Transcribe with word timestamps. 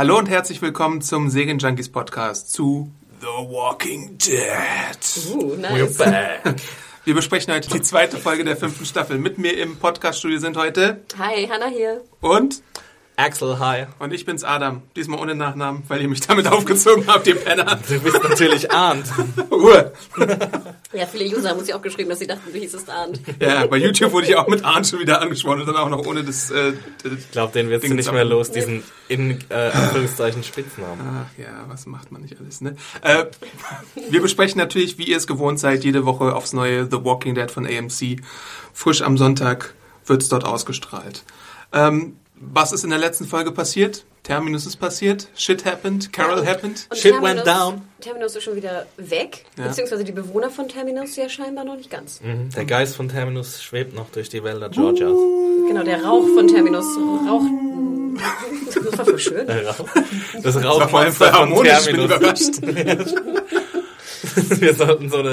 Hallo 0.00 0.16
und 0.16 0.30
herzlich 0.30 0.62
willkommen 0.62 1.02
zum 1.02 1.28
Segen 1.28 1.58
Junkies 1.58 1.90
Podcast 1.90 2.54
zu 2.54 2.90
The 3.20 3.26
Walking 3.26 4.16
Dead. 4.16 5.34
Uh, 5.34 5.56
nice. 5.56 5.98
Wir 7.04 7.14
besprechen 7.14 7.52
heute 7.52 7.68
die 7.68 7.82
zweite 7.82 8.16
Folge 8.16 8.42
der 8.42 8.56
fünften 8.56 8.86
Staffel. 8.86 9.18
Mit 9.18 9.36
mir 9.36 9.58
im 9.58 9.76
Podcaststudio 9.76 10.38
sind 10.38 10.56
heute 10.56 11.02
Hi, 11.18 11.46
Hannah 11.46 11.66
hier. 11.66 12.00
und 12.22 12.62
Axel, 13.20 13.58
hi. 13.58 13.84
und 13.98 14.12
ich 14.12 14.24
bin's 14.24 14.44
Adam. 14.44 14.82
Diesmal 14.96 15.20
ohne 15.20 15.34
Nachnamen, 15.34 15.82
weil 15.88 16.00
ihr 16.00 16.08
mich 16.08 16.20
damit 16.20 16.46
aufgezogen 16.52 17.04
habt, 17.06 17.26
ihr 17.26 17.34
Penner. 17.36 17.78
Du 17.86 18.00
bist 18.00 18.22
natürlich 18.22 18.70
Arndt. 18.72 19.06
Uhr. 19.50 19.92
Ja, 20.92 21.06
viele 21.06 21.24
User 21.36 21.50
haben 21.50 21.58
uns 21.58 21.68
ja 21.68 21.76
auch 21.76 21.82
geschrieben, 21.82 22.08
dass 22.10 22.18
sie 22.18 22.26
dachten, 22.26 22.50
du 22.52 22.58
hießest 22.58 22.88
Arndt. 22.88 23.20
Ja, 23.40 23.66
bei 23.66 23.76
YouTube 23.76 24.12
wurde 24.12 24.26
ich 24.26 24.36
auch 24.36 24.48
mit 24.48 24.64
Arndt 24.64 24.86
schon 24.86 25.00
wieder 25.00 25.20
angesprochen 25.20 25.60
und 25.60 25.66
dann 25.66 25.76
auch 25.76 25.88
noch 25.90 26.06
ohne 26.06 26.24
das. 26.24 26.50
Äh, 26.50 26.72
Ich 27.04 27.30
glaube, 27.30 27.52
den 27.52 27.68
wirst 27.68 27.86
du 27.86 27.94
nicht 27.94 28.10
mehr 28.12 28.24
los, 28.24 28.50
diesen 28.50 28.82
in 29.08 29.38
äh, 29.50 29.54
Anführungszeichen 29.54 30.42
Spitznamen. 30.42 31.00
Ach 31.26 31.38
ja, 31.38 31.64
was 31.68 31.86
macht 31.86 32.10
man 32.12 32.22
nicht 32.22 32.36
alles, 32.40 32.60
ne? 32.60 32.76
Äh, 33.02 33.26
wir 34.08 34.22
besprechen 34.22 34.58
natürlich, 34.58 34.98
wie 34.98 35.04
ihr 35.04 35.16
es 35.16 35.26
gewohnt 35.26 35.60
seid, 35.60 35.84
jede 35.84 36.06
Woche 36.06 36.34
aufs 36.34 36.52
neue 36.52 36.84
The 36.90 37.04
Walking 37.04 37.34
Dead 37.34 37.50
von 37.50 37.66
AMC. 37.66 38.22
Frisch 38.72 39.02
am 39.02 39.18
Sonntag 39.18 39.74
wird's 40.06 40.28
dort 40.28 40.44
ausgestrahlt. 40.44 41.22
Ähm, 41.72 42.16
was 42.40 42.72
ist 42.72 42.84
in 42.84 42.90
der 42.90 42.98
letzten 42.98 43.26
Folge 43.26 43.52
passiert? 43.52 44.04
Terminus 44.22 44.66
ist 44.66 44.76
passiert, 44.76 45.28
Shit 45.34 45.64
happened, 45.64 46.12
Carol 46.12 46.46
happened. 46.46 46.86
Und 46.90 46.96
Shit 46.98 47.20
went 47.22 47.46
down. 47.46 47.82
Terminus 48.00 48.36
ist 48.36 48.44
schon 48.44 48.54
wieder 48.56 48.86
weg, 48.98 49.44
Ja. 49.56 49.68
beziehungsweise 49.68 50.04
die 50.04 50.12
Bewohner 50.12 50.50
von 50.50 50.68
Terminus 50.68 51.16
ja 51.16 51.28
scheinbar 51.28 51.64
noch 51.64 51.76
nicht 51.76 51.90
ganz. 51.90 52.20
Mhm. 52.20 52.50
Der 52.50 52.64
Geist 52.66 52.96
von 52.96 53.08
Terminus 53.08 53.62
schwebt 53.62 53.94
noch 53.94 54.10
durch 54.10 54.28
die 54.28 54.44
Wälder 54.44 54.68
Georgias. 54.68 55.10
Genau, 55.68 55.82
der 55.82 56.04
Rauch 56.04 56.26
von 56.34 56.48
Terminus 56.48 56.84
raucht. 57.28 57.46
Das 58.84 58.98
war 58.98 59.04
voll 59.06 59.18
schön. 59.18 59.46
Der 59.46 59.68
Rauch. 59.68 59.86
Das 60.42 60.56
Rauchmonster 60.64 61.26
von 61.26 61.32
harmonisch, 61.32 61.86
ich 61.88 61.96
bin 61.96 62.08
Terminus. 62.08 63.14
Wir 64.60 64.74
sollten 64.74 65.08
so 65.08 65.16
eine, 65.18 65.30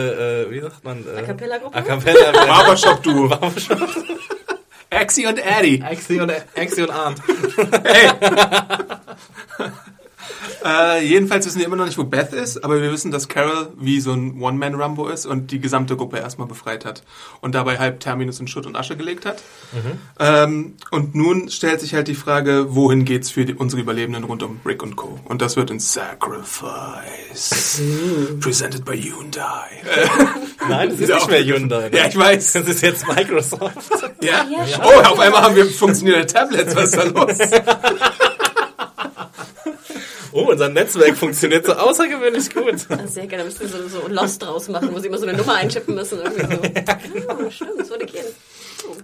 äh, 0.48 0.52
wie 0.52 0.62
sagt 0.62 0.84
man? 0.84 1.06
Äh, 1.06 1.20
A 1.20 1.22
cappella-Gruppe? 1.24 1.76
A 1.76 1.82
cappella. 1.82 2.32
Barbershop-Duo. 2.32 3.30
Axie 4.90 5.26
und 5.26 5.40
Addy. 5.40 5.84
Axi 5.84 6.20
und, 6.20 6.32
Axi 6.56 6.82
und 6.82 6.92
Arndt. 6.92 7.22
Äh, 10.66 11.06
jedenfalls 11.06 11.46
wissen 11.46 11.60
wir 11.60 11.66
immer 11.66 11.76
noch 11.76 11.86
nicht, 11.86 11.98
wo 11.98 12.04
Beth 12.04 12.34
ist, 12.34 12.64
aber 12.64 12.82
wir 12.82 12.92
wissen, 12.92 13.12
dass 13.12 13.28
Carol 13.28 13.70
wie 13.78 14.00
so 14.02 14.12
ein 14.14 14.42
One-Man-Rumbo 14.42 15.08
ist 15.08 15.26
und 15.26 15.52
die 15.52 15.60
gesamte 15.60 15.96
Gruppe 15.96 16.18
erstmal 16.18 16.48
befreit 16.48 16.86
hat 16.86 17.04
und 17.42 17.56
dabei 17.56 17.78
halb 17.80 18.00
Terminus 18.00 18.40
in 18.40 18.48
Schutt 18.48 18.66
und 18.66 18.76
Asche 18.76 18.98
gelegt 18.98 19.26
hat. 19.26 19.42
Ähm, 20.20 20.76
und 20.92 21.16
nun 21.16 21.50
stellt 21.50 21.82
sich 21.82 21.94
halt 21.94 22.08
die 22.08 22.16
Frage, 22.16 22.76
wohin 22.76 23.06
geht's 23.06 23.32
für 23.32 23.46
die, 23.46 23.54
unsere 23.54 23.82
Überlebenden 23.82 24.24
rund 24.24 24.44
um 24.44 24.60
Rick 24.66 24.84
und 24.84 24.96
Co. 24.96 25.20
Und 25.26 25.42
das 25.42 25.56
wird 25.56 25.72
in 25.72 25.80
Sacrifice. 25.80 27.82
Presented 28.40 28.86
by 28.86 28.98
Hyundai. 29.00 29.68
Nein, 30.70 30.90
das 30.90 31.00
ist 31.00 31.14
nicht 31.14 31.30
mehr. 31.30 31.44
Hyundai. 31.44 31.90
ne? 31.90 31.98
ja, 31.98 32.08
ich 32.08 32.18
weiß. 32.18 32.54
Das 32.54 32.68
ist 32.68 32.82
jetzt 32.82 33.08
Microsoft. 33.08 33.76
Ja? 34.22 34.46
Ja, 34.50 34.82
Oh, 34.84 35.00
auf 35.12 35.20
einmal 35.20 35.42
haben 35.42 35.56
wir 35.56 35.66
funktionierende 35.66 36.28
Tablets. 36.28 36.76
Was 36.76 36.94
ist 36.94 36.98
da 36.98 37.04
los? 37.04 37.38
Oh, 40.38 40.52
unser 40.52 40.70
Netzwerk 40.70 41.18
funktioniert 41.18 41.66
so 41.66 41.74
außergewöhnlich 41.74 42.54
gut. 42.54 42.78
Sehr 43.08 43.26
gerne, 43.26 43.38
da 43.38 43.44
müssen 43.46 43.62
wir 43.62 43.68
so, 43.70 43.88
so 43.88 44.08
Lost 44.08 44.44
draus 44.44 44.68
machen, 44.68 44.94
wo 44.94 45.00
sie 45.00 45.08
immer 45.08 45.18
so 45.18 45.26
eine 45.26 45.36
Nummer 45.36 45.56
einschippen 45.56 45.96
müssen. 45.96 46.20
Irgendwie 46.20 46.56
so. 46.56 47.28
Oh, 47.28 47.50
stimmt, 47.50 47.80
das 47.80 47.90
würde 47.90 48.06
gehen. 48.06 48.26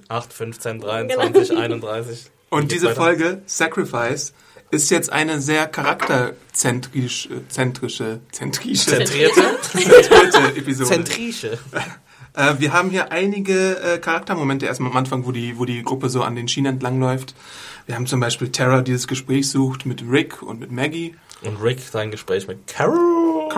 8, 0.09 0.31
15, 0.31 0.79
23, 0.79 1.57
31. 1.57 2.25
Und 2.51 2.71
diese 2.71 2.85
weiter? 2.85 2.95
Folge, 2.95 3.41
Sacrifice, 3.47 4.33
ist 4.69 4.91
jetzt 4.91 5.11
eine 5.11 5.41
sehr 5.41 5.66
charakterzentrisch, 5.66 7.25
äh, 7.31 7.47
zentrische, 7.50 8.19
zentrische, 8.31 8.91
Zentrierte? 8.91 9.41
zentrierte 9.61 10.38
Episode. 10.55 10.89
Zentrische. 10.89 11.57
Äh, 12.35 12.55
wir 12.59 12.73
haben 12.73 12.89
hier 12.89 13.11
einige 13.11 13.79
äh, 13.79 13.97
Charaktermomente 14.00 14.65
erstmal 14.65 14.91
am 14.91 14.97
Anfang, 14.97 15.25
wo 15.25 15.31
die, 15.31 15.57
wo 15.57 15.65
die 15.65 15.83
Gruppe 15.83 16.09
so 16.09 16.23
an 16.23 16.35
den 16.35 16.47
Schienen 16.47 16.73
entlangläuft. 16.73 17.35
Wir 17.85 17.95
haben 17.95 18.07
zum 18.07 18.19
Beispiel 18.19 18.51
Tara, 18.51 18.81
die 18.81 18.94
das 18.94 19.07
Gespräch 19.07 19.49
sucht 19.49 19.85
mit 19.85 20.03
Rick 20.09 20.41
und 20.41 20.59
mit 20.59 20.71
Maggie. 20.71 21.16
Und 21.41 21.61
Rick 21.61 21.79
sein 21.81 22.11
Gespräch 22.11 22.47
mit 22.47 22.66
Carol. 22.67 23.49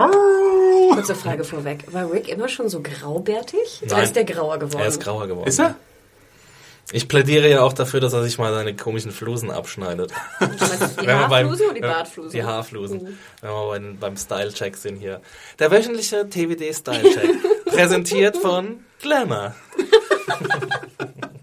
Kurze 0.92 1.14
Frage 1.14 1.44
vorweg. 1.44 1.84
War 1.92 2.10
Rick 2.12 2.28
immer 2.28 2.48
schon 2.48 2.68
so 2.68 2.80
graubärtig? 2.82 3.82
Oder 3.84 3.94
Nein. 3.96 4.04
ist 4.04 4.16
der 4.16 4.24
grauer 4.24 4.58
geworden? 4.58 4.82
Er 4.82 4.88
ist 4.88 5.00
grauer 5.00 5.26
geworden. 5.28 5.48
Ist 5.48 5.60
er? 5.60 5.76
Ich 6.92 7.08
plädiere 7.08 7.48
ja 7.50 7.62
auch 7.62 7.72
dafür, 7.72 7.98
dass 7.98 8.12
er 8.12 8.22
sich 8.22 8.38
mal 8.38 8.52
seine 8.54 8.74
komischen 8.76 9.10
Flusen 9.10 9.50
abschneidet. 9.50 10.12
Die 10.40 11.06
wir 11.06 11.16
beim- 11.28 11.48
Haarflusen 11.48 11.66
oder 11.66 11.74
die 11.74 11.80
Bartflusen? 11.80 12.30
Die 12.32 12.44
Haarflusen. 12.44 13.18
Wenn 13.40 13.50
wir 13.50 13.68
beim, 13.68 13.96
beim 13.98 14.16
Style-Check 14.16 14.76
sind 14.76 14.96
hier. 14.98 15.20
Der 15.58 15.70
wöchentliche 15.72 16.28
TWD 16.28 16.72
Style-Check. 16.74 17.30
präsentiert 17.66 18.36
von 18.36 18.84
Glamour. 19.00 19.54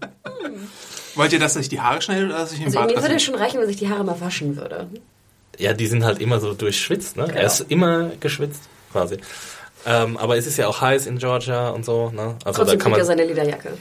Wollt 1.14 1.32
ihr, 1.32 1.38
dass 1.38 1.54
sich 1.54 1.68
die 1.68 1.80
Haare 1.80 2.00
schneidet 2.02 2.30
oder 2.30 2.38
dass 2.38 2.52
ich 2.52 2.58
den 2.58 2.66
Also 2.66 2.78
Bart 2.80 2.94
mir 2.94 3.02
würde 3.02 3.20
schon 3.20 3.34
reichen, 3.34 3.60
wenn 3.60 3.66
sich 3.66 3.76
die 3.76 3.88
Haare 3.88 4.04
mal 4.04 4.20
waschen 4.20 4.56
würde. 4.56 4.88
Ja, 5.58 5.72
die 5.72 5.86
sind 5.86 6.04
halt 6.04 6.20
immer 6.20 6.40
so 6.40 6.52
durchschwitzt, 6.54 7.16
ne? 7.16 7.28
Er 7.34 7.46
ist 7.46 7.60
immer 7.68 8.10
geschwitzt, 8.20 8.62
quasi. 8.92 9.18
Ähm, 9.86 10.16
aber 10.16 10.36
es 10.36 10.46
ist 10.46 10.56
ja 10.56 10.66
auch 10.66 10.80
heiß 10.80 11.06
in 11.06 11.18
Georgia 11.18 11.68
und 11.68 11.84
so, 11.84 12.10
ne? 12.10 12.36
Also 12.44 12.62
Trotzdem 12.62 12.78
da 12.78 12.84
kann 12.84 12.92
kriegt 12.92 12.96
er 12.96 12.98
man. 12.98 13.06
seine 13.06 13.24
Lederjacke. 13.24 13.78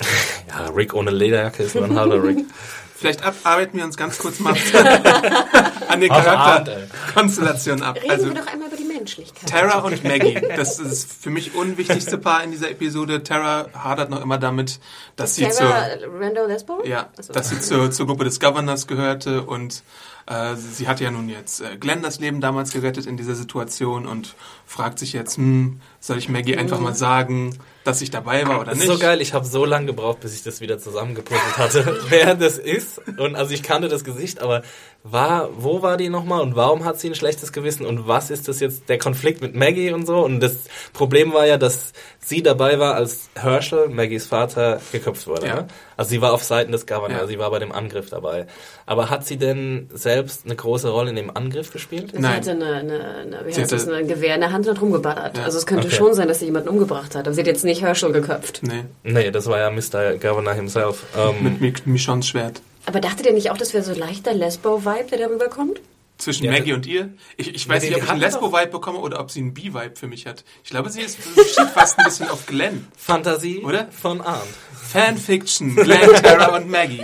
Ja, 0.48 0.66
Rick 0.74 0.92
ohne 0.94 1.10
Lederjacke 1.10 1.62
ist 1.62 1.74
nur 1.74 1.84
ein 1.84 1.98
halber 1.98 2.22
Rick. 2.22 2.44
Vielleicht 2.96 3.24
ab, 3.24 3.34
arbeiten 3.44 3.76
wir 3.78 3.84
uns 3.84 3.96
ganz 3.96 4.18
kurz 4.18 4.38
mal 4.40 4.54
an 5.88 6.00
den. 6.00 6.10
Charakterkonstellationen 6.10 7.82
ab. 7.82 7.96
Reden 7.96 8.10
Also 8.10 8.26
wir 8.26 8.34
doch 8.34 8.46
einmal 8.46 8.63
Menschlichkeit. 9.04 9.50
Tara 9.50 9.80
und 9.80 10.02
Maggie, 10.04 10.40
das 10.56 10.78
ist 10.78 11.12
für 11.12 11.28
mich 11.28 11.54
unwichtigste 11.54 12.16
Paar 12.16 12.42
in 12.42 12.52
dieser 12.52 12.70
Episode. 12.70 13.22
Tara 13.22 13.68
hadert 13.74 14.08
noch 14.08 14.22
immer 14.22 14.38
damit, 14.38 14.80
dass 15.16 15.34
sie 15.34 15.48
zur, 15.50 15.68
Tara 15.68 15.88
Randall 16.18 16.48
Lesbo? 16.48 16.82
ja, 16.86 17.10
Achso. 17.18 17.32
dass 17.34 17.50
sie 17.50 17.60
zur, 17.60 17.90
zur 17.90 18.06
Gruppe 18.06 18.24
des 18.24 18.40
Governors 18.40 18.86
gehörte 18.86 19.42
und 19.42 19.82
äh, 20.26 20.56
sie 20.56 20.88
hat 20.88 21.00
ja 21.00 21.10
nun 21.10 21.28
jetzt 21.28 21.60
äh, 21.60 21.76
Glenn 21.78 22.02
das 22.02 22.18
Leben 22.20 22.40
damals 22.40 22.72
gerettet 22.72 23.06
in 23.06 23.16
dieser 23.16 23.34
Situation 23.34 24.06
und 24.06 24.34
fragt 24.66 24.98
sich 24.98 25.12
jetzt, 25.12 25.36
hm, 25.36 25.80
soll 26.00 26.18
ich 26.18 26.28
Maggie 26.28 26.56
einfach 26.56 26.80
mal 26.80 26.94
sagen, 26.94 27.58
dass 27.84 28.00
ich 28.00 28.10
dabei 28.10 28.46
war 28.48 28.60
oder 28.60 28.70
Das 28.70 28.78
nicht? 28.78 28.88
ist 28.88 28.94
so 28.94 28.98
geil, 28.98 29.20
ich 29.20 29.34
habe 29.34 29.44
so 29.44 29.66
lange 29.66 29.86
gebraucht, 29.86 30.20
bis 30.20 30.34
ich 30.34 30.42
das 30.42 30.62
wieder 30.62 30.78
zusammengepuzzelt 30.78 31.58
hatte, 31.58 32.00
wer 32.08 32.34
das 32.34 32.56
ist. 32.56 32.98
Und 33.18 33.36
also 33.36 33.52
ich 33.52 33.62
kannte 33.62 33.88
das 33.88 34.04
Gesicht, 34.04 34.40
aber 34.40 34.62
war, 35.02 35.50
wo 35.58 35.82
war 35.82 35.98
die 35.98 36.08
nochmal 36.08 36.40
und 36.40 36.56
warum 36.56 36.84
hat 36.86 36.98
sie 36.98 37.08
ein 37.10 37.14
schlechtes 37.14 37.52
Gewissen 37.52 37.84
und 37.84 38.08
was 38.08 38.30
ist 38.30 38.48
das 38.48 38.60
jetzt, 38.60 38.88
der 38.88 38.96
Konflikt 38.98 39.42
mit 39.42 39.54
Maggie 39.54 39.92
und 39.92 40.06
so. 40.06 40.24
Und 40.24 40.40
das 40.40 40.54
Problem 40.94 41.34
war 41.34 41.46
ja, 41.46 41.58
dass 41.58 41.92
sie 42.20 42.42
dabei 42.42 42.78
war, 42.78 42.94
als 42.94 43.28
Herschel, 43.34 43.90
Maggies 43.90 44.24
Vater, 44.26 44.80
geköpft 44.92 45.26
wurde. 45.26 45.46
Ja. 45.46 45.66
Also 45.96 46.10
sie 46.10 46.20
war 46.20 46.32
auf 46.32 46.42
Seiten 46.44 46.72
des 46.72 46.86
Governors, 46.86 47.20
Ja. 47.22 47.26
sie 47.26 47.38
war 47.38 47.50
bei 47.50 47.58
dem 47.58 47.72
Angriff 47.72 48.10
dabei. 48.10 48.46
Aber 48.86 49.10
hat 49.10 49.26
sie 49.26 49.36
denn 49.36 49.88
selbst 49.92 50.44
eine 50.44 50.56
große 50.56 50.88
Rolle 50.88 51.10
in 51.10 51.16
dem 51.16 51.34
Angriff 51.36 51.72
gespielt? 51.72 52.10
Sie 52.12 52.18
Nein. 52.20 52.36
hatte 52.36 52.50
eine, 52.52 52.64
eine, 52.66 53.04
eine, 53.04 53.40
wie 53.46 53.52
Sie 53.52 53.60
heißt 53.62 53.72
das, 53.72 53.88
ein 53.88 54.08
Gewehr 54.08 54.34
in 54.34 54.40
der 54.40 54.52
Hand 54.52 54.66
und 54.66 54.74
hat 54.76 54.82
rumgeballert. 54.82 55.36
Ja. 55.38 55.44
Also 55.44 55.58
es 55.58 55.66
könnte 55.66 55.86
Okay. 55.86 55.96
schon 55.96 56.14
sein, 56.14 56.28
dass 56.28 56.38
sie 56.40 56.46
jemanden 56.46 56.68
umgebracht 56.68 57.14
hat. 57.14 57.26
Aber 57.26 57.34
sie 57.34 57.40
hat 57.40 57.46
jetzt 57.46 57.64
nicht 57.64 57.82
Herschel 57.82 58.12
geköpft. 58.12 58.60
Nee, 58.62 58.84
Nee, 59.02 59.30
das 59.30 59.46
war 59.46 59.58
ja 59.58 59.70
Mr. 59.70 60.16
Governor 60.18 60.54
himself. 60.54 61.04
Ähm, 61.16 61.42
mit 61.42 61.60
Mi- 61.60 61.74
Michons 61.90 62.26
Schwert. 62.28 62.60
Aber 62.86 63.00
dachtet 63.00 63.26
ihr 63.26 63.32
nicht 63.32 63.50
auch, 63.50 63.56
das 63.56 63.72
wäre 63.72 63.82
so 63.82 63.94
leichter 63.94 64.34
Lesbo-Vibe, 64.34 65.06
der 65.10 65.18
darüber 65.28 65.48
kommt? 65.48 65.80
Zwischen 66.16 66.44
Ja, 66.44 66.52
Maggie 66.52 66.72
und 66.72 66.86
ihr? 66.86 67.12
Ich, 67.36 67.52
ich 67.54 67.68
weiß 67.68 67.82
nicht, 67.82 67.96
ob 67.96 68.02
ich 68.04 68.08
einen 68.08 68.20
Lesbo-Vibe 68.20 68.68
bekomme 68.68 68.98
oder 68.98 69.18
ob 69.18 69.30
sie 69.32 69.40
einen 69.40 69.52
B-Vibe 69.52 69.96
für 69.96 70.06
mich 70.06 70.26
hat. 70.26 70.44
Ich 70.62 70.70
glaube, 70.70 70.88
sie 70.90 71.00
ist 71.02 71.18
steht 71.20 71.68
fast 71.70 71.98
ein 71.98 72.04
bisschen 72.04 72.28
auf 72.28 72.46
Glenn. 72.46 72.86
Fantasie 72.96 73.58
Oder? 73.64 73.88
von 73.90 74.20
Arndt. 74.20 74.46
Fanfiction, 74.92 75.74
Glenn, 75.74 76.08
Tara 76.22 76.56
und 76.56 76.70
Maggie. 76.70 77.02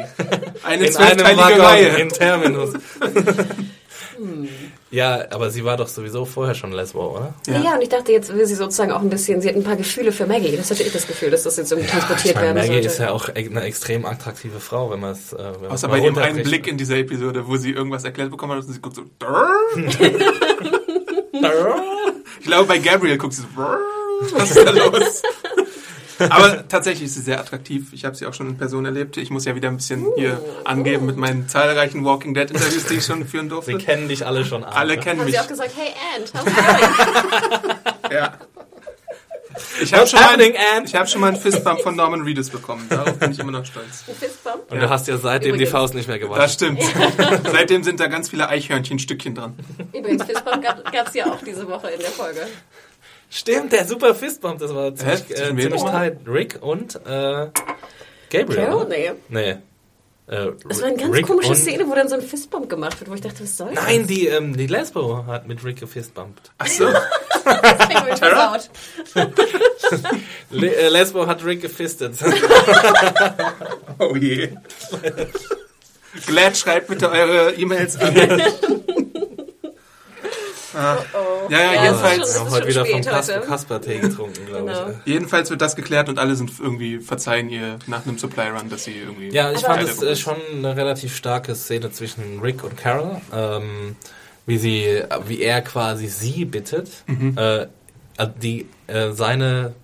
Eine 0.62 0.90
zwölfteilige 0.90 1.60
Reihe. 1.62 1.88
in 1.98 2.08
Terminus. 2.08 2.74
Ja, 4.90 5.24
aber 5.30 5.50
sie 5.50 5.64
war 5.64 5.76
doch 5.76 5.88
sowieso 5.88 6.24
vorher 6.24 6.54
schon 6.54 6.72
Lesbo, 6.72 7.16
oder? 7.16 7.34
Ja. 7.46 7.74
und 7.74 7.82
ich 7.82 7.88
dachte, 7.88 8.12
jetzt 8.12 8.34
will 8.34 8.44
sie 8.46 8.54
sozusagen 8.54 8.90
auch 8.92 9.00
ein 9.00 9.08
bisschen, 9.10 9.40
sie 9.40 9.48
hat 9.48 9.56
ein 9.56 9.62
paar 9.64 9.76
Gefühle 9.76 10.12
für 10.12 10.26
Maggie. 10.26 10.56
Das 10.56 10.70
hatte 10.70 10.82
ich 10.82 10.92
das 10.92 11.06
Gefühl, 11.06 11.30
dass 11.30 11.44
das 11.44 11.56
jetzt 11.56 11.70
irgendwie 11.72 11.88
transportiert 11.90 12.28
Ich 12.30 12.34
meine, 12.34 12.46
werden 12.48 12.56
Maggie 12.58 12.72
sollte. 12.72 12.86
ist 12.88 12.98
ja 12.98 13.10
auch 13.10 13.28
e- 13.28 13.32
eine 13.48 13.62
extrem 13.62 14.04
attraktive 14.06 14.60
Frau, 14.60 14.90
wenn 14.90 15.00
man 15.00 15.12
es. 15.12 15.32
Äh, 15.32 15.52
Außer 15.68 15.88
bei 15.88 16.00
dem 16.00 16.16
einen. 16.18 16.42
Blick 16.42 16.66
in 16.66 16.76
dieser 16.76 16.96
Episode, 16.96 17.46
wo 17.46 17.56
sie 17.56 17.70
irgendwas 17.70 18.04
erklärt 18.04 18.30
bekommen 18.30 18.56
hat 18.58 18.64
und 18.66 18.72
sie 18.72 18.80
guckt 18.80 18.96
so. 18.96 19.02
Ich 22.40 22.46
glaube, 22.46 22.66
bei 22.66 22.78
Gabriel 22.78 23.18
guckt 23.18 23.34
sie 23.34 23.42
so. 23.42 23.48
Was 24.36 24.50
ist 24.56 24.66
da 24.66 24.70
los? 24.70 25.22
Aber 26.28 26.68
tatsächlich 26.68 27.06
ist 27.06 27.14
sie 27.14 27.22
sehr 27.22 27.40
attraktiv. 27.40 27.92
Ich 27.92 28.04
habe 28.04 28.14
sie 28.14 28.26
auch 28.26 28.34
schon 28.34 28.48
in 28.48 28.56
Person 28.58 28.84
erlebt. 28.84 29.16
Ich 29.16 29.30
muss 29.30 29.44
ja 29.44 29.54
wieder 29.54 29.68
ein 29.68 29.76
bisschen 29.76 30.06
hier 30.16 30.40
angeben 30.64 31.06
mit 31.06 31.16
meinen 31.16 31.48
zahlreichen 31.48 32.04
Walking 32.04 32.34
Dead 32.34 32.50
Interviews, 32.50 32.84
die 32.86 32.94
ich 32.94 33.04
schon 33.06 33.26
führen 33.26 33.46
Sie 33.46 33.50
durfte. 33.50 33.78
kennen 33.78 34.08
dich 34.08 34.26
alle 34.26 34.44
schon 34.44 34.64
an. 34.64 34.72
Alle 34.72 34.96
ne? 34.96 35.00
kennen 35.02 35.20
Haben 35.20 35.26
mich. 35.26 35.34
sie 35.34 35.40
auch 35.40 35.48
gesagt, 35.48 35.70
hey 35.76 35.92
Ant, 36.16 36.32
how's 36.34 36.46
it? 36.46 38.12
Ja. 38.12 38.34
Ich 39.82 39.92
habe 39.92 40.06
schon, 40.06 40.20
mal, 40.20 40.40
ich 40.40 40.94
hab 40.94 41.08
schon 41.08 41.20
mal 41.20 41.28
einen 41.28 41.36
Fistbump 41.36 41.80
von 41.80 41.94
Norman 41.96 42.22
Reedus 42.22 42.50
bekommen. 42.50 42.86
Darauf 42.88 43.18
bin 43.18 43.32
ich 43.32 43.38
immer 43.38 43.52
noch 43.52 43.64
stolz. 43.64 44.04
Ein 44.08 44.14
Fistbump? 44.14 44.70
Und 44.70 44.80
du 44.80 44.88
hast 44.88 45.06
ja 45.08 45.16
seitdem 45.18 45.50
Übrigens. 45.50 45.68
die 45.68 45.72
Faust 45.72 45.94
nicht 45.94 46.08
mehr 46.08 46.18
Das 46.18 46.28
gewaschen. 46.58 46.78
stimmt. 46.78 47.46
Seitdem 47.52 47.82
sind 47.82 48.00
da 48.00 48.06
ganz 48.06 48.30
viele 48.30 48.48
Eichhörnchenstückchen 48.48 49.34
dran. 49.34 49.54
Übrigens, 49.92 50.24
Fistbump 50.24 50.62
gab 50.62 51.08
es 51.08 51.14
ja 51.14 51.26
auch 51.26 51.42
diese 51.44 51.68
Woche 51.68 51.88
in 51.90 52.00
der 52.00 52.10
Folge. 52.10 52.46
Stimmt, 53.30 53.72
der 53.72 53.86
super 53.86 54.14
Fistbump, 54.14 54.58
das 54.58 54.74
war 54.74 54.94
ziemlich, 54.94 55.30
äh, 55.30 55.56
ziemlich 55.56 55.82
tight. 55.82 56.18
Rick 56.26 56.58
und 56.60 56.96
äh, 57.06 57.46
Gabriel. 58.30 58.64
Carol? 58.66 58.86
Nee. 58.88 59.12
Nee. 59.28 59.56
Äh, 60.26 60.52
Das 60.68 60.80
war 60.80 60.88
eine 60.88 60.96
ganz 60.96 61.14
Rick 61.14 61.26
komische 61.26 61.54
Szene, 61.54 61.88
wo 61.88 61.94
dann 61.94 62.08
so 62.08 62.16
ein 62.16 62.22
Fistbump 62.22 62.68
gemacht 62.68 63.00
wird, 63.00 63.10
wo 63.10 63.14
ich 63.14 63.20
dachte, 63.20 63.42
was 63.42 63.56
soll 63.56 63.72
das? 63.74 63.84
Nein, 63.84 64.06
die, 64.06 64.26
ähm, 64.26 64.56
die 64.56 64.66
Lesbo 64.66 65.24
hat 65.26 65.48
mit 65.48 65.64
Rick 65.64 65.80
gefistbumpt. 65.80 66.50
Ach 66.58 66.66
so. 66.66 66.86
das. 67.44 68.70
Le 70.50 70.74
äh, 70.74 70.88
Lesbo 70.88 71.26
hat 71.26 71.44
Rick 71.44 71.62
gefistet. 71.62 72.14
Oh 74.02 74.16
je. 74.16 74.48
Glad 76.26 76.56
schreibt 76.56 76.86
bitte 76.86 77.10
eure 77.10 77.52
E-Mails 77.52 77.98
an. 77.98 78.14
Ah. 80.74 80.98
Ja, 81.48 81.58
ja, 81.58 81.72
Ja, 81.74 81.84
jedenfalls, 81.84 82.34
Wir 82.34 82.40
haben 82.40 82.50
heute 82.50 82.66
wieder 82.68 82.86
vom 82.86 83.02
heute. 83.02 83.40
Kasper-Tee 83.46 83.98
getrunken, 83.98 84.46
glaube 84.46 84.66
Genau. 84.66 84.88
ich. 85.04 85.12
jedenfalls 85.12 85.50
wird 85.50 85.60
das 85.60 85.74
geklärt 85.76 86.08
und 86.08 86.18
alle 86.18 86.36
sind 86.36 86.52
irgendwie 86.60 86.98
verzeihen 86.98 87.48
ihr 87.50 87.78
nach 87.86 88.06
einem 88.06 88.18
Supply 88.18 88.48
Run, 88.48 88.68
dass 88.70 88.84
sie 88.84 88.92
irgendwie. 88.98 89.30
Ja, 89.30 89.50
ich 89.52 89.60
fand 89.60 89.82
es 89.82 90.02
äh, 90.02 90.14
schon 90.16 90.36
eine 90.52 90.76
relativ 90.76 91.16
starke 91.16 91.54
Szene 91.54 91.90
zwischen 91.90 92.40
Rick 92.40 92.62
und 92.64 92.76
Carol, 92.76 93.20
ähm, 93.34 93.96
wie 94.46 94.58
sie, 94.58 95.02
wie 95.26 95.40
er 95.42 95.62
quasi 95.62 96.06
sie 96.08 96.44
bittet, 96.44 96.88
Mhm. 97.06 97.36
äh, 97.36 97.66
also 98.16 98.32
die 98.42 98.66
äh, 98.86 99.12
seine 99.12 99.74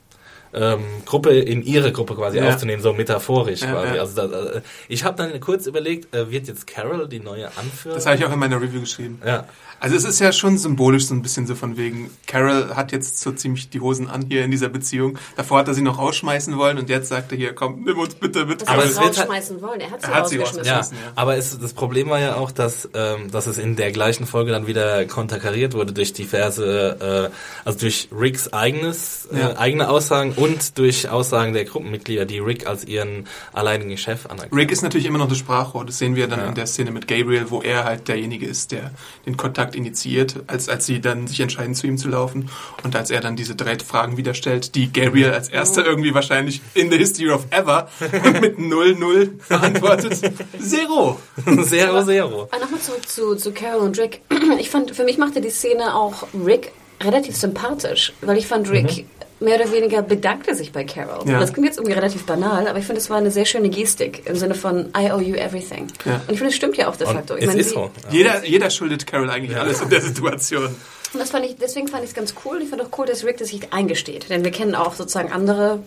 ähm, 0.54 0.84
Gruppe 1.04 1.38
in 1.38 1.62
ihre 1.62 1.92
Gruppe 1.92 2.14
quasi 2.14 2.38
Ja. 2.38 2.48
aufzunehmen, 2.48 2.80
so 2.80 2.94
metaphorisch 2.94 3.60
Ja, 3.60 3.72
quasi. 3.72 3.94
ja. 3.96 4.00
Also 4.00 4.26
da, 4.26 4.42
äh, 4.56 4.62
ich 4.88 5.04
habe 5.04 5.14
dann 5.22 5.38
kurz 5.40 5.66
überlegt, 5.66 6.14
äh, 6.14 6.30
wird 6.30 6.48
jetzt 6.48 6.66
Carol 6.66 7.06
die 7.08 7.20
neue 7.20 7.48
Anführerin? 7.58 7.96
Das 7.98 8.06
habe 8.06 8.16
ich 8.16 8.24
auch 8.24 8.32
in 8.32 8.38
meiner 8.38 8.58
Review 8.60 8.80
geschrieben. 8.80 9.20
ja. 9.26 9.44
Also 9.78 9.94
es 9.96 10.04
ist 10.04 10.18
ja 10.20 10.32
schon 10.32 10.56
symbolisch 10.58 11.06
so 11.06 11.14
ein 11.14 11.22
bisschen 11.22 11.46
so 11.46 11.54
von 11.54 11.76
wegen, 11.76 12.10
Carol 12.26 12.74
hat 12.74 12.92
jetzt 12.92 13.20
so 13.20 13.32
ziemlich 13.32 13.68
die 13.70 13.80
Hosen 13.80 14.08
an 14.08 14.24
hier 14.28 14.44
in 14.44 14.50
dieser 14.50 14.68
Beziehung. 14.68 15.18
Davor 15.36 15.58
hat 15.58 15.68
er 15.68 15.74
sie 15.74 15.82
noch 15.82 15.98
rausschmeißen 15.98 16.56
wollen 16.56 16.78
und 16.78 16.88
jetzt 16.88 17.08
sagt 17.08 17.32
er 17.32 17.38
hier, 17.38 17.54
komm, 17.54 17.84
nimm 17.84 17.98
uns 17.98 18.14
bitte 18.14 18.46
mit. 18.46 18.62
Das 18.62 18.68
Aber 18.68 18.84
es 18.84 18.98
halt- 18.98 19.18
rausschmeißen 19.18 19.60
wollen. 19.60 19.80
Er 19.80 19.90
hat 19.90 20.00
sie 20.02 20.08
Er 20.08 20.14
hat 20.14 20.28
sie 20.28 20.36
rausgeschmissen. 20.38 20.96
Ja. 20.96 21.12
aber 21.14 21.36
es, 21.36 21.58
das 21.58 21.72
Problem 21.74 22.08
war 22.08 22.18
ja 22.20 22.36
auch, 22.36 22.50
dass, 22.50 22.88
ähm, 22.94 23.30
dass 23.30 23.46
es 23.46 23.58
in 23.58 23.76
der 23.76 23.92
gleichen 23.92 24.26
Folge 24.26 24.50
dann 24.52 24.66
wieder 24.66 25.04
konterkariert 25.06 25.74
wurde 25.74 25.92
durch 25.92 26.12
diverse, 26.12 27.30
äh, 27.30 27.66
also 27.66 27.78
durch 27.80 28.08
Ricks 28.12 28.52
eigenes, 28.52 29.26
äh, 29.32 29.38
Ja. 29.40 29.58
eigene 29.58 29.88
Aussagen 29.88 30.32
und 30.32 30.78
durch 30.78 31.08
Aussagen 31.10 31.52
der 31.52 31.64
Gruppenmitglieder, 31.64 32.24
die 32.24 32.38
Rick 32.38 32.66
als 32.66 32.84
ihren 32.84 33.26
alleinigen 33.52 33.96
Chef 33.98 34.26
anerkennen. 34.26 34.54
Rick 34.58 34.70
ist 34.72 34.82
natürlich 34.82 35.06
immer 35.06 35.18
noch 35.18 35.28
das 35.28 35.38
Sprachrohr. 35.38 35.84
Das 35.84 35.98
sehen 35.98 36.16
wir 36.16 36.28
dann 36.28 36.48
in 36.48 36.54
der 36.54 36.66
Szene 36.66 36.90
mit 36.90 37.06
Gabriel, 37.08 37.50
wo 37.50 37.60
er 37.62 37.84
halt 37.84 38.08
derjenige 38.08 38.46
ist, 38.46 38.72
der 38.72 38.90
den 39.26 39.36
Kontakt 39.36 39.65
initiiert, 39.74 40.36
als, 40.46 40.68
als 40.68 40.86
sie 40.86 41.00
dann 41.00 41.26
sich 41.26 41.40
entscheiden, 41.40 41.74
zu 41.74 41.86
ihm 41.86 41.98
zu 41.98 42.08
laufen. 42.08 42.50
Und 42.82 42.96
als 42.96 43.10
er 43.10 43.20
dann 43.20 43.36
diese 43.36 43.54
drei 43.54 43.78
Fragen 43.78 44.16
wieder 44.16 44.34
stellt, 44.34 44.74
die 44.74 44.92
Gabriel 44.92 45.32
als 45.32 45.48
erster 45.48 45.84
irgendwie 45.84 46.14
wahrscheinlich 46.14 46.60
in 46.74 46.90
the 46.90 46.96
history 46.96 47.30
of 47.30 47.46
ever 47.50 47.88
und 48.00 48.40
mit 48.40 48.58
0-0 48.58 49.30
beantwortet. 49.48 50.32
Zero. 50.60 51.20
Zero, 51.64 52.04
zero. 52.04 52.48
Aber 52.50 52.60
nochmal 52.62 52.80
zurück 52.80 53.08
zu, 53.08 53.36
zu 53.36 53.52
Carol 53.52 53.82
und 53.82 53.98
Rick. 53.98 54.20
Ich 54.58 54.70
fand, 54.70 54.94
für 54.94 55.04
mich 55.04 55.18
machte 55.18 55.40
die 55.40 55.50
Szene 55.50 55.94
auch 55.94 56.26
Rick 56.34 56.72
relativ 57.02 57.36
sympathisch, 57.36 58.12
weil 58.20 58.38
ich 58.38 58.46
fand, 58.46 58.70
Rick 58.70 59.06
mehr 59.40 59.60
oder 59.60 59.72
weniger 59.72 60.02
bedankte 60.02 60.54
sich 60.54 60.72
bei 60.72 60.84
Carol. 60.84 61.28
Ja. 61.28 61.38
Das 61.38 61.52
klingt 61.52 61.66
jetzt 61.66 61.78
irgendwie 61.78 61.94
relativ 61.94 62.24
banal, 62.24 62.68
aber 62.68 62.78
ich 62.78 62.86
finde, 62.86 63.00
es 63.00 63.10
war 63.10 63.18
eine 63.18 63.30
sehr 63.30 63.44
schöne 63.44 63.68
Gestik 63.68 64.22
im 64.26 64.36
Sinne 64.36 64.54
von 64.54 64.88
I 64.96 65.10
owe 65.12 65.22
you 65.22 65.34
everything. 65.34 65.88
Ja. 66.04 66.14
Und 66.26 66.32
ich 66.32 66.38
finde, 66.38 66.48
es 66.48 66.54
stimmt 66.54 66.76
ja 66.76 66.88
auch 66.88 66.96
de 66.96 67.06
Und 67.06 67.14
facto. 67.14 67.34
Ich 67.36 67.42
es 67.42 67.46
meine, 67.48 67.60
ist 67.60 67.70
so. 67.70 67.90
Ja. 68.04 68.12
Jeder, 68.12 68.44
jeder 68.44 68.70
schuldet 68.70 69.06
Carol 69.06 69.30
eigentlich 69.30 69.56
alles 69.56 69.80
in 69.80 69.90
der 69.90 70.00
Situation. 70.00 70.74
Und 71.12 71.20
das 71.20 71.30
fand 71.30 71.44
ich, 71.46 71.56
deswegen 71.56 71.88
fand 71.88 72.04
ich 72.04 72.10
es 72.10 72.16
ganz 72.16 72.34
cool. 72.44 72.60
Ich 72.62 72.68
fand 72.68 72.82
auch 72.82 72.98
cool, 72.98 73.06
dass 73.06 73.24
Rick 73.24 73.38
das 73.38 73.48
sich 73.48 73.72
eingesteht. 73.72 74.28
Denn 74.30 74.44
wir 74.44 74.50
kennen 74.50 74.74
auch 74.74 74.94
sozusagen 74.94 75.32
andere 75.32 75.80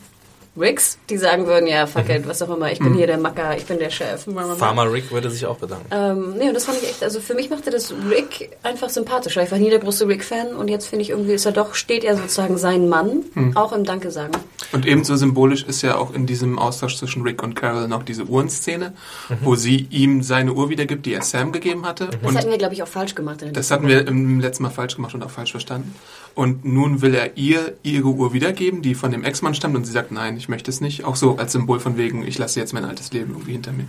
Ricks, 0.59 0.97
die 1.09 1.17
sagen 1.17 1.47
würden, 1.47 1.67
ja, 1.67 1.87
fuck 1.87 2.09
it, 2.09 2.27
was 2.27 2.41
auch 2.41 2.55
immer, 2.55 2.71
ich 2.71 2.79
bin 2.79 2.93
hier 2.93 3.07
der 3.07 3.17
Macker, 3.17 3.55
ich 3.55 3.65
bin 3.65 3.79
der 3.79 3.89
Chef. 3.89 4.25
Farmer 4.57 4.91
Rick 4.91 5.11
würde 5.11 5.29
sich 5.29 5.45
auch 5.45 5.57
bedanken. 5.57 5.85
Ähm, 5.91 6.33
nee, 6.37 6.47
und 6.47 6.53
das 6.53 6.65
fand 6.65 6.81
ich 6.81 6.89
echt, 6.89 7.03
also 7.03 7.19
für 7.19 7.33
mich 7.33 7.49
machte 7.49 7.69
das 7.69 7.93
Rick 8.09 8.57
einfach 8.63 8.89
sympathischer. 8.89 9.43
Ich 9.43 9.51
war 9.51 9.57
nie 9.57 9.69
der 9.69 9.79
große 9.79 10.07
Rick-Fan 10.07 10.55
und 10.55 10.67
jetzt 10.67 10.87
finde 10.87 11.03
ich 11.03 11.11
irgendwie, 11.11 11.33
ist 11.33 11.45
er 11.45 11.51
doch, 11.51 11.73
steht 11.75 12.03
er 12.03 12.17
sozusagen 12.17 12.57
sein 12.57 12.89
Mann, 12.89 13.23
auch 13.55 13.71
im 13.71 13.83
Danke 13.83 14.11
sagen. 14.11 14.33
Und 14.71 14.85
ebenso 14.85 15.15
symbolisch 15.15 15.63
ist 15.63 15.81
ja 15.81 15.95
auch 15.97 16.13
in 16.13 16.25
diesem 16.25 16.59
Austausch 16.59 16.97
zwischen 16.97 17.23
Rick 17.23 17.41
und 17.41 17.55
Carol 17.55 17.87
noch 17.87 18.03
diese 18.03 18.25
Uhrenszene, 18.25 18.93
wo 19.41 19.55
sie 19.55 19.87
ihm 19.89 20.21
seine 20.21 20.53
Uhr 20.53 20.69
wiedergibt, 20.69 21.05
die 21.05 21.13
er 21.13 21.23
Sam 21.23 21.51
gegeben 21.51 21.85
hatte. 21.85 22.07
Das 22.07 22.29
und 22.29 22.37
hatten 22.37 22.49
wir, 22.49 22.57
glaube 22.57 22.73
ich, 22.73 22.83
auch 22.83 22.87
falsch 22.87 23.15
gemacht. 23.15 23.43
Das 23.53 23.71
hatten 23.71 23.87
wir 23.87 24.07
im 24.07 24.39
letzten 24.39 24.63
Mal 24.63 24.69
falsch 24.69 24.95
gemacht 24.95 25.13
und 25.15 25.23
auch 25.23 25.29
falsch 25.29 25.51
verstanden. 25.51 25.95
Und 26.35 26.63
nun 26.63 27.01
will 27.01 27.15
er 27.15 27.37
ihr 27.37 27.73
ihre 27.83 28.07
Uhr 28.07 28.33
wiedergeben, 28.33 28.81
die 28.81 28.95
von 28.95 29.11
dem 29.11 29.23
Ex-Mann 29.23 29.55
stammt, 29.55 29.75
und 29.75 29.85
sie 29.85 29.91
sagt, 29.91 30.11
nein, 30.11 30.37
ich 30.37 30.48
möchte 30.49 30.69
es 30.71 30.81
nicht. 30.81 31.05
Auch 31.05 31.15
so 31.15 31.37
als 31.37 31.53
Symbol 31.53 31.79
von 31.79 31.97
wegen, 31.97 32.27
ich 32.27 32.37
lasse 32.37 32.59
jetzt 32.59 32.73
mein 32.73 32.85
altes 32.85 33.13
Leben 33.13 33.31
irgendwie 33.31 33.53
hinter 33.53 33.71
mir. 33.71 33.85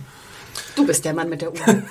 Du 0.75 0.85
bist 0.85 1.03
der 1.05 1.13
Mann 1.13 1.29
mit 1.29 1.41
der 1.41 1.51
Uhr. 1.51 1.59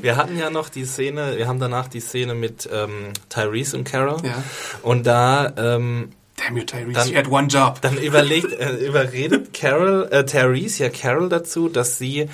Wir 0.00 0.16
hatten 0.16 0.38
ja 0.38 0.50
noch 0.50 0.68
die 0.68 0.84
Szene, 0.84 1.34
wir 1.36 1.46
haben 1.48 1.58
danach 1.60 1.88
die 1.88 2.00
Szene 2.00 2.34
mit 2.34 2.68
ähm, 2.72 3.12
Tyrese 3.28 3.76
und 3.76 3.84
Carol. 3.84 4.20
Ja. 4.24 4.42
Und 4.82 5.06
da 5.06 5.52
ähm, 5.56 6.10
Damn 6.36 6.56
you, 6.56 6.64
Tyrese, 6.64 6.92
Dann- 6.92 7.08
you 7.08 7.16
had 7.16 7.28
one 7.30 7.48
job. 7.48 7.80
Dann 7.80 7.96
überlegt, 7.98 8.52
äh, 8.52 8.76
überredet 8.86 9.52
Carol, 9.52 10.08
äh, 10.10 10.24
Therese 10.24 10.84
ja 10.84 10.90
Carol 10.90 11.28
dazu, 11.28 11.68
dass 11.68 11.98
sie 11.98 12.28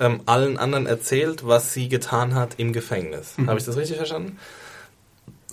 ähm, 0.00 0.20
allen 0.26 0.58
anderen 0.58 0.86
erzählt, 0.86 1.46
was 1.46 1.72
sie 1.72 1.88
getan 1.88 2.34
hat 2.34 2.54
im 2.58 2.72
Gefängnis. 2.72 3.34
Mhm. 3.36 3.48
Habe 3.48 3.58
ich 3.58 3.64
das 3.66 3.76
richtig 3.76 3.96
verstanden? 3.96 4.38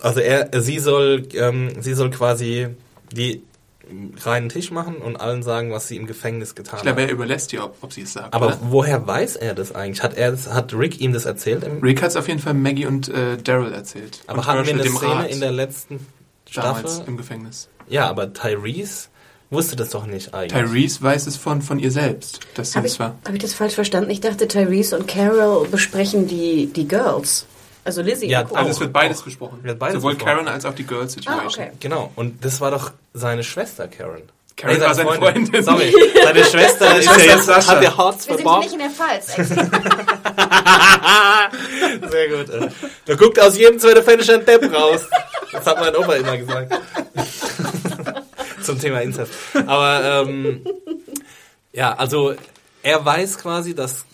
Also 0.02 0.20
er, 0.20 0.50
sie 0.62 0.80
soll, 0.80 1.28
ähm, 1.34 1.82
sie 1.82 1.94
soll 1.94 2.12
quasi 2.12 2.68
die 3.12 3.42
reinen 4.24 4.50
Tisch 4.50 4.72
machen 4.72 4.98
und 4.98 5.18
allen 5.18 5.44
sagen, 5.44 5.72
was 5.72 5.88
sie 5.88 5.98
im 5.98 6.08
Gefängnis 6.08 6.56
getan 6.56 6.78
Ich 6.78 6.84
glaube, 6.84 7.02
er 7.02 7.12
überlässt 7.12 7.54
ihr, 7.54 7.64
ob, 7.64 7.78
ob 7.82 7.94
sie 7.94 8.02
es 8.02 8.14
sagt. 8.14 8.34
Aber 8.34 8.48
oder? 8.48 8.60
woher 8.70 9.06
weiß 9.06 9.36
er 9.36 9.54
das 9.54 9.74
eigentlich? 9.74 10.04
Hat 10.04 10.16
er, 10.16 10.32
das, 10.32 10.52
hat 10.54 10.74
Rick 10.74 11.00
ihm 11.02 11.14
das 11.14 11.26
erzählt? 11.26 11.64
Im, 11.64 11.82
Rick 11.82 12.02
hat 12.02 12.10
es 12.10 12.16
auf 12.16 12.28
jeden 12.28 12.40
Fall 12.40 12.54
Maggie 12.54 12.86
und 12.86 13.10
äh, 13.10 13.38
Daryl 13.38 13.72
erzählt. 13.74 14.22
aber 14.28 14.40
und 14.40 14.48
hatten 14.48 14.66
wir 14.66 14.74
eine 14.74 14.84
dem 14.84 14.96
Szene 14.96 15.14
Rat, 15.14 15.32
in 15.32 15.40
der 15.40 15.52
letzten 15.52 16.00
damals 16.54 16.96
Staffel? 16.96 17.08
im 17.08 17.18
Gefängnis. 17.18 17.70
Ja, 17.88 18.08
aber 18.10 18.34
Tyrese 18.34 19.08
wusste 19.50 19.76
das 19.76 19.90
doch 19.92 20.06
nicht 20.06 20.34
eigentlich. 20.34 20.60
Tyrese 20.62 21.02
weiß 21.02 21.28
es 21.28 21.38
von, 21.38 21.62
von 21.62 21.80
ihr 21.80 21.92
selbst, 21.92 22.40
dass 22.56 22.72
sie 22.72 22.78
Habe 22.78 22.88
es 22.88 22.94
ich, 22.94 23.00
war. 23.00 23.16
hab 23.26 23.34
ich 23.34 23.40
das 23.42 23.54
falsch 23.54 23.76
verstanden? 23.76 24.10
Ich 24.10 24.22
dachte, 24.22 24.48
Tyrese 24.48 24.98
und 24.98 25.08
Carol 25.08 25.68
besprechen 25.68 26.28
die, 26.28 26.68
die 26.68 26.88
Girls. 26.88 27.46
Also 27.86 28.02
Lizzie 28.02 28.28
Ja. 28.28 28.44
Also 28.54 28.72
es 28.72 28.80
wird 28.80 28.92
beides 28.92 29.22
auch. 29.22 29.26
besprochen. 29.26 29.64
Wird 29.64 29.80
beides 29.80 29.96
Sowohl 29.96 30.16
besprochen. 30.16 30.34
Karen 30.36 30.48
als 30.50 30.66
auch 30.66 30.74
die 30.76 30.84
Girl 30.86 31.08
Situation. 31.08 31.46
Ah, 31.46 31.48
okay. 31.48 31.72
Genau, 31.80 32.12
und 32.16 32.44
das 32.44 32.60
war 32.60 32.72
doch 32.72 32.92
seine 33.14 33.44
Schwester, 33.44 33.88
Karen. 33.88 34.24
Karen 34.58 34.80
war 34.82 34.94
seine 34.96 35.12
Freundin. 35.14 35.64
Sorry, 35.64 35.94
seine 36.24 36.44
Schwester 36.46 36.98
ist 36.98 37.06
ja 37.06 37.14
Schwester 37.14 37.36
jetzt, 37.36 37.46
Sascha. 37.46 37.72
hat 37.74 37.84
ihr 37.84 37.96
Herz 37.98 38.28
Wir 38.28 38.38
sind 38.38 38.60
nicht 38.60 38.74
in 38.74 38.80
der 38.80 38.90
Pfalz. 38.90 39.36
Sehr 42.10 42.30
gut. 42.30 42.50
äh. 42.50 42.70
Da 43.06 43.16
guckt 43.16 43.40
aus 43.40 43.58
jedem 43.58 43.80
zweiten 43.80 44.04
Fenster 44.04 44.36
ein 44.36 44.46
Depp 44.46 44.72
raus. 44.74 45.02
Das 45.52 45.66
hat 45.66 45.80
mein 45.80 45.96
Opa 45.96 46.14
immer 46.16 46.38
gesagt. 46.38 46.74
Zum 48.64 48.80
Thema 48.80 49.02
Inzest. 49.02 49.32
Aber 49.68 50.24
ähm, 50.28 50.66
ja, 51.74 51.94
also 51.94 52.34
er 52.82 53.06
weiß 53.06 53.38
quasi, 53.38 53.76
dass 53.76 54.06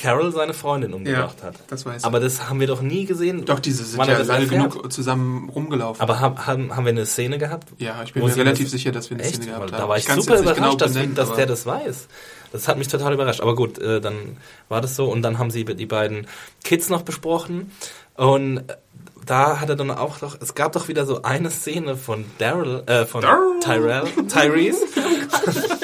Carol 0.00 0.32
seine 0.32 0.54
Freundin 0.54 0.92
umgebracht 0.94 1.42
hat. 1.42 1.54
das 1.68 1.84
weiß 1.86 2.02
ich. 2.02 2.04
Aber 2.04 2.20
das 2.20 2.48
haben 2.48 2.60
wir 2.60 2.66
doch 2.66 2.82
nie 2.82 3.04
gesehen. 3.04 3.44
Doch, 3.44 3.60
diese 3.60 3.84
sind 3.84 3.98
ja 3.98 4.18
lange 4.18 4.44
erfährt. 4.44 4.48
genug 4.50 4.92
zusammen 4.92 5.48
rumgelaufen. 5.48 6.00
Aber 6.00 6.20
haben, 6.20 6.46
haben, 6.46 6.76
haben 6.76 6.84
wir 6.84 6.90
eine 6.90 7.06
Szene 7.06 7.38
gehabt? 7.38 7.68
Ja, 7.78 8.02
ich 8.04 8.12
bin 8.12 8.24
mir 8.24 8.36
relativ 8.36 8.66
das- 8.66 8.72
sicher, 8.72 8.92
dass 8.92 9.10
wir 9.10 9.18
eine? 9.18 9.26
Szene 9.28 9.46
gehabt 9.46 9.62
haben. 9.72 9.72
Da 9.72 9.88
war 9.88 9.96
ich, 9.98 10.08
Ich 10.08 10.14
super 10.14 10.38
überrascht, 10.38 10.56
genau 10.56 10.74
dass, 10.74 10.92
benennen, 10.94 11.14
dass 11.14 11.32
der 11.34 11.46
das 11.46 11.66
weiß. 11.66 12.08
Das 12.52 12.66
hat 12.68 12.78
mich 12.78 12.88
total 12.88 13.12
überrascht. 13.14 13.40
Aber 13.40 13.54
gut, 13.54 13.78
äh, 13.78 14.00
dann 14.00 14.36
war 14.68 14.80
das 14.80 14.96
so 14.96 15.10
und 15.10 15.22
dann 15.22 15.38
haben 15.38 15.50
sie 15.50 15.64
die 15.64 15.86
beiden 15.86 16.26
Kids 16.64 16.88
noch 16.88 17.02
besprochen 17.02 17.70
und 18.16 18.58
äh, 18.58 18.62
da 19.26 19.60
hat 19.60 19.68
er 19.68 19.76
dann 19.76 19.90
auch 19.90 20.18
doch, 20.18 20.36
es 20.40 20.54
gab 20.54 20.72
doch 20.72 20.88
wieder 20.88 21.04
so 21.06 21.22
eine 21.22 21.50
Szene 21.50 21.96
von 21.96 22.24
Daryl, 22.38 22.82
äh, 22.86 23.04
von 23.06 23.22
Tyrell, 23.60 24.04
Tyrese. 24.28 24.80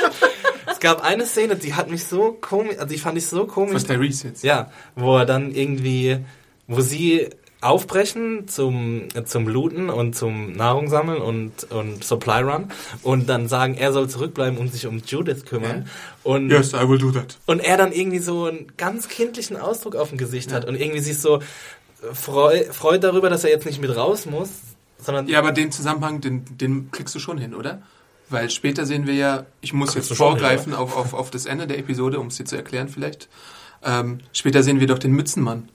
es 0.86 0.92
gab 0.92 1.04
eine 1.04 1.26
Szene, 1.26 1.56
die 1.56 1.74
hat 1.74 1.90
mich 1.90 2.04
so 2.04 2.32
komisch, 2.40 2.76
also 2.78 2.86
die 2.86 2.98
fand 2.98 3.18
ich 3.18 3.26
so 3.26 3.46
komisch. 3.46 3.82
Von 3.84 3.96
Tyrese 3.96 4.28
jetzt. 4.28 4.44
Ja, 4.44 4.70
wo 4.94 5.16
er 5.16 5.26
dann 5.26 5.52
irgendwie, 5.54 6.18
wo 6.66 6.80
sie 6.80 7.28
aufbrechen 7.60 8.46
zum, 8.48 9.08
zum 9.24 9.48
Looten 9.48 9.90
und 9.90 10.14
zum 10.14 10.52
Nahrung 10.52 10.88
sammeln 10.88 11.20
und, 11.20 11.64
und 11.72 12.04
Supply 12.04 12.42
Run 12.42 12.68
und 13.02 13.28
dann 13.28 13.48
sagen, 13.48 13.74
er 13.74 13.92
soll 13.92 14.08
zurückbleiben 14.08 14.58
und 14.58 14.72
sich 14.72 14.86
um 14.86 14.98
Judith 15.04 15.44
kümmern. 15.46 15.88
Und, 16.22 16.50
Yes, 16.50 16.74
I 16.74 16.88
will 16.88 16.98
do 16.98 17.10
that. 17.10 17.38
und 17.46 17.60
er 17.60 17.76
dann 17.76 17.92
irgendwie 17.92 18.18
so 18.18 18.44
einen 18.44 18.72
ganz 18.76 19.08
kindlichen 19.08 19.56
Ausdruck 19.56 19.96
auf 19.96 20.10
dem 20.10 20.18
Gesicht 20.18 20.52
hat 20.52 20.66
und 20.66 20.76
irgendwie 20.80 21.00
sich 21.00 21.18
so 21.18 21.40
freu, 22.12 22.64
freut 22.70 23.02
darüber, 23.02 23.30
dass 23.30 23.42
er 23.42 23.50
jetzt 23.50 23.66
nicht 23.66 23.80
mit 23.80 23.96
raus 23.96 24.26
muss, 24.26 24.50
sondern 24.98 25.26
Ja, 25.26 25.38
aber 25.40 25.52
den 25.52 25.72
Zusammenhang, 25.72 26.20
den, 26.20 26.44
den 26.58 26.90
kriegst 26.90 27.14
du 27.14 27.18
schon 27.18 27.38
hin, 27.38 27.54
oder? 27.54 27.82
Weil 28.28 28.50
später 28.50 28.86
sehen 28.86 29.06
wir 29.06 29.14
ja, 29.14 29.46
ich 29.60 29.72
muss 29.72 29.94
jetzt 29.94 30.08
hin, 30.08 30.16
vorgreifen 30.16 30.74
auf, 30.74 30.96
auf, 30.96 31.14
auf 31.14 31.30
das 31.30 31.46
Ende 31.46 31.66
der 31.66 31.78
Episode, 31.78 32.18
um 32.18 32.26
es 32.26 32.36
dir 32.36 32.44
zu 32.44 32.56
erklären 32.56 32.88
vielleicht. 32.88 33.28
Ähm, 33.84 34.18
später 34.32 34.62
sehen 34.62 34.80
wir 34.80 34.86
doch 34.88 34.98
den 34.98 35.12
Mützenmann, 35.12 35.68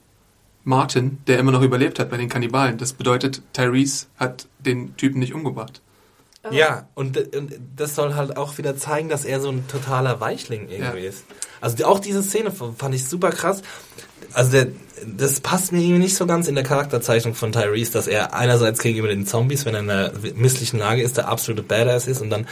Martin, 0.64 1.18
der 1.26 1.38
immer 1.38 1.52
noch 1.52 1.62
überlebt 1.62 1.98
hat 1.98 2.10
bei 2.10 2.16
den 2.18 2.28
Kannibalen. 2.28 2.78
Das 2.78 2.92
bedeutet, 2.92 3.42
Tyrese 3.52 4.06
hat 4.16 4.46
den 4.58 4.96
Typen 4.96 5.18
nicht 5.18 5.34
umgebracht. 5.34 5.80
Ja, 6.50 6.88
und, 6.94 7.16
und 7.36 7.54
das 7.76 7.94
soll 7.94 8.14
halt 8.14 8.36
auch 8.36 8.58
wieder 8.58 8.76
zeigen, 8.76 9.08
dass 9.08 9.24
er 9.24 9.40
so 9.40 9.48
ein 9.50 9.66
totaler 9.68 10.20
Weichling 10.20 10.68
irgendwie 10.68 11.02
Ja. 11.02 11.08
ist. 11.08 11.24
Also 11.60 11.76
die, 11.76 11.84
auch 11.84 12.00
diese 12.00 12.22
Szene 12.22 12.50
fand 12.50 12.94
ich 12.94 13.08
super 13.08 13.30
krass. 13.30 13.62
Also 14.32 14.50
der, 14.50 14.66
das 15.06 15.40
passt 15.40 15.72
mir 15.72 15.80
irgendwie 15.80 16.00
nicht 16.00 16.16
so 16.16 16.26
ganz 16.26 16.48
in 16.48 16.54
der 16.54 16.64
Charakterzeichnung 16.64 17.34
von 17.34 17.52
Tyrese, 17.52 17.92
dass 17.92 18.06
er 18.06 18.34
einerseits 18.34 18.80
gegenüber 18.80 19.08
den 19.08 19.26
Zombies, 19.26 19.64
wenn 19.64 19.74
er 19.74 19.80
in 19.80 19.90
einer 19.90 20.12
misslichen 20.34 20.78
Lage 20.78 21.02
ist, 21.02 21.16
der 21.16 21.28
absolute 21.28 21.62
Badass 21.62 22.06
ist 22.06 22.20
und 22.20 22.30
dann 22.30 22.46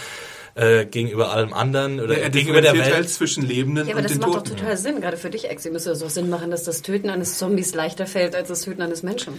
äh, 0.55 0.85
gegenüber 0.85 1.33
allem 1.33 1.53
anderen 1.53 2.01
oder 2.01 2.19
er 2.19 2.31
gegenüber 2.31 2.61
der 2.61 2.73
differenziert 2.73 2.95
halt 2.95 3.05
Welt. 3.05 3.11
zwischen 3.11 3.47
Lebenden 3.47 3.87
Ja, 3.87 3.95
aber 3.95 3.99
und 3.99 4.05
das 4.05 4.13
den 4.13 4.21
macht 4.21 4.35
doch 4.35 4.43
Toten. 4.43 4.57
total 4.57 4.77
Sinn, 4.77 5.01
gerade 5.01 5.17
für 5.17 5.31
dich, 5.31 5.49
Exi, 5.49 5.71
müsste 5.71 5.91
es 5.93 6.01
doch 6.01 6.11
Sinn 6.11 6.29
machen, 6.29 6.51
dass 6.51 6.65
das 6.65 6.83
Töten 6.83 7.09
eines 7.09 7.39
Zombies 7.39 7.75
leichter 7.75 8.07
fällt 8.07 8.35
als 8.35 8.49
das 8.49 8.63
Töten 8.63 8.83
eines 8.83 9.03
Menschen. 9.03 9.35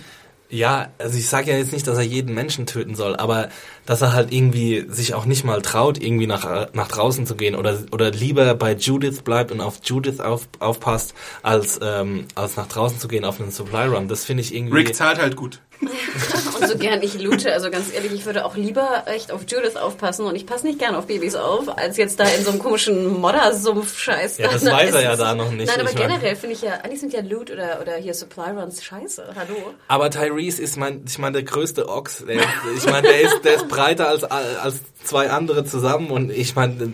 Ja, 0.52 0.90
also 0.98 1.18
ich 1.18 1.30
sage 1.30 1.50
ja 1.50 1.58
jetzt 1.58 1.72
nicht, 1.72 1.88
dass 1.88 1.98
er 1.98 2.04
jeden 2.04 2.36
Menschen 2.36 2.66
töten 2.66 2.94
soll, 2.94 3.16
aber 3.16 3.48
dass 3.86 4.02
er 4.02 4.12
halt 4.12 4.34
irgendwie 4.34 4.86
sich 4.90 5.14
auch 5.14 5.26
nicht 5.26 5.46
mal 5.46 5.62
traut, 5.62 5.98
irgendwie 5.98 6.28
nach, 6.28 6.74
nach 6.74 6.90
draußen 6.90 7.26
zu 7.26 7.36
gehen 7.36 7.56
oder, 7.56 7.80
oder 7.92 8.12
lieber 8.12 8.54
bei 8.56 8.74
Judith 8.74 9.22
bleibt 9.22 9.54
und 9.54 9.62
auf 9.62 9.80
Judith 9.84 10.20
auf, 10.20 10.50
aufpasst, 10.60 11.14
als, 11.42 11.80
ähm, 11.82 12.26
als 12.36 12.58
nach 12.58 12.68
draußen 12.68 13.00
zu 13.00 13.08
gehen 13.08 13.24
auf 13.24 13.40
einen 13.40 13.52
Supply 13.52 13.88
Run. 13.88 14.10
Das 14.10 14.26
finde 14.26 14.42
ich 14.42 14.54
irgendwie... 14.54 14.76
Rick 14.76 14.94
zahlt 14.94 15.20
halt 15.20 15.38
gut. 15.38 15.62
Und 16.60 16.68
so 16.68 16.78
gern 16.78 17.02
ich 17.02 17.20
loote, 17.20 17.54
also 17.54 17.72
ganz 17.72 17.92
ehrlich, 17.94 18.14
ich 18.14 18.26
würde 18.26 18.46
auch 18.46 18.56
lieber 18.56 19.04
echt 19.08 19.32
auf 19.32 19.42
Judith 19.48 19.76
aufpassen 19.76 20.26
und 20.26 20.36
ich 20.36 20.46
passe 20.46 20.66
nicht 20.66 20.80
gern 20.80 20.96
auf 20.96 21.08
Babys 21.08 21.36
auf, 21.36 21.76
als 21.78 21.98
jetzt 21.98 22.20
da 22.20 22.26
in 22.26 22.44
so 22.44 22.52
einem 22.52 22.60
komischen 22.60 23.20
Moddersumpf-Scheiß. 23.20 24.38
Ja, 24.38 24.52
das 24.52 24.64
da 24.64 24.72
weiß 24.78 24.94
er 24.94 25.02
ja 25.02 25.16
da 25.16 25.34
noch 25.34 25.52
nicht. 25.52 25.68
Nein, 25.68 25.82
aber 25.82 25.90
Ich 25.90 25.96
generell 25.96 26.36
finde 26.36 26.56
ich 26.56 26.62
ja, 26.62 26.74
eigentlich 26.84 27.00
sind 27.00 27.14
ja 27.14 27.22
Loot 27.22 27.50
oder, 27.50 27.80
oder 27.82 27.96
hier 27.96 28.14
Supply 28.14 28.52
Runs 28.52 28.84
scheiße. 28.84 29.34
Hallo. 29.36 29.74
Aber 29.88 30.10
Tyrese 30.12 30.62
ist 30.62 30.78
mein, 30.78 31.04
ich 31.08 31.18
meine, 31.18 31.34
der 31.34 31.44
größte 31.44 31.90
Ochs. 31.90 32.24
Der, 32.28 32.42
ich 32.78 32.86
meine, 32.86 33.08
der 33.08 33.22
ist, 33.22 33.44
der 33.44 33.56
ist 33.56 33.68
breiter 33.68 34.08
als, 34.10 34.24
als 34.24 34.80
zwei 35.04 35.30
andere 35.30 35.66
zusammen 35.66 36.12
und 36.12 36.30
ich 36.30 36.56
meine... 36.56 36.94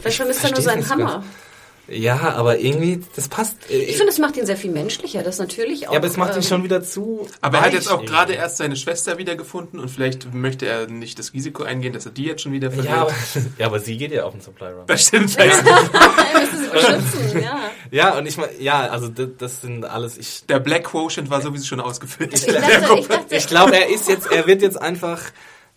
Vielleicht 0.00 0.18
vermisst 0.18 0.44
er 0.44 0.50
nur 0.50 0.60
seinen 0.60 0.88
Hammer. 0.88 1.24
Ja, 1.90 2.34
aber 2.34 2.58
irgendwie, 2.58 3.02
das 3.16 3.28
passt. 3.28 3.56
Ich 3.68 3.96
finde, 3.96 4.12
es 4.12 4.18
macht 4.18 4.36
ihn 4.36 4.46
sehr 4.46 4.56
viel 4.56 4.70
menschlicher. 4.70 5.22
Das 5.22 5.38
natürlich 5.38 5.88
auch. 5.88 5.92
ja, 5.92 5.98
aber 5.98 6.06
es 6.06 6.16
macht 6.16 6.32
ihn 6.32 6.36
ähm, 6.36 6.42
schon 6.42 6.62
wieder 6.62 6.82
zu. 6.82 7.26
Aber 7.40 7.58
er 7.58 7.64
hat 7.64 7.72
jetzt 7.72 7.90
auch 7.90 8.04
gerade 8.04 8.34
erst 8.34 8.58
seine 8.58 8.76
Schwester 8.76 9.18
wiedergefunden 9.18 9.80
und 9.80 9.88
vielleicht 9.90 10.32
möchte 10.32 10.66
er 10.66 10.86
nicht 10.86 11.18
das 11.18 11.32
Risiko 11.32 11.64
eingehen, 11.64 11.92
dass 11.92 12.06
er 12.06 12.12
die 12.12 12.24
jetzt 12.24 12.42
schon 12.42 12.52
wieder 12.52 12.70
verliert. 12.70 12.94
Ja 12.94 13.02
aber, 13.02 13.14
ja, 13.58 13.66
aber 13.66 13.80
sie 13.80 13.96
geht 13.96 14.12
ja 14.12 14.24
auf 14.24 14.32
den 14.32 14.40
Supply 14.40 14.68
Run. 14.68 14.86
das 14.86 15.06
stimmt. 15.06 15.36
Er 16.32 16.46
sie 16.46 16.68
beschützen, 16.70 17.42
ja. 17.42 17.70
Ja, 17.90 18.16
und 18.16 18.26
ich 18.26 18.36
meine, 18.36 18.52
ja, 18.60 18.86
also 18.88 19.08
das, 19.08 19.28
das 19.38 19.60
sind 19.60 19.84
alles. 19.84 20.16
Ich, 20.16 20.46
Der 20.46 20.60
Black 20.60 20.84
Quotient 20.84 21.30
war 21.30 21.42
sowieso 21.42 21.66
schon 21.66 21.80
ausgefüllt. 21.80 22.32
Ich 22.34 22.46
ich 22.46 23.30
ich 23.30 23.46
glaube, 23.46 23.76
er 23.76 23.88
ist 23.88 24.08
jetzt, 24.08 24.30
er 24.30 24.46
wird 24.46 24.62
jetzt 24.62 24.80
einfach, 24.80 25.20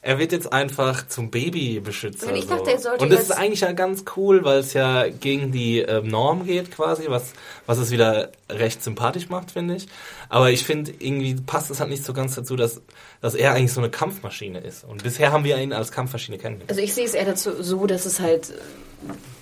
er 0.03 0.19
wird 0.19 0.33
jetzt 0.33 0.51
einfach 0.51 1.07
zum 1.07 1.31
Babybeschützer. 1.31 2.27
Und 2.27 2.36
ich 2.36 2.45
dachte, 2.45 2.72
er 2.72 2.77
sollte 2.77 3.03
Und 3.03 3.12
das 3.12 3.22
ist 3.22 3.31
eigentlich 3.31 3.62
ja 3.62 3.72
ganz 3.72 4.03
cool, 4.17 4.43
weil 4.43 4.60
es 4.60 4.74
ja 4.74 5.07
gegen 5.07 5.53
die 5.53 5.79
ähm, 5.79 6.10
Norm 6.10 6.45
geht 6.45 6.72
quasi, 6.72 7.05
was, 7.07 7.31
was 7.65 7.77
es 7.77 7.89
wieder 7.89 8.29
recht 8.50 8.83
sympathisch 8.83 9.29
macht, 9.29 9.51
finde 9.51 9.77
ich. 9.77 9.88
Aber 10.27 10.51
ich 10.51 10.65
finde, 10.65 10.91
irgendwie 11.00 11.36
passt 11.36 11.72
es 11.72 11.79
halt 11.79 11.89
nicht 11.89 12.03
so 12.03 12.12
ganz 12.12 12.36
dazu, 12.36 12.57
dass, 12.57 12.81
dass 13.24 13.36
er 13.36 13.53
eigentlich 13.53 13.72
so 13.72 13.80
eine 13.80 13.89
Kampfmaschine 13.89 14.60
ist. 14.60 14.84
Und 14.84 15.01
bisher 15.01 15.32
haben 15.32 15.46
wir 15.46 15.58
ihn 15.58 15.72
als 15.72 15.94
Kampfmaschine 15.94 16.38
kennengelernt. 16.38 16.70
Also 16.70 16.82
ich 16.82 16.94
sehe 16.94 17.06
es 17.06 17.13
eher 17.13 17.24
dazu 17.24 17.63
so, 17.63 17.88
dass 17.88 18.06
es 18.06 18.20
halt 18.20 18.50
äh, 18.50 18.53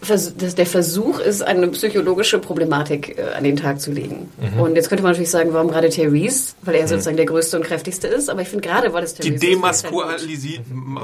dass 0.07 0.35
der 0.35 0.67
Versuch 0.67 1.17
ist, 1.19 1.41
eine 1.41 1.67
psychologische 1.69 2.37
Problematik 2.37 3.17
äh, 3.17 3.33
an 3.35 3.43
den 3.43 3.57
Tag 3.57 3.81
zu 3.81 3.91
legen. 3.91 4.31
Mhm. 4.39 4.59
Und 4.59 4.75
jetzt 4.75 4.89
könnte 4.89 5.01
man 5.01 5.13
natürlich 5.13 5.31
sagen, 5.31 5.51
warum 5.53 5.69
gerade 5.69 5.89
Therese? 5.89 6.53
Weil 6.61 6.75
er 6.75 6.87
sozusagen 6.87 7.17
der 7.17 7.25
größte 7.25 7.57
und 7.57 7.63
kräftigste 7.65 8.05
ist. 8.07 8.29
Aber 8.29 8.43
ich 8.43 8.49
finde 8.49 8.67
gerade, 8.67 8.93
weil 8.93 9.03
es 9.03 9.15
Die 9.15 9.35
Therese 9.35 9.71
ist, 9.71 9.85
ich 9.85 9.91
halt. 9.91 9.93
Demaskulisierung. 9.95 10.85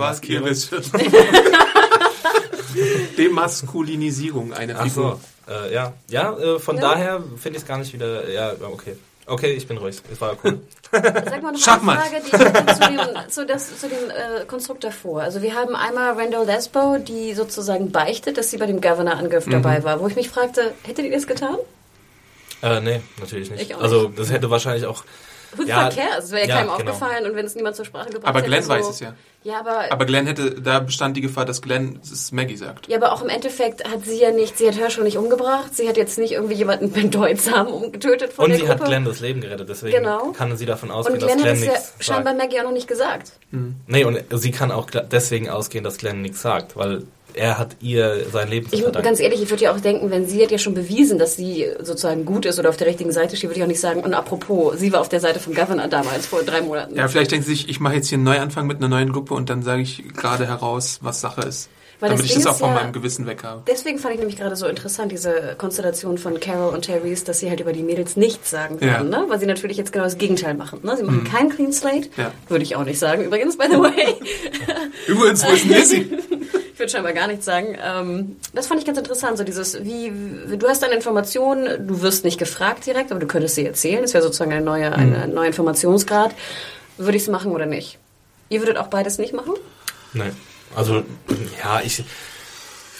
Demaskulinisierung 3.17 4.53
einer 4.53 4.75
Ach 4.77 4.83
Figur. 4.83 5.19
so, 5.47 5.51
äh, 5.51 5.73
ja. 5.73 5.93
Ja, 6.11 6.37
äh, 6.37 6.59
von 6.59 6.75
Ja. 6.75 6.81
daher 6.81 7.23
finde 7.37 7.57
ich 7.57 7.63
es 7.63 7.67
gar 7.67 7.79
nicht 7.79 7.91
wieder, 7.91 8.29
ja, 8.29 8.53
okay. 8.71 8.97
Okay, 9.27 9.51
ich 9.53 9.67
bin 9.67 9.77
ruhig. 9.77 9.97
Es 10.11 10.21
war 10.21 10.37
cool. 10.43 10.59
Sag 10.91 11.43
mal 11.43 11.51
noch 11.51 11.67
eine 11.67 11.99
Frage, 11.99 12.21
die 12.21 12.27
ich 12.27 12.75
zu 12.75 12.87
dem, 12.89 13.29
zu, 13.29 13.45
das, 13.45 13.77
zu 13.79 13.89
dem 13.89 14.09
äh, 14.09 14.45
Konstrukt 14.45 14.83
davor. 14.85 15.21
Also 15.21 15.41
wir 15.41 15.53
haben 15.53 15.75
einmal 15.75 16.13
Randall 16.13 16.45
Lesbo, 16.45 16.97
die 16.97 17.33
sozusagen 17.33 17.91
beichtet, 17.91 18.37
dass 18.37 18.51
sie 18.51 18.57
bei 18.57 18.65
dem 18.67 18.79
Governor-Angriff 18.79 19.45
Mhm. 19.47 19.51
dabei 19.51 19.83
war, 19.83 19.99
wo 19.99 20.07
ich 20.07 20.15
mich 20.15 20.29
fragte, 20.29 20.73
hätte 20.83 21.01
die 21.03 21.09
das 21.11 21.27
getan? 21.27 21.57
äh, 22.63 22.79
nee, 22.79 23.01
natürlich 23.19 23.51
nicht. 23.51 23.61
Ich 23.63 23.75
auch 23.75 23.81
Also, 23.81 24.07
das 24.07 24.31
hätte 24.31 24.49
wahrscheinlich 24.49 24.85
auch, 24.85 25.03
Who 25.55 25.63
the 25.63 25.69
Ja, 25.69 25.89
cares? 25.89 26.25
Es 26.25 26.31
wäre 26.31 26.41
ja, 26.43 26.47
ja, 26.47 26.55
keinem 26.55 26.77
genau. 26.77 26.91
aufgefallen 26.91 27.25
und 27.25 27.35
wenn 27.35 27.45
es 27.45 27.55
niemand 27.55 27.75
zur 27.75 27.85
Sprache 27.85 28.09
gebracht 28.09 28.27
Aber 28.27 28.39
hätte. 28.39 28.49
Glenn 28.49 28.63
so, 28.63 28.69
weiß 28.69 28.89
es 28.89 28.99
ja. 28.99 29.13
Ja, 29.43 29.59
aber, 29.61 29.91
Aber 29.91 30.05
Glenn 30.05 30.27
hätte, 30.27 30.59
da 30.61 30.79
bestand 30.79 31.15
die 31.15 31.21
Gefahr, 31.21 31.45
dass 31.45 31.61
Glenn 31.61 31.99
es 32.03 32.31
Maggie 32.33 32.57
sagt. 32.57 32.87
ja, 32.89 32.97
aber 32.97 33.13
auch 33.13 33.21
im 33.21 33.29
Endeffekt 33.29 33.87
hat 33.89 34.03
sie 34.03 34.19
ja 34.19 34.31
nicht, 34.31 34.57
sie 34.57 34.67
hat 34.67 34.75
Herschel 34.77 35.03
nicht 35.05 35.17
umgebracht, 35.17 35.73
sie 35.75 35.87
hat 35.87 35.95
jetzt 35.95 36.17
nicht 36.17 36.33
irgendwie 36.33 36.55
jemanden 36.55 36.91
bedeutsam 36.91 37.67
umgetötet 37.67 38.33
von 38.33 38.45
und 38.45 38.51
der 38.51 38.59
sie 38.59 38.65
Gruppe. 38.65 38.79
hat 38.81 38.87
Glenn 38.87 39.05
das 39.05 39.19
Leben 39.21 39.39
gerettet, 39.39 39.69
deswegen 39.69 39.97
Genau. 39.97 40.31
kann 40.33 40.57
sie 40.57 40.65
davon 40.65 40.91
ausgehen, 40.91 41.13
und 41.15 41.21
dass 41.23 41.31
Glenn 41.31 41.39
hat 41.39 41.55
Glenn 41.55 41.57
es 41.59 41.65
ja 41.65 41.71
nichts 41.71 41.93
scheinbar 42.05 42.33
sagt. 42.33 42.37
Maggie 42.43 42.59
auch 42.59 42.63
noch 42.65 42.71
nicht 42.71 42.87
gesagt. 42.87 43.31
Nee, 43.51 44.03
und 44.03 44.21
sie 44.31 44.51
kann 44.51 44.71
auch 44.71 44.89
gl- 44.89 45.03
deswegen 45.09 45.49
ausgehen, 45.49 45.83
dass 45.83 45.97
Glenn 45.97 46.21
nichts 46.21 46.41
sagt, 46.41 46.75
weil 46.75 47.03
er 47.33 47.57
hat 47.57 47.75
ihr 47.81 48.25
sein 48.31 48.49
Leben 48.49 48.67
zu 48.69 48.75
Ich, 48.75 48.81
verdanken. 48.81 49.05
ganz 49.07 49.19
ehrlich, 49.19 49.41
ich 49.41 49.49
würde 49.49 49.63
ja 49.65 49.73
auch 49.73 49.79
denken, 49.79 50.09
wenn 50.09 50.27
sie 50.27 50.41
hat 50.43 50.51
ja 50.51 50.57
schon 50.57 50.73
bewiesen, 50.73 51.19
dass 51.19 51.35
sie 51.35 51.67
sozusagen 51.79 52.25
gut 52.25 52.45
ist 52.45 52.57
oder 52.59 52.69
auf 52.69 52.77
der 52.77 52.87
richtigen 52.87 53.11
Seite 53.11 53.35
steht, 53.37 53.49
würde 53.49 53.59
ich 53.59 53.63
auch 53.63 53.67
nicht 53.67 53.79
sagen, 53.79 54.01
und 54.01 54.13
apropos, 54.13 54.77
sie 54.79 54.91
war 54.91 55.01
auf 55.01 55.09
der 55.09 55.19
Seite 55.19 55.39
vom 55.39 55.53
Governor 55.53 55.87
damals, 55.87 56.25
vor 56.25 56.41
drei 56.43 56.61
Monaten. 56.61 56.95
Ja, 56.95 57.07
vielleicht 57.07 57.31
denkt 57.31 57.45
sie 57.45 57.51
sich, 57.53 57.69
ich 57.69 57.79
mache 57.79 57.95
jetzt 57.95 58.07
hier 58.07 58.15
einen 58.17 58.23
Neuanfang 58.25 58.65
mit 58.67 58.77
einer 58.77 58.87
neuen 58.87 59.11
Gruppe 59.11 59.33
und 59.33 59.49
dann 59.49 59.61
sage 59.63 59.81
ich 59.83 60.03
gerade 60.15 60.47
heraus, 60.47 60.99
was 61.01 61.21
Sache 61.21 61.41
ist. 61.41 61.69
Weil 61.99 62.09
damit 62.11 62.25
das 62.25 62.29
ich 62.37 62.43
das 62.43 62.45
auch 62.53 62.57
von 62.59 62.69
ja- 62.69 62.75
meinem 62.75 62.93
Gewissen 62.93 63.25
weg 63.25 63.43
habe. 63.43 63.63
Deswegen 63.67 63.97
fand 63.97 64.13
ich 64.13 64.19
nämlich 64.19 64.37
gerade 64.37 64.55
so 64.55 64.67
interessant, 64.67 65.11
diese 65.11 65.55
Konstellation 65.57 66.19
von 66.19 66.39
Carol 66.39 66.71
und 66.75 66.83
Therese, 66.83 67.25
dass 67.25 67.39
sie 67.39 67.49
halt 67.49 67.59
über 67.59 67.73
die 67.73 67.81
Mädels 67.81 68.15
nichts 68.15 68.51
sagen 68.51 68.77
Ja. 68.81 68.97
können, 68.99 69.09
ne? 69.09 69.25
weil 69.29 69.39
sie 69.39 69.47
natürlich 69.47 69.77
jetzt 69.77 69.91
genau 69.91 70.03
das 70.03 70.19
Gegenteil 70.19 70.53
machen. 70.53 70.79
Ne? 70.83 70.95
Sie 70.95 71.01
machen 71.01 71.23
kein 71.23 71.49
Clean 71.49 71.73
Slate, 71.73 72.09
Ja. 72.15 72.31
würde 72.49 72.63
ich 72.63 72.75
auch 72.75 72.83
nicht 72.83 72.99
sagen, 72.99 73.23
übrigens, 73.23 73.57
by 73.57 73.65
the 73.71 73.79
way. 73.79 74.13
Übrigens, 75.07 75.43
wo 75.43 75.51
ist 75.53 75.65
Lizzie? 75.65 76.07
Ich 76.77 76.79
würde 76.79 76.91
scheinbar 76.91 77.13
gar 77.13 77.25
nichts 77.25 77.43
sagen. 77.43 77.75
Ähm, 77.83 78.35
das 78.53 78.67
fand 78.67 78.79
ich 78.79 78.85
ganz 78.85 78.99
interessant, 78.99 79.39
so 79.39 79.43
dieses, 79.43 79.83
wie, 79.83 80.13
du 80.55 80.67
hast 80.67 80.83
eine 80.83 80.93
Information, 80.93 81.65
du 81.87 82.03
wirst 82.03 82.23
nicht 82.23 82.37
gefragt 82.37 82.85
direkt, 82.85 83.09
aber 83.09 83.19
du 83.19 83.25
könntest 83.25 83.55
sie 83.55 83.65
erzählen. 83.65 84.03
Das 84.03 84.13
wäre 84.13 84.23
sozusagen 84.23 84.51
eine 84.51 84.63
neue, 84.63 84.93
eine, 84.93 85.23
ein 85.23 85.33
neuer 85.33 85.47
Informationsgrad. 85.47 86.35
Würde 86.99 87.17
ich 87.17 87.23
es 87.23 87.29
machen 87.29 87.51
oder 87.51 87.65
nicht? 87.65 87.97
Ihr 88.49 88.59
würdet 88.61 88.77
auch 88.77 88.89
beides 88.89 89.17
nicht 89.17 89.33
machen? 89.33 89.55
Nee. 90.13 90.29
Also, 90.75 91.03
ja, 91.63 91.81
ich, 91.83 92.03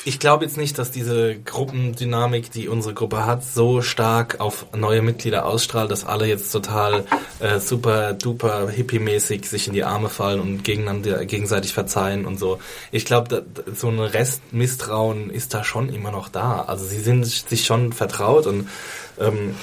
ich 0.07 0.19
glaube 0.19 0.45
jetzt 0.45 0.55
nicht, 0.55 0.77
dass 0.77 0.89
diese 0.89 1.37
Gruppendynamik, 1.37 2.49
die 2.49 2.69
unsere 2.69 2.93
Gruppe 2.93 3.25
hat, 3.25 3.43
so 3.43 3.81
stark 3.81 4.39
auf 4.39 4.67
neue 4.73 5.01
Mitglieder 5.01 5.45
ausstrahlt, 5.45 5.91
dass 5.91 6.05
alle 6.05 6.27
jetzt 6.27 6.49
total 6.49 7.03
äh, 7.41 7.59
super 7.59 8.13
duper 8.13 8.69
hippie-mäßig 8.69 9.43
sich 9.43 9.67
in 9.67 9.73
die 9.73 9.83
Arme 9.83 10.07
fallen 10.07 10.39
und 10.39 10.63
gegeneinander 10.63 11.25
gegenseitig 11.25 11.73
verzeihen 11.73 12.25
und 12.25 12.39
so. 12.39 12.59
Ich 12.93 13.03
glaube, 13.03 13.45
so 13.75 13.89
ein 13.89 13.99
Restmisstrauen 13.99 15.29
ist 15.29 15.53
da 15.53 15.65
schon 15.65 15.89
immer 15.89 16.11
noch 16.11 16.29
da. 16.29 16.61
Also 16.61 16.85
sie 16.85 17.01
sind 17.01 17.25
sich 17.25 17.65
schon 17.65 17.91
vertraut 17.91 18.47
und 18.47 18.69
ähm, 19.19 19.55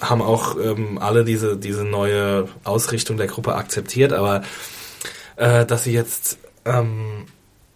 haben 0.00 0.22
auch 0.22 0.56
ähm, 0.60 0.98
alle 0.98 1.24
diese 1.24 1.56
diese 1.56 1.82
neue 1.82 2.48
Ausrichtung 2.62 3.16
der 3.16 3.26
Gruppe 3.26 3.56
akzeptiert, 3.56 4.12
aber 4.12 4.42
äh, 5.34 5.66
dass 5.66 5.82
sie 5.82 5.92
jetzt 5.92 6.38
ähm, 6.64 7.26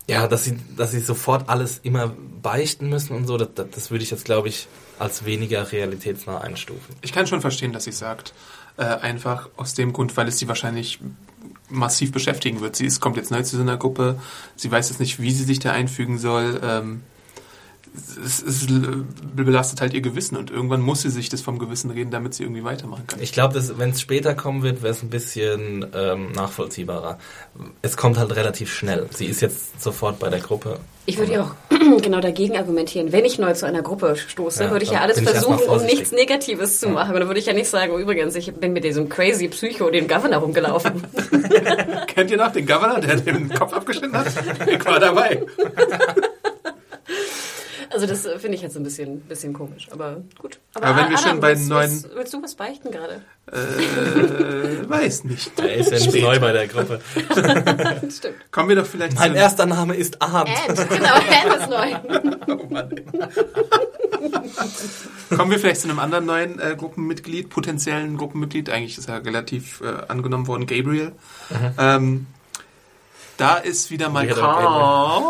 ja, 0.08 0.28
dass 0.28 0.44
sie, 0.44 0.58
dass 0.76 0.92
sie 0.92 1.00
sofort 1.00 1.48
alles 1.48 1.80
immer 1.82 2.14
beichten 2.42 2.88
müssen 2.88 3.16
und 3.16 3.26
so, 3.26 3.36
das, 3.36 3.48
das, 3.54 3.90
würde 3.90 4.04
ich 4.04 4.10
jetzt, 4.10 4.24
glaube 4.24 4.48
ich, 4.48 4.68
als 4.98 5.24
weniger 5.24 5.72
realitätsnah 5.72 6.38
einstufen. 6.40 6.94
Ich 7.02 7.12
kann 7.12 7.26
schon 7.26 7.40
verstehen, 7.40 7.72
dass 7.72 7.84
sie 7.84 7.92
sagt. 7.92 8.32
Äh, 8.78 8.84
einfach 8.84 9.48
aus 9.56 9.72
dem 9.72 9.92
Grund, 9.92 10.16
weil 10.18 10.28
es 10.28 10.38
sie 10.38 10.48
wahrscheinlich 10.48 11.00
massiv 11.70 12.12
beschäftigen 12.12 12.60
wird. 12.60 12.76
Sie 12.76 12.84
ist, 12.84 13.00
kommt 13.00 13.16
jetzt 13.16 13.30
neu 13.30 13.42
zu 13.42 13.56
so 13.56 13.62
einer 13.62 13.78
Gruppe, 13.78 14.20
sie 14.54 14.70
weiß 14.70 14.90
jetzt 14.90 15.00
nicht, 15.00 15.18
wie 15.18 15.32
sie 15.32 15.44
sich 15.44 15.58
da 15.58 15.72
einfügen 15.72 16.18
soll. 16.18 16.60
Ähm, 16.62 17.02
es, 18.24 18.42
es 18.42 18.66
belastet 19.34 19.80
halt 19.80 19.94
ihr 19.94 20.00
Gewissen 20.00 20.36
und 20.36 20.50
irgendwann 20.50 20.80
muss 20.80 21.02
sie 21.02 21.10
sich 21.10 21.28
das 21.28 21.40
vom 21.40 21.58
Gewissen 21.58 21.90
reden, 21.90 22.10
damit 22.10 22.34
sie 22.34 22.44
irgendwie 22.44 22.64
weitermachen 22.64 23.06
kann. 23.06 23.20
Ich 23.20 23.32
glaube, 23.32 23.62
wenn 23.78 23.90
es 23.90 24.00
später 24.00 24.34
kommen 24.34 24.62
wird, 24.62 24.82
wäre 24.82 24.92
es 24.92 25.02
ein 25.02 25.10
bisschen 25.10 25.86
ähm, 25.94 26.32
nachvollziehbarer. 26.32 27.18
Es 27.82 27.96
kommt 27.96 28.18
halt 28.18 28.34
relativ 28.36 28.72
schnell. 28.72 29.06
Sie 29.10 29.26
ist 29.26 29.40
jetzt 29.40 29.82
sofort 29.82 30.18
bei 30.18 30.30
der 30.30 30.40
Gruppe. 30.40 30.78
Ich 31.08 31.18
würde 31.18 31.32
ja 31.32 31.42
auch 31.42 31.54
genau 32.02 32.20
dagegen 32.20 32.56
argumentieren. 32.56 33.12
Wenn 33.12 33.24
ich 33.24 33.38
neu 33.38 33.52
zu 33.52 33.66
einer 33.66 33.82
Gruppe 33.82 34.16
stoße, 34.16 34.64
ja, 34.64 34.70
würde 34.70 34.84
ich 34.84 34.90
ja 34.90 35.00
alles 35.00 35.20
versuchen, 35.20 35.68
um 35.68 35.84
nichts 35.84 36.10
Negatives 36.10 36.80
zu 36.80 36.88
machen. 36.88 37.14
Und 37.14 37.20
dann 37.20 37.28
würde 37.28 37.40
ich 37.40 37.46
ja 37.46 37.52
nicht 37.52 37.68
sagen, 37.68 37.92
oh, 37.94 37.98
übrigens, 37.98 38.34
ich 38.34 38.52
bin 38.52 38.72
mit 38.72 38.82
diesem 38.82 39.08
crazy 39.08 39.48
Psycho 39.48 39.88
den 39.90 40.08
Governor 40.08 40.40
rumgelaufen. 40.40 41.04
Kennt 42.08 42.30
ihr 42.30 42.36
noch 42.36 42.52
den 42.52 42.66
Governor, 42.66 43.00
der 43.00 43.16
den 43.16 43.48
Kopf 43.48 43.72
abgeschnitten 43.72 44.16
hat? 44.16 44.26
Ich 44.68 44.84
war 44.84 44.98
dabei. 44.98 45.46
Also 47.90 48.06
das 48.06 48.24
äh, 48.26 48.38
finde 48.38 48.56
ich 48.56 48.62
jetzt 48.62 48.76
ein 48.76 48.82
bisschen, 48.82 49.20
bisschen 49.20 49.52
komisch, 49.52 49.88
aber 49.90 50.22
gut. 50.38 50.58
Aber, 50.74 50.86
aber 50.86 50.96
wenn 51.02 51.10
wir 51.10 51.18
Adam, 51.18 51.30
schon 51.30 51.40
bei 51.40 51.50
willst, 51.50 51.68
neuen... 51.68 51.90
Willst, 51.90 52.14
willst, 52.14 52.34
du 52.34 52.42
was 52.42 52.54
beichten 52.54 52.90
gerade? 52.90 53.22
Äh, 53.50 54.88
weiß 54.88 55.24
nicht. 55.24 55.58
Er 55.58 55.74
ist 55.74 55.92
ja 55.92 55.98
nicht 55.98 56.22
neu 56.22 56.40
bei 56.40 56.52
der 56.52 56.66
Gruppe. 56.68 57.00
Stimmt. 58.10 58.34
Kommen 58.50 58.68
wir 58.68 58.76
doch 58.76 58.86
vielleicht 58.86 59.18
Mein 59.18 59.34
erster 59.34 59.66
Name 59.66 59.94
ist 59.94 60.20
Arndt. 60.20 60.50
Ant, 60.68 60.88
genau, 60.88 61.14
Ant 61.14 61.60
ist 61.60 61.70
neu. 61.70 61.94
oh 62.54 62.66
Mann. 62.68 62.90
Kommen 65.36 65.50
wir 65.50 65.58
vielleicht 65.58 65.80
zu 65.80 65.88
einem 65.88 65.98
anderen 65.98 66.26
neuen 66.26 66.58
äh, 66.58 66.74
Gruppenmitglied, 66.76 67.48
potenziellen 67.48 68.16
Gruppenmitglied. 68.16 68.70
Eigentlich 68.70 68.98
ist 68.98 69.08
er 69.08 69.24
relativ 69.24 69.80
äh, 69.80 70.06
angenommen 70.08 70.46
worden, 70.46 70.66
Gabriel. 70.66 71.12
Mhm. 71.50 71.72
Ähm, 71.78 72.26
da 73.36 73.56
ist 73.56 73.90
wieder 73.90 74.08
mal 74.08 74.26
Carl. 74.26 75.22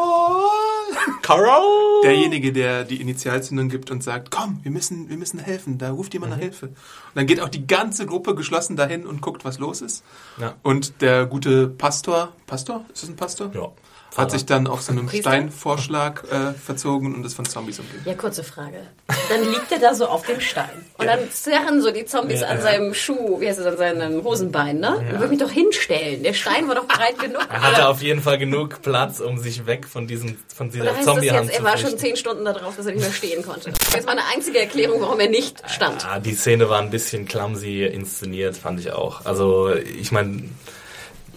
Carl! 1.22 2.02
Derjenige, 2.02 2.52
der 2.52 2.84
die 2.84 3.00
Initialzündung 3.00 3.68
gibt 3.68 3.90
und 3.90 4.02
sagt, 4.02 4.30
komm, 4.30 4.60
wir 4.62 4.70
müssen, 4.70 5.08
wir 5.08 5.16
müssen 5.16 5.38
helfen, 5.38 5.78
da 5.78 5.90
ruft 5.90 6.14
jemand 6.14 6.32
mhm. 6.32 6.38
nach 6.38 6.42
Hilfe. 6.42 6.66
Und 6.66 6.74
dann 7.14 7.26
geht 7.26 7.40
auch 7.40 7.48
die 7.48 7.66
ganze 7.66 8.06
Gruppe 8.06 8.34
geschlossen 8.34 8.76
dahin 8.76 9.06
und 9.06 9.20
guckt, 9.20 9.44
was 9.44 9.58
los 9.58 9.80
ist. 9.80 10.04
Ja. 10.38 10.54
Und 10.62 11.00
der 11.02 11.26
gute 11.26 11.68
Pastor, 11.68 12.32
Pastor? 12.46 12.84
Ist 12.92 13.02
das 13.02 13.10
ein 13.10 13.16
Pastor? 13.16 13.50
Ja 13.54 13.72
hat 14.16 14.30
sich 14.30 14.46
dann 14.46 14.66
auf 14.66 14.82
so 14.82 14.92
einem 14.92 15.08
Steinvorschlag 15.08 16.24
äh, 16.30 16.52
verzogen 16.52 17.14
und 17.14 17.24
ist 17.24 17.34
von 17.34 17.44
Zombies 17.44 17.78
umgeben. 17.78 18.02
Ja, 18.04 18.14
kurze 18.14 18.42
Frage. 18.42 18.86
Dann 19.28 19.42
liegt 19.50 19.70
er 19.72 19.78
da 19.78 19.94
so 19.94 20.06
auf 20.06 20.26
dem 20.26 20.40
Stein. 20.40 20.70
Und 20.98 21.06
ja. 21.06 21.16
dann 21.16 21.30
zerren 21.30 21.82
so 21.82 21.90
die 21.90 22.04
Zombies 22.04 22.40
ja, 22.40 22.48
an 22.48 22.60
seinem 22.60 22.94
Schuh, 22.94 23.40
wie 23.40 23.48
heißt 23.48 23.58
es, 23.58 23.66
an 23.66 23.76
seinem 23.76 24.24
Hosenbein, 24.24 24.78
ne? 24.78 25.04
Ja. 25.06 25.12
würde 25.18 25.28
mich 25.28 25.38
doch 25.38 25.50
hinstellen. 25.50 26.22
Der 26.22 26.32
Stein 26.32 26.68
war 26.68 26.74
doch 26.74 26.86
breit 26.86 27.18
genug. 27.18 27.46
Er 27.50 27.62
hatte 27.62 27.88
auf 27.88 28.02
jeden 28.02 28.22
Fall 28.22 28.38
genug 28.38 28.82
Platz, 28.82 29.20
um 29.20 29.38
sich 29.38 29.66
weg 29.66 29.86
von 29.86 30.06
diesem 30.06 30.36
von 30.54 30.70
dieser 30.70 30.84
oder 30.92 31.02
zombie 31.02 31.28
das 31.28 31.46
jetzt, 31.46 31.58
Er 31.58 31.64
war 31.64 31.76
schon 31.76 31.98
zehn 31.98 32.16
Stunden 32.16 32.44
da 32.44 32.52
drauf, 32.52 32.76
dass 32.76 32.86
er 32.86 32.92
nicht 32.92 33.02
mehr 33.02 33.12
stehen 33.12 33.42
konnte. 33.44 33.72
Das 33.92 34.06
war 34.06 34.12
eine 34.12 34.24
einzige 34.34 34.58
Erklärung, 34.58 35.00
warum 35.00 35.20
er 35.20 35.28
nicht 35.28 35.62
stand. 35.68 36.02
Ja, 36.02 36.18
die 36.18 36.34
Szene 36.34 36.68
war 36.68 36.80
ein 36.80 36.90
bisschen 36.90 37.26
clumsy 37.26 37.84
inszeniert, 37.84 38.56
fand 38.56 38.80
ich 38.80 38.92
auch. 38.92 39.24
Also, 39.26 39.74
ich 39.74 40.12
meine 40.12 40.44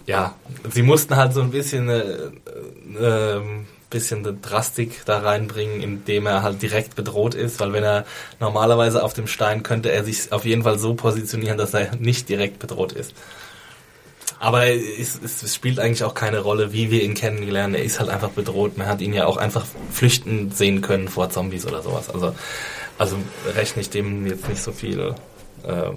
ja, 0.09 0.33
sie 0.71 0.81
mussten 0.81 1.15
halt 1.15 1.33
so 1.33 1.41
ein 1.41 1.51
bisschen 1.51 1.87
äh, 1.87 1.99
äh, 2.99 3.41
bisschen 3.91 4.25
eine 4.25 4.35
Drastik 4.35 5.05
da 5.05 5.19
reinbringen, 5.19 5.83
indem 5.83 6.25
er 6.25 6.41
halt 6.41 6.63
direkt 6.63 6.95
bedroht 6.95 7.35
ist, 7.35 7.59
weil 7.59 7.73
wenn 7.73 7.83
er 7.83 8.05
normalerweise 8.39 9.03
auf 9.03 9.13
dem 9.13 9.27
Stein 9.27 9.61
könnte 9.61 9.91
er 9.91 10.03
sich 10.03 10.31
auf 10.31 10.45
jeden 10.45 10.63
Fall 10.63 10.79
so 10.79 10.95
positionieren, 10.95 11.59
dass 11.59 11.75
er 11.75 11.95
nicht 11.97 12.27
direkt 12.27 12.57
bedroht 12.57 12.91
ist. 12.91 13.13
Aber 14.39 14.65
es, 14.65 15.19
es, 15.23 15.53
spielt 15.53 15.79
eigentlich 15.79 16.03
auch 16.03 16.15
keine 16.15 16.39
Rolle, 16.39 16.73
wie 16.73 16.89
wir 16.89 17.03
ihn 17.03 17.13
kennengelernt. 17.13 17.75
Er 17.75 17.83
ist 17.83 17.99
halt 17.99 18.09
einfach 18.09 18.29
bedroht. 18.29 18.77
Man 18.77 18.87
hat 18.87 19.01
ihn 19.01 19.13
ja 19.13 19.27
auch 19.27 19.37
einfach 19.37 19.65
flüchten 19.91 20.49
sehen 20.51 20.81
können 20.81 21.07
vor 21.07 21.29
Zombies 21.29 21.67
oder 21.67 21.83
sowas. 21.83 22.09
Also, 22.09 22.33
also 22.97 23.17
rechne 23.53 23.81
ich 23.83 23.91
dem 23.91 24.25
jetzt 24.25 24.47
nicht 24.49 24.63
so 24.63 24.71
viel 24.71 25.13
äh, 25.63 25.91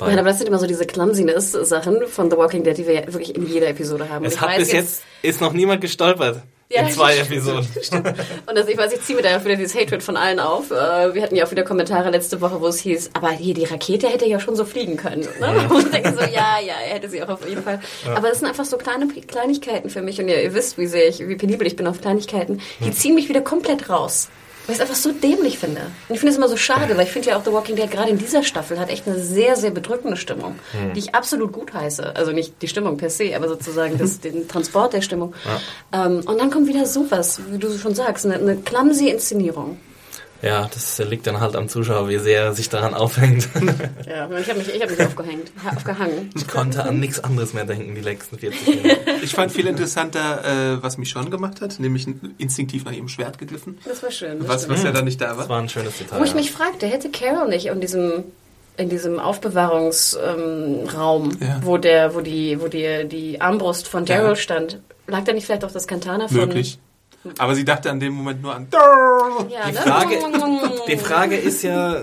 Nein, 0.00 0.18
aber 0.18 0.28
das 0.28 0.38
sind 0.38 0.46
immer 0.48 0.58
so 0.58 0.66
diese 0.66 0.86
Clumsiness-Sachen 0.86 2.06
von 2.06 2.30
The 2.30 2.36
Walking 2.36 2.64
Dead, 2.64 2.76
die 2.76 2.86
wir 2.86 2.94
ja 2.94 3.06
wirklich 3.06 3.34
in 3.34 3.46
jeder 3.46 3.68
Episode 3.68 4.08
haben. 4.08 4.24
Es 4.24 4.40
hat 4.40 4.56
bis 4.56 4.72
jetzt, 4.72 5.02
ist 5.22 5.40
noch 5.40 5.52
niemand 5.52 5.80
gestolpert. 5.80 6.42
Ja, 6.72 6.82
in 6.82 6.90
zwei 6.90 7.14
stimmt, 7.14 7.32
Episoden. 7.32 7.68
Stimmt. 7.82 8.06
Und 8.46 8.56
das, 8.56 8.68
ich 8.68 8.78
weiß, 8.78 8.92
ich 8.92 9.02
ziehe 9.02 9.16
mir 9.16 9.22
da 9.22 9.44
wieder 9.44 9.56
dieses 9.56 9.74
Hatred 9.74 10.04
von 10.04 10.16
allen 10.16 10.38
auf. 10.38 10.70
Äh, 10.70 11.14
wir 11.14 11.22
hatten 11.22 11.34
ja 11.34 11.44
auch 11.44 11.50
wieder 11.50 11.64
Kommentare 11.64 12.10
letzte 12.10 12.40
Woche, 12.40 12.60
wo 12.60 12.68
es 12.68 12.78
hieß, 12.78 13.10
aber 13.14 13.30
hier 13.30 13.54
die 13.54 13.64
Rakete 13.64 14.08
hätte 14.08 14.24
ja 14.26 14.38
schon 14.38 14.54
so 14.54 14.64
fliegen 14.64 14.96
können. 14.96 15.26
Ne? 15.40 15.68
Und 15.68 15.86
ich 15.86 15.90
denke 15.90 16.12
so, 16.12 16.20
ja, 16.20 16.60
ja, 16.60 16.74
er 16.86 16.94
hätte 16.94 17.08
sie 17.08 17.20
auch 17.24 17.28
auf 17.28 17.48
jeden 17.48 17.64
Fall. 17.64 17.80
Ja. 18.06 18.14
Aber 18.14 18.28
das 18.28 18.38
sind 18.38 18.46
einfach 18.46 18.64
so 18.64 18.78
kleine 18.78 19.08
Kleinigkeiten 19.08 19.90
für 19.90 20.00
mich. 20.00 20.20
Und 20.20 20.28
ihr, 20.28 20.40
ihr 20.40 20.54
wisst, 20.54 20.78
wie 20.78 20.86
sehr 20.86 21.08
ich, 21.08 21.26
wie 21.26 21.34
penibel 21.34 21.66
ich 21.66 21.74
bin 21.74 21.88
auf 21.88 22.00
Kleinigkeiten. 22.00 22.60
Die 22.78 22.92
ziehen 22.92 23.16
mich 23.16 23.28
wieder 23.28 23.40
komplett 23.40 23.90
raus. 23.90 24.28
Weil 24.70 24.76
ich 24.76 24.82
es 24.82 24.88
einfach 24.88 25.02
so 25.02 25.10
dämlich 25.10 25.58
finde. 25.58 25.80
Und 25.80 26.14
ich 26.14 26.20
finde 26.20 26.30
es 26.30 26.36
immer 26.36 26.48
so 26.48 26.56
schade, 26.56 26.96
weil 26.96 27.02
ich 27.02 27.10
finde 27.10 27.30
ja 27.30 27.36
auch 27.36 27.44
The 27.44 27.50
Walking 27.50 27.74
Dead 27.74 27.90
gerade 27.90 28.08
in 28.08 28.18
dieser 28.18 28.44
Staffel 28.44 28.78
hat 28.78 28.88
echt 28.88 29.08
eine 29.08 29.18
sehr, 29.18 29.56
sehr 29.56 29.72
bedrückende 29.72 30.16
Stimmung, 30.16 30.54
hm. 30.70 30.92
die 30.92 31.00
ich 31.00 31.12
absolut 31.12 31.52
gut 31.52 31.74
heiße. 31.74 32.14
Also 32.14 32.30
nicht 32.30 32.62
die 32.62 32.68
Stimmung 32.68 32.96
per 32.96 33.10
se, 33.10 33.34
aber 33.34 33.48
sozusagen 33.48 33.98
das, 33.98 34.20
den 34.20 34.46
Transport 34.46 34.92
der 34.92 35.02
Stimmung. 35.02 35.34
Ja. 35.92 36.06
Ähm, 36.06 36.20
und 36.24 36.40
dann 36.40 36.52
kommt 36.52 36.68
wieder 36.68 36.86
sowas, 36.86 37.40
wie 37.50 37.58
du 37.58 37.76
schon 37.76 37.96
sagst, 37.96 38.26
eine, 38.26 38.36
eine 38.36 38.58
clumsy 38.58 39.08
Inszenierung. 39.08 39.76
Ja, 40.42 40.68
das 40.72 40.98
liegt 40.98 41.26
dann 41.26 41.40
halt 41.40 41.54
am 41.54 41.68
Zuschauer, 41.68 42.08
wie 42.08 42.18
sehr 42.18 42.44
er 42.44 42.54
sich 42.54 42.68
daran 42.68 42.94
aufhängt. 42.94 43.48
Ja, 44.06 44.28
ich 44.38 44.48
habe 44.48 44.58
mich, 44.58 44.74
ich 44.74 44.82
hab 44.82 44.90
mich 44.90 45.00
aufgehängt, 45.00 45.52
aufgehangen. 45.74 46.30
Ich 46.34 46.48
konnte 46.48 46.82
an 46.82 46.98
nichts 46.98 47.22
anderes 47.22 47.54
mehr 47.54 47.64
denken 47.64 47.94
die 47.94 48.00
letzten 48.00 48.38
40 48.38 48.66
Minuten. 48.66 48.88
Ich 49.22 49.34
fand 49.34 49.52
viel 49.52 49.66
interessanter, 49.66 50.44
äh, 50.44 50.82
was 50.82 50.98
mich 50.98 51.10
schon 51.10 51.30
gemacht 51.30 51.60
hat, 51.60 51.78
nämlich 51.78 52.06
instinktiv 52.38 52.84
nach 52.84 52.92
ihrem 52.92 53.08
Schwert 53.08 53.38
gegriffen. 53.38 53.78
Das 53.84 54.02
war 54.02 54.10
schön. 54.10 54.40
Das 54.40 54.48
was, 54.48 54.68
was 54.68 54.82
ja 54.82 54.90
dann 54.90 55.04
nicht 55.04 55.20
da 55.20 55.30
war. 55.30 55.36
Das 55.36 55.48
war 55.48 55.60
ein 55.60 55.68
schönes 55.68 55.98
Detail. 55.98 56.18
Wo 56.18 56.24
ich 56.24 56.34
mich 56.34 56.50
fragte, 56.50 56.86
hätte 56.86 57.10
Carol 57.10 57.48
nicht 57.48 57.66
in 57.66 57.80
diesem 57.80 58.24
in 58.76 58.88
diesem 58.88 59.20
Aufbewahrungsraum, 59.20 61.30
ähm, 61.30 61.38
ja. 61.40 61.60
wo 61.62 61.76
der, 61.76 62.14
wo 62.14 62.20
die, 62.20 62.60
wo 62.60 62.68
die, 62.68 63.06
die 63.06 63.40
Armbrust 63.40 63.86
von 63.86 64.06
Daryl 64.06 64.30
ja. 64.30 64.36
stand, 64.36 64.80
lag 65.06 65.24
da 65.24 65.32
nicht 65.32 65.44
vielleicht 65.44 65.64
auch 65.64 65.72
das 65.72 65.86
Kantana 65.86 66.28
von 66.28 66.38
Möglich. 66.38 66.78
Aber 67.36 67.54
sie 67.54 67.64
dachte 67.64 67.90
an 67.90 68.00
dem 68.00 68.14
Moment 68.14 68.40
nur 68.40 68.54
an. 68.54 68.68
Ja, 68.72 69.66
die, 69.66 69.72
ne? 69.72 69.80
Frage, 69.80 70.18
die 70.88 70.96
Frage 70.96 71.36
ist 71.36 71.62
ja, 71.62 71.96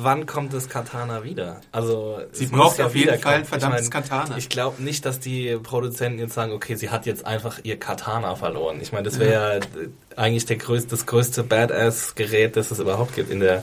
wann 0.00 0.26
kommt 0.26 0.52
das 0.52 0.68
Katana 0.68 1.24
wieder? 1.24 1.62
Also 1.72 2.18
sie 2.32 2.46
braucht 2.46 2.78
auf 2.80 2.94
jeden 2.94 3.18
Fall 3.18 3.36
ein 3.36 3.44
verdammtes 3.46 3.86
ich 3.86 3.94
mein, 3.94 4.02
Katana. 4.02 4.36
Ich 4.36 4.50
glaube 4.50 4.82
nicht, 4.82 5.06
dass 5.06 5.20
die 5.20 5.56
Produzenten 5.62 6.18
jetzt 6.18 6.34
sagen, 6.34 6.52
okay, 6.52 6.74
sie 6.74 6.90
hat 6.90 7.06
jetzt 7.06 7.24
einfach 7.24 7.60
ihr 7.62 7.78
Katana 7.78 8.34
verloren. 8.34 8.78
Ich 8.82 8.92
meine, 8.92 9.04
das 9.04 9.18
wäre 9.18 9.60
ja. 9.60 9.86
eigentlich 10.16 10.44
der 10.44 10.56
größte, 10.56 10.90
das 10.90 11.06
größte 11.06 11.44
Badass-Gerät, 11.44 12.56
das 12.56 12.70
es 12.70 12.78
überhaupt 12.78 13.14
gibt 13.14 13.30
in 13.30 13.40
der 13.40 13.62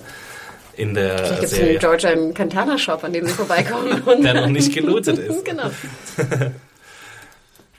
in 0.78 0.94
der 0.94 1.18
Vielleicht 1.18 1.40
gibt 1.40 1.52
es 1.54 1.58
in 1.58 1.80
Georgia 1.80 2.10
einen 2.10 2.34
Katana-Shop, 2.34 3.04
an 3.04 3.14
dem 3.14 3.26
sie 3.26 3.34
vorbeikommen. 3.34 4.04
der 4.24 4.34
noch 4.34 4.48
nicht 4.48 4.74
gelootet 4.74 5.20
ist. 5.20 5.46
genau. 5.46 5.70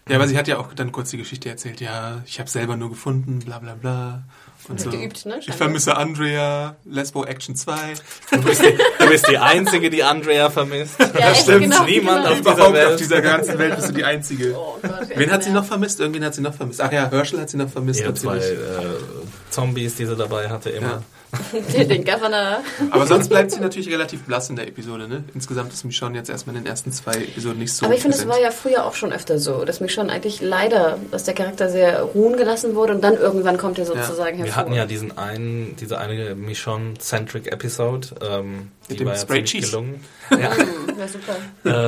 Ja, 0.09 0.16
aber 0.16 0.29
sie 0.29 0.38
hat 0.38 0.47
ja 0.47 0.59
auch 0.59 0.73
dann 0.73 0.92
kurz 0.92 1.11
die 1.11 1.16
Geschichte 1.16 1.49
erzählt, 1.49 1.81
ja, 1.81 2.23
ich 2.27 2.38
habe 2.38 2.49
selber 2.49 2.77
nur 2.77 2.90
gefunden, 2.90 3.40
bla 3.40 3.59
bla 3.59 3.75
bla. 3.75 4.23
Und 4.69 4.81
so. 4.81 4.90
Geübt, 4.90 5.27
ne? 5.27 5.38
Ich 5.47 5.53
vermisse 5.55 5.97
Andrea, 5.97 6.77
Lesbo 6.85 7.25
Action 7.25 7.55
2. 7.55 7.95
Du 8.33 8.42
bist, 8.42 8.62
die, 8.62 8.77
du 8.99 9.09
bist 9.09 9.29
die 9.29 9.38
Einzige, 9.38 9.90
die 9.90 10.03
Andrea 10.03 10.51
vermisst. 10.51 10.99
Ja, 10.99 11.07
das 11.09 11.42
stimmt. 11.42 11.62
Genau, 11.62 11.85
Niemand 11.85 12.25
genau. 12.25 12.31
auf 12.33 12.38
dieser 12.38 12.53
Überhaupt 12.55 12.75
Welt. 12.75 12.88
auf 12.88 12.97
dieser 12.97 13.21
ganzen 13.21 13.59
Welt 13.59 13.77
bist 13.77 13.88
du 13.88 13.92
die 13.92 14.05
Einzige. 14.05 14.57
Oh 14.57 14.79
Gott, 14.83 15.09
Wen 15.14 15.31
hat 15.31 15.45
sie 15.45 15.51
noch 15.51 15.64
vermisst? 15.64 16.01
Irgendwen 16.01 16.25
hat 16.25 16.35
sie 16.35 16.40
noch 16.42 16.55
vermisst. 16.55 16.81
Ach 16.81 16.90
ja, 16.92 17.09
Herschel 17.11 17.40
hat 17.40 17.51
sie 17.51 17.57
noch 17.57 17.71
vermisst. 17.71 18.01
Ja, 18.01 18.14
zwei 18.14 18.38
äh, 18.38 18.57
Zombies, 19.51 19.95
die 19.97 20.07
sie 20.07 20.16
dabei 20.16 20.49
hatte, 20.49 20.71
immer. 20.71 20.87
Ja. 20.88 21.03
Den, 21.88 22.05
Governor. 22.05 22.62
Aber 22.90 23.07
sonst 23.07 23.29
bleibt 23.29 23.51
sie 23.51 23.61
natürlich 23.61 23.90
relativ 23.90 24.22
blass 24.25 24.51
in 24.51 24.57
der 24.57 24.68
Episode, 24.68 25.09
ne? 25.09 25.25
Insgesamt 25.35 25.72
ist 25.72 25.85
Michonne 25.85 26.16
jetzt 26.16 26.31
erstmal 26.31 26.57
in 26.57 26.62
den 26.62 26.70
ersten 26.70 26.92
zwei 26.92 27.14
Episoden 27.14 27.59
nicht 27.59 27.72
so 27.72 27.87
Aber 27.87 27.94
ich 27.94 28.03
finde, 28.03 28.16
es 28.16 28.27
war 28.29 28.40
ja 28.40 28.51
früher 28.51 28.85
auch 28.85 28.94
schon 28.94 29.12
öfter 29.12 29.38
so, 29.38 29.64
dass 29.64 29.81
mich 29.81 29.92
schon 29.92 30.11
eigentlich 30.11 30.40
leider, 30.40 30.99
dass 31.11 31.25
der 31.25 31.35
Charakter 31.35 31.68
sehr 31.68 32.03
ruhen 32.03 32.37
gelassen 32.37 32.75
wurde 32.75 32.94
und 32.94 33.03
dann 33.03 33.14
irgendwann 33.16 33.59
kommt 33.59 33.79
er 33.79 33.87
sozusagen 33.87 34.37
hervor. 34.37 34.44
Wir 34.44 34.57
hatten 34.57 34.72
ja 34.72 34.87
diesen 34.87 35.16
einen, 35.16 35.77
diese 35.77 35.99
eine 35.99 36.35
Michonne-centric 36.35 37.53
Episode, 37.53 38.09
ähm, 38.22 38.70
Mit 38.88 38.90
die 38.90 38.96
dem 38.96 39.07
war 39.09 39.14
ja 39.14 39.20
Spray 39.20 39.44
ziemlich 39.44 39.51
Cheese. 39.51 39.70
gelungen. 39.70 40.05
Ja. 40.31 40.38
Ja, 40.99 41.09
super. 41.09 41.37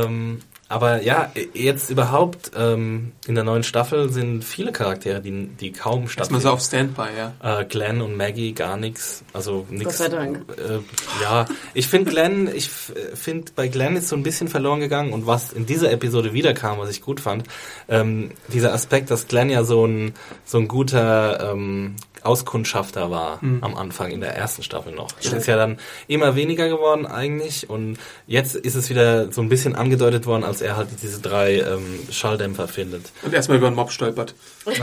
ähm, 0.07 0.41
aber 0.69 1.03
ja, 1.03 1.33
jetzt 1.55 1.91
überhaupt 1.91 2.51
ähm, 2.55 3.13
in 3.27 3.35
der 3.35 3.45
neuen 3.45 3.63
Staffel 3.63 4.11
sind 4.11 4.45
viele 4.45 4.71
Charaktere, 4.71 5.23
die, 5.23 5.47
die 5.47 5.73
kaum 5.73 6.03
Erstmal 6.03 6.11
stattfinden. 6.11 6.43
so 6.43 6.51
auf 6.51 6.61
Standby, 6.61 7.07
ja. 7.17 7.61
Äh, 7.61 7.65
Glenn 7.65 8.03
und 8.03 8.17
Maggie 8.17 8.53
gar 8.53 8.77
nichts, 8.77 9.25
also 9.33 9.67
nichts. 9.71 9.97
sei 9.97 10.09
Dank. 10.09 10.45
Äh, 10.59 10.81
ja, 11.23 11.47
ich 11.73 11.89
finde 11.89 12.11
Glenn, 12.11 12.51
ich 12.55 12.69
finde 12.69 13.53
bei 13.57 13.69
Glenn 13.69 13.97
ist 13.97 14.09
so 14.09 14.17
ein 14.17 14.23
bisschen 14.23 14.49
verloren 14.49 14.81
gegangen 14.81 15.15
und 15.15 15.27
was 15.27 15.53
in 15.53 15.65
dieser 15.65 15.91
Episode 15.91 16.35
wiederkam, 16.35 16.79
was 16.79 16.91
ich 16.91 17.01
gut 17.01 17.21
fand, 17.21 17.45
ähm, 17.89 18.31
dieser 18.53 18.75
Aspekt, 18.75 19.11
dass 19.11 19.27
Glenn 19.27 19.49
ja 19.49 19.65
so 19.65 19.87
ein 19.87 20.13
so 20.45 20.59
ein 20.59 20.69
guter 20.69 21.53
ähm, 21.53 21.97
Auskundschafter 22.25 23.11
war 23.11 23.41
am 23.43 23.75
Anfang 23.77 24.11
in 24.11 24.21
der 24.21 24.35
ersten 24.37 24.63
Staffel 24.63 24.93
noch. 24.93 25.13
Das 25.13 25.33
ist 25.33 25.47
ja 25.47 25.57
dann 25.57 25.79
immer 26.07 26.35
weniger 26.37 26.69
geworden 26.69 27.07
eigentlich 27.07 27.69
und 27.71 27.99
jetzt 28.27 28.55
ist 28.57 28.75
es 28.75 28.89
wieder 28.91 29.33
so 29.33 29.41
ein 29.41 29.49
bisschen 29.49 29.75
angedeutet 29.75 30.27
worden, 30.27 30.45
als 30.45 30.61
er 30.61 30.77
halt 30.77 30.89
diese 31.03 31.21
drei 31.21 31.61
ähm, 31.61 32.01
Schalldämpfer 32.11 32.69
findet. 32.69 33.11
Und 33.23 33.35
erstmal 33.35 33.59
über 33.59 33.71
den 33.71 33.75
Mob 33.77 33.91
stolpert. 33.93 34.35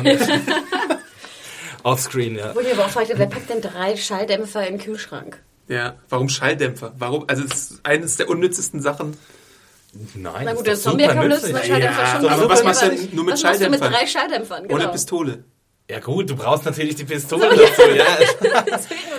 Offscreen, 1.84 2.36
ja. 2.36 2.56
Wo 2.56 2.60
ich 2.62 2.68
mir 2.68 2.74
aber 2.74 2.86
auch 2.86 2.90
fragte, 2.90 3.14
wer 3.18 3.28
packt 3.28 3.50
denn 3.50 3.62
drei 3.62 3.96
Schalldämpfer 3.96 4.66
in 4.68 4.78
den 4.78 4.84
Kühlschrank? 4.84 5.42
Ja. 5.68 5.96
Warum 6.10 6.30
Schalldämpfer? 6.30 6.94
Warum? 6.98 7.26
Also, 7.28 7.44
es 7.44 7.72
ist 7.72 7.80
eines 7.86 8.18
der 8.18 8.30
unnützesten 8.30 8.82
Sachen. 8.82 9.18
Nein, 10.14 10.34
Na 10.46 10.52
das 10.54 10.56
gut, 10.58 10.68
ist 10.68 10.86
der 10.86 10.92
Zombie 10.92 11.04
super 11.04 11.16
kann 11.16 11.28
nützlich. 11.30 11.54
der 11.54 11.64
Schalldämpfer 11.64 12.02
Ja, 12.04 12.16
schon. 12.20 12.26
aber 12.30 12.42
super 12.42 12.50
was 12.54 12.64
machst 12.64 12.82
du 12.82 12.86
nützlich. 12.88 13.08
denn 13.08 13.16
nur 13.16 13.26
mit 13.26 13.34
Was 13.36 13.44
machst 13.44 13.62
du 13.62 13.70
mit 13.70 13.80
Schalldämpfern? 13.80 13.92
drei 13.94 14.08
Schalldämpfern? 14.08 14.64
Genau. 14.68 14.76
Ohne 14.76 14.88
Pistole. 14.90 15.44
Ja 15.90 16.00
gut, 16.00 16.32
du 16.32 16.36
brauchst 16.36 16.66
natürlich 16.66 16.96
die 16.96 17.04
Pistole 17.04 17.48
dazu, 17.50 17.82
ja. 17.96 18.06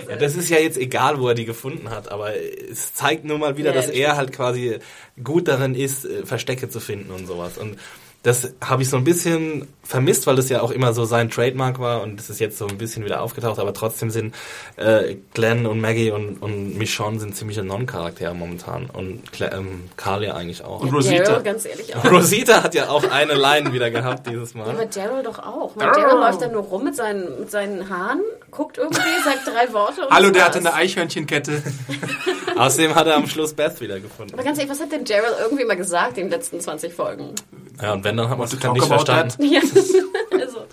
ja. 0.08 0.16
Das 0.16 0.34
ist 0.34 0.48
ja 0.48 0.58
jetzt 0.58 0.76
egal, 0.76 1.20
wo 1.20 1.28
er 1.28 1.34
die 1.34 1.44
gefunden 1.44 1.90
hat, 1.90 2.10
aber 2.10 2.34
es 2.34 2.92
zeigt 2.92 3.24
nur 3.24 3.38
mal 3.38 3.56
wieder, 3.56 3.70
Ja, 3.70 3.76
dass 3.76 3.86
das 3.86 3.94
er 3.94 4.16
halt 4.16 4.32
quasi 4.32 4.78
gut 5.22 5.46
darin 5.46 5.76
ist, 5.76 6.04
äh, 6.04 6.26
Verstecke 6.26 6.68
zu 6.68 6.80
finden 6.80 7.12
und 7.12 7.28
sowas. 7.28 7.56
Und 7.56 7.78
das 8.24 8.54
habe 8.60 8.82
ich 8.82 8.90
so 8.90 8.96
ein 8.96 9.04
bisschen 9.04 9.68
vermisst, 9.86 10.26
weil 10.26 10.36
das 10.36 10.48
ja 10.48 10.60
auch 10.62 10.70
immer 10.70 10.92
so 10.92 11.04
sein 11.04 11.30
Trademark 11.30 11.78
war 11.78 12.02
und 12.02 12.18
das 12.18 12.28
ist 12.30 12.40
jetzt 12.40 12.58
so 12.58 12.66
ein 12.66 12.76
bisschen 12.78 13.04
wieder 13.04 13.22
aufgetaucht, 13.22 13.58
aber 13.58 13.72
trotzdem 13.72 14.10
sind 14.10 14.34
äh, 14.76 15.16
Glenn 15.34 15.66
und 15.66 15.80
Maggie 15.80 16.10
und, 16.10 16.42
und 16.42 16.76
Michonne 16.76 17.18
sind 17.20 17.36
ziemliche 17.36 17.62
Non-Charaktere 17.62 18.34
momentan 18.34 18.86
und 18.92 19.30
Cla 19.32 19.52
ähm, 19.52 19.84
Carl 19.96 20.24
ja 20.24 20.34
eigentlich 20.34 20.64
auch. 20.64 20.80
Und 20.80 20.92
Rosita. 20.92 21.22
Daryl, 21.24 21.42
ganz 21.42 21.64
ehrlich 21.64 21.94
auch. 21.96 22.04
Rosita 22.10 22.62
hat 22.62 22.74
ja 22.74 22.88
auch 22.88 23.08
eine 23.10 23.34
Line 23.34 23.72
wieder 23.72 23.90
gehabt 23.90 24.26
dieses 24.26 24.54
Ja, 24.54 24.60
Mal. 24.60 24.70
aber 24.70 24.86
Daryl 24.86 25.22
doch 25.22 25.38
auch. 25.38 25.76
Man, 25.76 25.86
Daryl 25.92 26.18
läuft 26.18 26.42
dann 26.42 26.52
nur 26.52 26.62
rum 26.62 26.84
mit 26.84 26.96
seinen, 26.96 27.40
mit 27.40 27.50
seinen 27.50 27.88
Haaren, 27.88 28.20
guckt 28.50 28.78
irgendwie, 28.78 29.00
sagt 29.24 29.46
drei 29.46 29.72
Worte 29.72 30.02
und 30.02 30.10
Hallo, 30.10 30.30
der 30.30 30.44
hatte 30.46 30.58
eine 30.58 30.74
Eichhörnchenkette. 30.74 31.62
Außerdem 32.56 32.94
hat 32.94 33.06
er 33.06 33.16
am 33.16 33.26
Schluss 33.26 33.52
Beth 33.52 33.80
wieder 33.80 34.00
gefunden. 34.00 34.32
Aber 34.34 34.42
ganz 34.42 34.58
ehrlich, 34.58 34.72
was 34.72 34.80
hat 34.80 34.90
denn 34.90 35.04
Daryl 35.04 35.34
irgendwie 35.42 35.64
mal 35.64 35.76
gesagt 35.76 36.18
in 36.18 36.24
den 36.24 36.30
letzten 36.30 36.60
20 36.60 36.92
Folgen? 36.92 37.34
Ja, 37.82 37.92
und 37.92 38.04
wenn, 38.04 38.16
dann 38.16 38.30
hat 38.30 38.38
man 38.38 38.46
es 38.46 38.52
nicht 38.52 38.86
verstanden. 38.86 39.34
Also, 40.40 40.66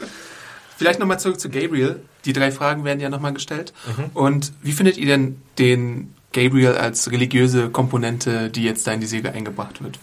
Vielleicht 0.78 1.00
nochmal 1.00 1.20
zurück 1.20 1.40
zu 1.40 1.50
Gabriel. 1.50 2.02
Die 2.26 2.34
drei 2.34 2.52
Fragen 2.52 2.84
werden 2.84 3.00
ja 3.00 3.10
nochmal 3.10 3.34
gestellt. 3.34 3.74
Und 4.14 4.52
wie 4.62 4.72
findet 4.72 4.98
ihr 4.98 5.06
denn 5.06 5.42
den 5.60 6.14
Gabriel 6.34 6.74
als 6.74 7.12
religiöse 7.12 7.70
Komponente, 7.70 8.50
die 8.50 8.64
jetzt 8.64 8.86
da 8.88 8.92
in 8.94 9.00
die 9.00 9.06
Serie 9.08 9.32
eingebracht 9.34 9.84
wird? 9.84 10.00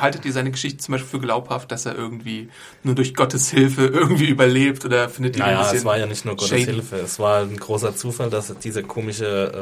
Haltet 0.00 0.24
ihr 0.24 0.32
seine 0.32 0.50
Geschichte 0.50 0.78
zum 0.78 0.92
Beispiel 0.92 1.10
für 1.10 1.20
glaubhaft, 1.20 1.70
dass 1.70 1.86
er 1.86 1.94
irgendwie 1.94 2.48
nur 2.82 2.94
durch 2.96 3.14
Gottes 3.14 3.48
Hilfe 3.50 3.86
irgendwie 3.86 4.28
überlebt 4.28 4.84
oder 4.84 5.08
findet 5.08 5.36
ihr 5.36 5.44
ein 5.44 5.52
Naja, 5.54 5.62
bisschen 5.62 5.78
es 5.78 5.84
war 5.84 5.98
ja 5.98 6.06
nicht 6.06 6.24
nur 6.24 6.34
Gottes 6.34 6.48
shady? 6.48 6.64
Hilfe. 6.64 6.96
Es 6.96 7.18
war 7.20 7.42
ein 7.42 7.56
großer 7.56 7.94
Zufall, 7.94 8.28
dass 8.30 8.52
dieser 8.58 8.82
komische 8.82 9.52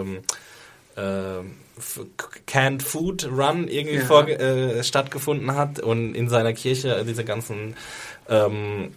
ähm, 0.97 1.51
F- 1.79 2.01
Canned 2.47 2.83
Food 2.83 3.27
Run 3.31 3.69
irgendwie 3.69 3.97
Ja. 3.97 4.05
vor, 4.07 4.27
äh, 4.29 4.83
stattgefunden 4.83 5.55
hat 5.55 5.81
und 5.81 6.15
in 6.15 6.31
seiner 6.31 6.55
Kirche 6.55 7.05
diese 7.07 7.23
ganzen 7.25 7.75
ähm, 8.29 8.93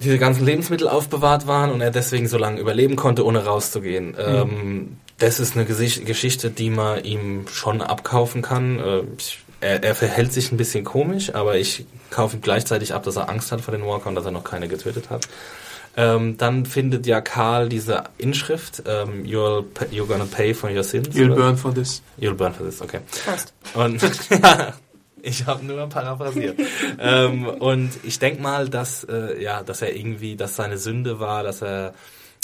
diese 0.00 0.18
ganzen 0.18 0.44
Lebensmittel 0.44 0.88
aufbewahrt 0.88 1.46
waren 1.46 1.70
und 1.70 1.80
er 1.80 1.90
deswegen 1.90 2.28
so 2.28 2.38
lange 2.38 2.60
überleben 2.60 2.96
konnte, 2.96 3.24
ohne 3.24 3.44
rauszugehen. 3.44 4.14
Ähm, 4.18 4.98
das 5.18 5.40
ist 5.40 5.56
eine 5.56 5.64
Gesicht 5.64 6.04
Geschichte, 6.04 6.50
die 6.50 6.70
man 6.70 7.02
ihm 7.04 7.46
schon 7.48 7.80
abkaufen 7.80 8.42
kann. 8.42 8.78
Äh, 8.78 9.02
ich, 9.16 9.38
er, 9.60 9.82
er 9.82 9.94
verhält 9.94 10.32
sich 10.32 10.52
ein 10.52 10.58
bisschen 10.58 10.84
komisch, 10.84 11.34
aber 11.34 11.56
ich 11.56 11.86
kaufe 12.10 12.36
ihm 12.36 12.42
gleichzeitig 12.42 12.92
ab, 12.92 13.04
dass 13.04 13.16
er 13.16 13.30
Angst 13.30 13.52
hat 13.52 13.62
vor 13.62 13.72
den 13.72 13.86
Walker 13.86 14.08
und 14.08 14.14
dass 14.14 14.26
er 14.26 14.30
noch 14.32 14.44
keine 14.44 14.68
getötet 14.68 15.08
hat. 15.08 15.26
Ähm, 15.98 16.36
dann 16.36 16.66
findet 16.66 17.06
ja 17.06 17.22
Karl 17.22 17.70
diese 17.70 18.04
Inschrift, 18.18 18.82
ähm, 18.86 19.24
you'll, 19.24 19.62
pa- 19.62 19.86
you're 19.86 20.06
gonna 20.06 20.26
pay 20.30 20.52
for 20.52 20.70
your 20.70 20.84
sins. 20.84 21.16
You'll 21.16 21.32
oder? 21.32 21.36
burn 21.36 21.56
for 21.56 21.72
this. 21.72 22.02
You'll 22.20 22.34
burn 22.34 22.52
for 22.52 22.66
this, 22.66 22.82
okay. 22.82 23.00
passt. 23.24 23.54
Und 23.72 24.02
ich 25.26 25.46
habe 25.46 25.64
nur 25.64 25.88
paraphrasiert. 25.88 26.58
ähm, 27.00 27.46
und 27.46 27.90
ich 28.04 28.18
denk 28.18 28.40
mal, 28.40 28.68
dass 28.68 29.04
äh, 29.04 29.42
ja, 29.42 29.62
dass 29.62 29.82
er 29.82 29.94
irgendwie, 29.94 30.36
dass 30.36 30.56
seine 30.56 30.78
Sünde 30.78 31.18
war, 31.18 31.42
dass 31.42 31.62
er 31.62 31.94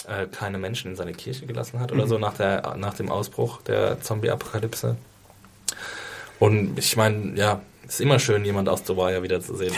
äh, 0.09 0.27
keine 0.27 0.59
Menschen 0.59 0.91
in 0.91 0.97
seine 0.97 1.13
Kirche 1.13 1.47
gelassen 1.47 1.79
hat 1.81 1.93
oder 1.93 2.07
so 2.07 2.19
nach 2.19 2.35
der 2.35 2.77
nach 2.77 2.95
dem 2.95 3.11
Ausbruch 3.11 3.63
der 3.63 4.01
Zombie-Apokalypse. 4.01 4.97
Und 6.41 6.77
ich 6.77 6.97
meine, 6.97 7.37
ja, 7.37 7.61
ist 7.87 8.01
immer 8.01 8.19
schön, 8.19 8.45
jemand 8.45 8.69
aus 8.69 8.83
The 8.85 8.97
Wire 8.97 9.23
wiederzusehen. 9.23 9.73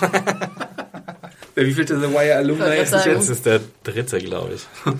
Also, 0.00 0.14
Wie 1.54 1.72
viel 1.72 1.86
The 1.86 1.94
Wire 1.94 2.36
Alumni 2.36 2.76
ist 2.76 2.92
das 2.92 3.04
jetzt? 3.06 3.28
ist 3.28 3.46
der 3.46 3.60
dritte, 3.82 4.18
glaube 4.18 4.54
ich. 4.54 4.66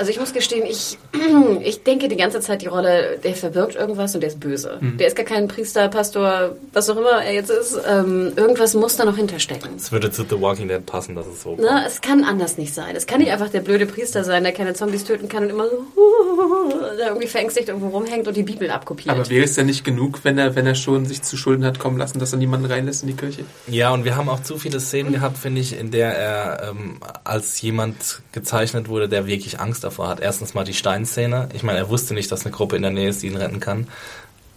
Also 0.00 0.12
ich 0.12 0.18
muss 0.18 0.32
gestehen, 0.32 0.64
ich, 0.64 0.96
ich 1.62 1.82
denke 1.82 2.08
die 2.08 2.16
ganze 2.16 2.40
Zeit 2.40 2.62
die 2.62 2.68
Rolle, 2.68 3.18
der 3.22 3.34
verbirgt 3.34 3.74
irgendwas 3.74 4.14
und 4.14 4.22
der 4.22 4.30
ist 4.30 4.40
böse. 4.40 4.78
Der 4.80 5.08
ist 5.08 5.14
gar 5.14 5.26
kein 5.26 5.46
Priester, 5.46 5.88
Pastor, 5.88 6.56
was 6.72 6.88
auch 6.88 6.96
immer 6.96 7.22
er 7.22 7.34
jetzt 7.34 7.50
ist. 7.50 7.78
Ähm, 7.86 8.32
irgendwas 8.34 8.72
muss 8.72 8.96
da 8.96 9.04
noch 9.04 9.18
hinterstecken. 9.18 9.72
Es 9.76 9.92
würde 9.92 10.10
zu 10.10 10.22
The 10.22 10.40
Walking 10.40 10.68
Dead 10.68 10.86
passen, 10.86 11.16
dass 11.16 11.26
es 11.26 11.42
so 11.42 11.54
Ne? 11.54 11.84
Es 11.86 12.00
kann 12.00 12.24
anders 12.24 12.56
nicht 12.56 12.72
sein. 12.72 12.96
Es 12.96 13.06
kann 13.06 13.20
nicht 13.20 13.30
einfach 13.30 13.50
der 13.50 13.60
blöde 13.60 13.84
Priester 13.84 14.24
sein, 14.24 14.42
der 14.42 14.52
keine 14.52 14.72
Zombies 14.72 15.04
töten 15.04 15.28
kann 15.28 15.44
und 15.44 15.50
immer 15.50 15.68
so 15.68 15.84
der 16.96 17.08
irgendwie 17.08 17.26
verängstigt 17.26 17.68
irgendwo 17.68 17.88
rumhängt 17.88 18.26
und 18.26 18.36
die 18.36 18.42
Bibel 18.42 18.70
abkopiert. 18.70 19.14
Aber 19.14 19.28
wäre 19.28 19.44
es 19.44 19.54
denn 19.54 19.66
nicht 19.66 19.84
genug, 19.84 20.20
wenn 20.22 20.38
er, 20.38 20.56
wenn 20.56 20.66
er 20.66 20.74
schon 20.74 21.04
sich 21.04 21.20
zu 21.20 21.36
Schulden 21.36 21.66
hat 21.66 21.78
kommen 21.78 21.98
lassen, 21.98 22.18
dass 22.18 22.32
er 22.32 22.38
niemanden 22.38 22.66
reinlässt 22.66 23.02
in 23.02 23.08
die 23.08 23.16
Kirche? 23.16 23.44
Ja, 23.66 23.90
und 23.90 24.04
wir 24.04 24.16
haben 24.16 24.30
auch 24.30 24.42
zu 24.42 24.56
viele 24.56 24.80
Szenen 24.80 25.12
gehabt, 25.12 25.36
finde 25.36 25.60
ich, 25.60 25.78
in 25.78 25.90
der 25.90 26.16
er 26.16 26.70
ähm, 26.70 27.00
als 27.24 27.60
jemand 27.60 28.22
gezeichnet 28.32 28.88
wurde, 28.88 29.08
der 29.08 29.26
wirklich 29.26 29.60
Angst 29.60 29.84
davor 29.90 30.08
hat. 30.08 30.20
Erstens 30.20 30.54
mal 30.54 30.64
die 30.64 30.74
Steinszene. 30.74 31.48
Ich 31.52 31.62
meine, 31.62 31.78
er 31.78 31.88
wusste 31.88 32.14
nicht, 32.14 32.30
dass 32.32 32.44
eine 32.46 32.54
Gruppe 32.54 32.76
in 32.76 32.82
der 32.82 32.90
Nähe 32.90 33.08
ist, 33.08 33.22
die 33.22 33.26
ihn 33.26 33.36
retten 33.36 33.60
kann. 33.60 33.88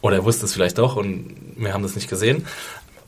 Oder 0.02 0.18
er 0.18 0.26
wusste 0.26 0.46
es 0.46 0.54
vielleicht 0.54 0.78
doch 0.78 0.96
und 0.96 1.36
wir 1.56 1.74
haben 1.74 1.84
das 1.84 1.96
nicht 1.96 2.10
gesehen. 2.10 2.46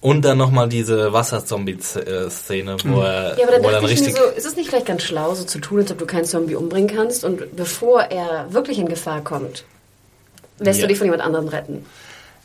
Und 0.01 0.23
dann 0.23 0.37
nochmal 0.37 0.69
diese 0.69 1.13
Wasserzombie-Szene, 1.13 2.77
wo 2.85 3.01
er, 3.01 3.37
ja, 3.39 3.47
aber 3.47 3.53
er 3.55 3.59
dachte 3.59 3.71
dann 3.73 3.83
ich 3.85 3.91
richtig... 3.91 4.13
mir 4.13 4.19
so, 4.19 4.25
ist 4.29 4.45
es 4.45 4.55
nicht 4.55 4.69
vielleicht 4.69 4.85
ganz 4.85 5.01
schlau, 5.03 5.33
so 5.33 5.43
zu 5.43 5.59
tun, 5.59 5.79
als 5.79 5.91
ob 5.91 5.97
du 5.97 6.05
keinen 6.05 6.25
Zombie 6.25 6.55
umbringen 6.55 6.89
kannst 6.95 7.23
und 7.23 7.55
bevor 7.55 8.01
er 8.01 8.53
wirklich 8.53 8.77
in 8.77 8.87
Gefahr 8.87 9.23
kommt, 9.23 9.65
lässt 10.59 10.79
Ja. 10.79 10.85
du 10.85 10.89
dich 10.89 10.97
von 10.99 11.05
jemand 11.05 11.23
anderem 11.23 11.47
retten? 11.47 11.85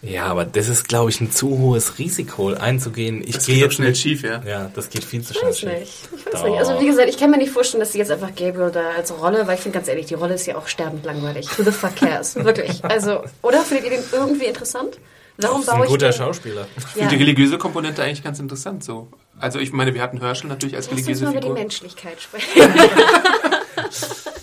Ja, 0.02 0.24
aber 0.26 0.46
das 0.46 0.68
ist, 0.68 0.88
glaube 0.88 1.10
ich, 1.10 1.20
ein 1.20 1.30
zu 1.30 1.58
hohes 1.58 1.98
Risiko, 1.98 2.54
einzugehen. 2.54 3.22
Ich 3.22 3.34
Das 3.34 3.46
gehe 3.46 3.56
geht 3.56 3.64
jetzt 3.64 3.74
schnell 3.74 3.90
nicht- 3.90 4.00
schief, 4.00 4.22
ja. 4.22 4.42
Ja, 4.46 4.70
das 4.74 4.88
geht 4.88 5.04
viel 5.04 5.22
zu 5.22 5.32
Ich 5.32 5.38
schnell 5.38 5.50
weiß 5.50 5.58
schief. 5.58 5.68
nicht. 5.68 5.92
Ich 6.16 6.26
weiß 6.26 6.32
Doch. 6.40 6.44
nicht. 6.48 6.58
Also 6.58 6.80
wie 6.80 6.86
gesagt, 6.86 7.08
ich 7.10 7.18
kann 7.18 7.30
mir 7.30 7.36
nicht 7.36 7.52
vorstellen, 7.52 7.80
dass 7.80 7.92
sie 7.92 7.98
jetzt 7.98 8.10
einfach 8.10 8.34
Gabriel 8.34 8.70
da 8.70 8.90
als 8.96 9.12
Rolle, 9.12 9.46
weil 9.46 9.56
ich 9.56 9.60
finde 9.60 9.76
ganz 9.78 9.88
ehrlich, 9.88 10.06
die 10.06 10.14
Rolle 10.14 10.34
ist 10.34 10.46
ja 10.46 10.56
auch 10.56 10.68
sterbend 10.68 11.04
langweilig. 11.04 11.46
Who 11.58 11.64
the 11.64 11.70
fuck 11.70 11.96
cares? 11.96 12.34
Wirklich. 12.44 12.82
Also, 12.84 13.24
oder 13.42 13.60
findet 13.60 13.84
ihr 13.84 13.90
den 13.98 14.04
irgendwie 14.12 14.46
interessant? 14.46 14.98
Warum 15.36 15.60
ein 15.60 15.66
baue 15.66 15.84
ich 15.84 15.90
guter 15.90 16.08
den? 16.10 16.18
Schauspieler. 16.18 16.66
Ich 16.76 16.84
finde 16.84 17.08
die 17.08 17.16
religiöse 17.16 17.58
Komponente 17.58 18.02
eigentlich 18.02 18.22
ganz 18.24 18.38
interessant 18.40 18.82
so. 18.84 19.08
Also 19.38 19.58
ich 19.58 19.72
meine, 19.72 19.92
wir 19.94 20.02
hatten 20.02 20.18
Herschel 20.20 20.48
natürlich 20.48 20.76
als 20.76 20.86
Lass 20.86 20.92
uns 20.98 21.06
religiöse 21.08 21.24
mal 21.24 21.30
über 21.32 21.40
die 21.40 21.46
Figur. 21.46 21.58
Menschlichkeit 21.58 22.20
sprechen. 22.22 22.48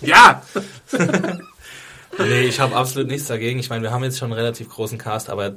Ja! 0.02 0.42
Nee, 2.18 2.42
ich 2.42 2.60
habe 2.60 2.76
absolut 2.76 3.08
nichts 3.08 3.28
dagegen. 3.28 3.58
Ich 3.58 3.70
meine, 3.70 3.82
wir 3.82 3.92
haben 3.92 4.04
jetzt 4.04 4.18
schon 4.18 4.32
einen 4.32 4.40
relativ 4.40 4.68
großen 4.70 4.98
Cast, 4.98 5.30
aber 5.30 5.56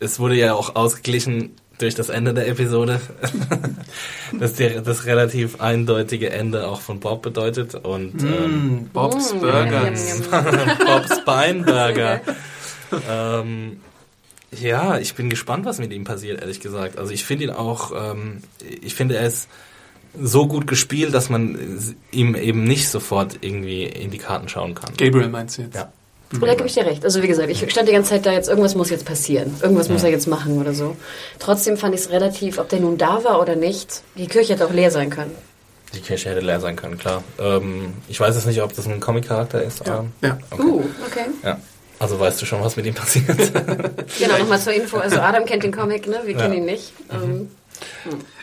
es 0.00 0.18
wurde 0.18 0.36
ja 0.36 0.54
auch 0.54 0.76
ausgeglichen 0.76 1.52
durch 1.78 1.94
das 1.94 2.08
Ende 2.08 2.34
der 2.34 2.48
Episode, 2.48 3.00
das 4.38 4.54
der, 4.54 4.80
das 4.82 5.06
relativ 5.06 5.60
eindeutige 5.60 6.30
Ende 6.30 6.66
auch 6.66 6.80
von 6.80 7.00
Bob 7.00 7.22
bedeutet 7.22 7.74
und 7.76 8.22
ähm, 8.22 8.82
Mm, 8.82 8.88
Bob's 8.92 9.32
Burgers. 9.32 10.22
Bob's 10.86 11.24
Beinburger. 11.24 12.20
ähm, 13.08 13.80
ja, 14.50 14.98
ich 14.98 15.14
bin 15.14 15.30
gespannt, 15.30 15.66
was 15.66 15.78
mit 15.78 15.92
ihm 15.92 16.04
passiert, 16.04 16.40
ehrlich 16.40 16.60
gesagt. 16.60 16.98
Also 16.98 17.12
ich 17.12 17.24
finde 17.24 17.44
ihn 17.44 17.50
auch, 17.50 17.92
ähm, 17.94 18.42
ich 18.80 18.94
finde 18.94 19.16
er 19.16 19.26
ist 19.26 19.48
so 20.20 20.46
gut 20.48 20.66
gespielt, 20.66 21.14
dass 21.14 21.28
man 21.28 21.94
ihm 22.10 22.34
eben 22.34 22.64
nicht 22.64 22.88
sofort 22.88 23.38
irgendwie 23.42 23.84
in 23.84 24.10
die 24.10 24.18
Karten 24.18 24.48
schauen 24.48 24.74
kann. 24.74 24.96
Gabriel 24.96 25.28
meinst 25.28 25.58
du 25.58 25.62
jetzt? 25.62 25.76
Ja. 25.76 25.92
Und 26.30 26.42
da 26.46 26.54
gebe 26.54 26.66
ich 26.66 26.74
dir 26.74 26.84
recht. 26.84 27.04
Also 27.04 27.22
wie 27.22 27.26
gesagt, 27.28 27.48
ich 27.48 27.70
stand 27.70 27.88
die 27.88 27.92
ganze 27.92 28.10
Zeit 28.10 28.26
da, 28.26 28.32
jetzt 28.32 28.48
irgendwas 28.48 28.74
muss 28.74 28.90
jetzt 28.90 29.06
passieren. 29.06 29.54
Irgendwas 29.62 29.88
muss 29.88 30.02
er 30.04 30.10
jetzt 30.10 30.26
machen 30.26 30.58
oder 30.60 30.74
so. 30.74 30.94
Trotzdem 31.38 31.76
fand 31.78 31.94
ich 31.94 32.02
es 32.02 32.10
relativ, 32.10 32.58
ob 32.58 32.68
der 32.68 32.80
nun 32.80 32.98
da 32.98 33.24
war 33.24 33.40
oder 33.40 33.56
nicht, 33.56 34.02
die 34.16 34.26
Kirche 34.26 34.52
hätte 34.52 34.66
auch 34.66 34.72
leer 34.72 34.90
sein 34.90 35.08
können. 35.08 35.34
Die 35.94 36.00
Kirche 36.00 36.28
hätte 36.28 36.40
leer 36.40 36.60
sein 36.60 36.76
können, 36.76 36.98
klar. 36.98 37.24
Ähm, 37.38 37.94
ich 38.08 38.20
weiß 38.20 38.34
jetzt 38.34 38.46
nicht, 38.46 38.60
ob 38.60 38.74
das 38.74 38.86
ein 38.86 39.00
Comic-Charakter 39.00 39.62
ist. 39.62 39.80
aber- 39.88 40.04
Ja. 40.20 40.36
Okay. 40.50 40.62
Uh, 40.62 40.82
okay. 41.06 41.24
Ja. 41.42 41.58
Also 41.98 42.20
weißt 42.20 42.40
du 42.42 42.46
schon, 42.46 42.62
was 42.62 42.76
mit 42.76 42.84
ihm 42.84 42.94
passiert. 42.94 43.26
Genau, 44.18 44.38
nochmal 44.38 44.60
zur 44.60 44.72
Info. 44.74 44.98
Also 44.98 45.18
Adam 45.20 45.46
kennt 45.46 45.62
den 45.62 45.72
Comic, 45.72 46.06
ne? 46.06 46.20
Wir 46.26 46.36
kennen 46.36 46.54
ihn 46.58 46.64
nicht. 46.66 46.92
Ähm, 47.10 47.50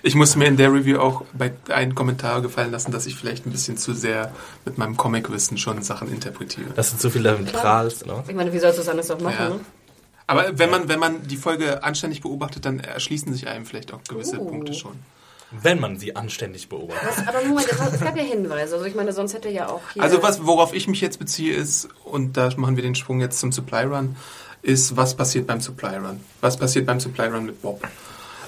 Ich 0.03 0.15
musste 0.15 0.37
mir 0.37 0.45
in 0.45 0.57
der 0.57 0.71
Review 0.71 0.99
auch 0.99 1.23
bei 1.33 1.51
einem 1.69 1.95
Kommentar 1.95 2.41
gefallen 2.41 2.71
lassen, 2.71 2.91
dass 2.91 3.05
ich 3.05 3.15
vielleicht 3.15 3.45
ein 3.45 3.51
bisschen 3.51 3.77
zu 3.77 3.93
sehr 3.93 4.31
mit 4.65 4.77
meinem 4.77 4.97
Comicwissen 4.97 5.57
schon 5.57 5.81
Sachen 5.81 6.11
interpretiere. 6.11 6.69
Dass 6.75 6.91
du 6.91 6.97
zu 6.97 7.09
viel 7.09 7.23
damit 7.23 7.51
prahlst, 7.51 8.05
ne? 8.05 8.23
ich 8.27 8.35
meine, 8.35 8.53
wie 8.53 8.59
sollst 8.59 8.77
du 8.77 8.81
es 8.83 8.89
anders 8.89 9.09
auch 9.11 9.19
machen, 9.19 9.35
Ja. 9.39 9.49
ne? 9.49 9.59
Aber 10.27 10.57
wenn 10.57 10.71
man, 10.71 10.87
wenn 10.87 10.99
man 10.99 11.27
die 11.27 11.37
Folge 11.37 11.83
anständig 11.83 12.21
beobachtet, 12.21 12.65
dann 12.65 12.79
erschließen 12.79 13.31
sich 13.31 13.47
einem 13.47 13.65
vielleicht 13.65 13.93
auch 13.93 14.03
gewisse 14.07 14.39
Uh. 14.39 14.45
Punkte 14.49 14.73
schon. 14.73 14.93
Wenn 15.51 15.79
man 15.79 15.99
sie 15.99 16.15
anständig 16.15 16.67
beobachtet. 16.69 17.07
Was, 17.07 17.27
aber 17.27 17.45
Moment, 17.45 17.67
es, 17.71 17.79
es 17.93 17.99
gab 18.01 18.17
ja 18.17 18.23
Hinweise. 18.23 18.73
Also 18.73 18.85
ich 18.85 18.95
meine, 18.95 19.13
sonst 19.13 19.35
hätte 19.35 19.49
ja 19.49 19.69
auch 19.69 19.81
hier... 19.93 20.01
Also 20.01 20.23
was, 20.23 20.43
worauf 20.45 20.73
ich 20.73 20.87
mich 20.87 20.99
jetzt 21.01 21.19
beziehe 21.19 21.53
ist, 21.55 21.87
und 22.03 22.35
da 22.37 22.49
machen 22.57 22.75
wir 22.75 22.83
den 22.83 22.95
Sprung 22.95 23.21
jetzt 23.21 23.39
zum 23.39 23.51
Supply 23.51 23.83
Run, 23.83 24.15
ist, 24.63 24.97
was 24.97 25.15
passiert 25.15 25.45
beim 25.45 25.61
Supply 25.61 25.97
Run? 25.97 26.19
Was 26.41 26.57
passiert 26.57 26.87
beim 26.87 26.99
Supply 26.99 27.27
Run 27.27 27.45
mit 27.45 27.61
Bob? 27.61 27.87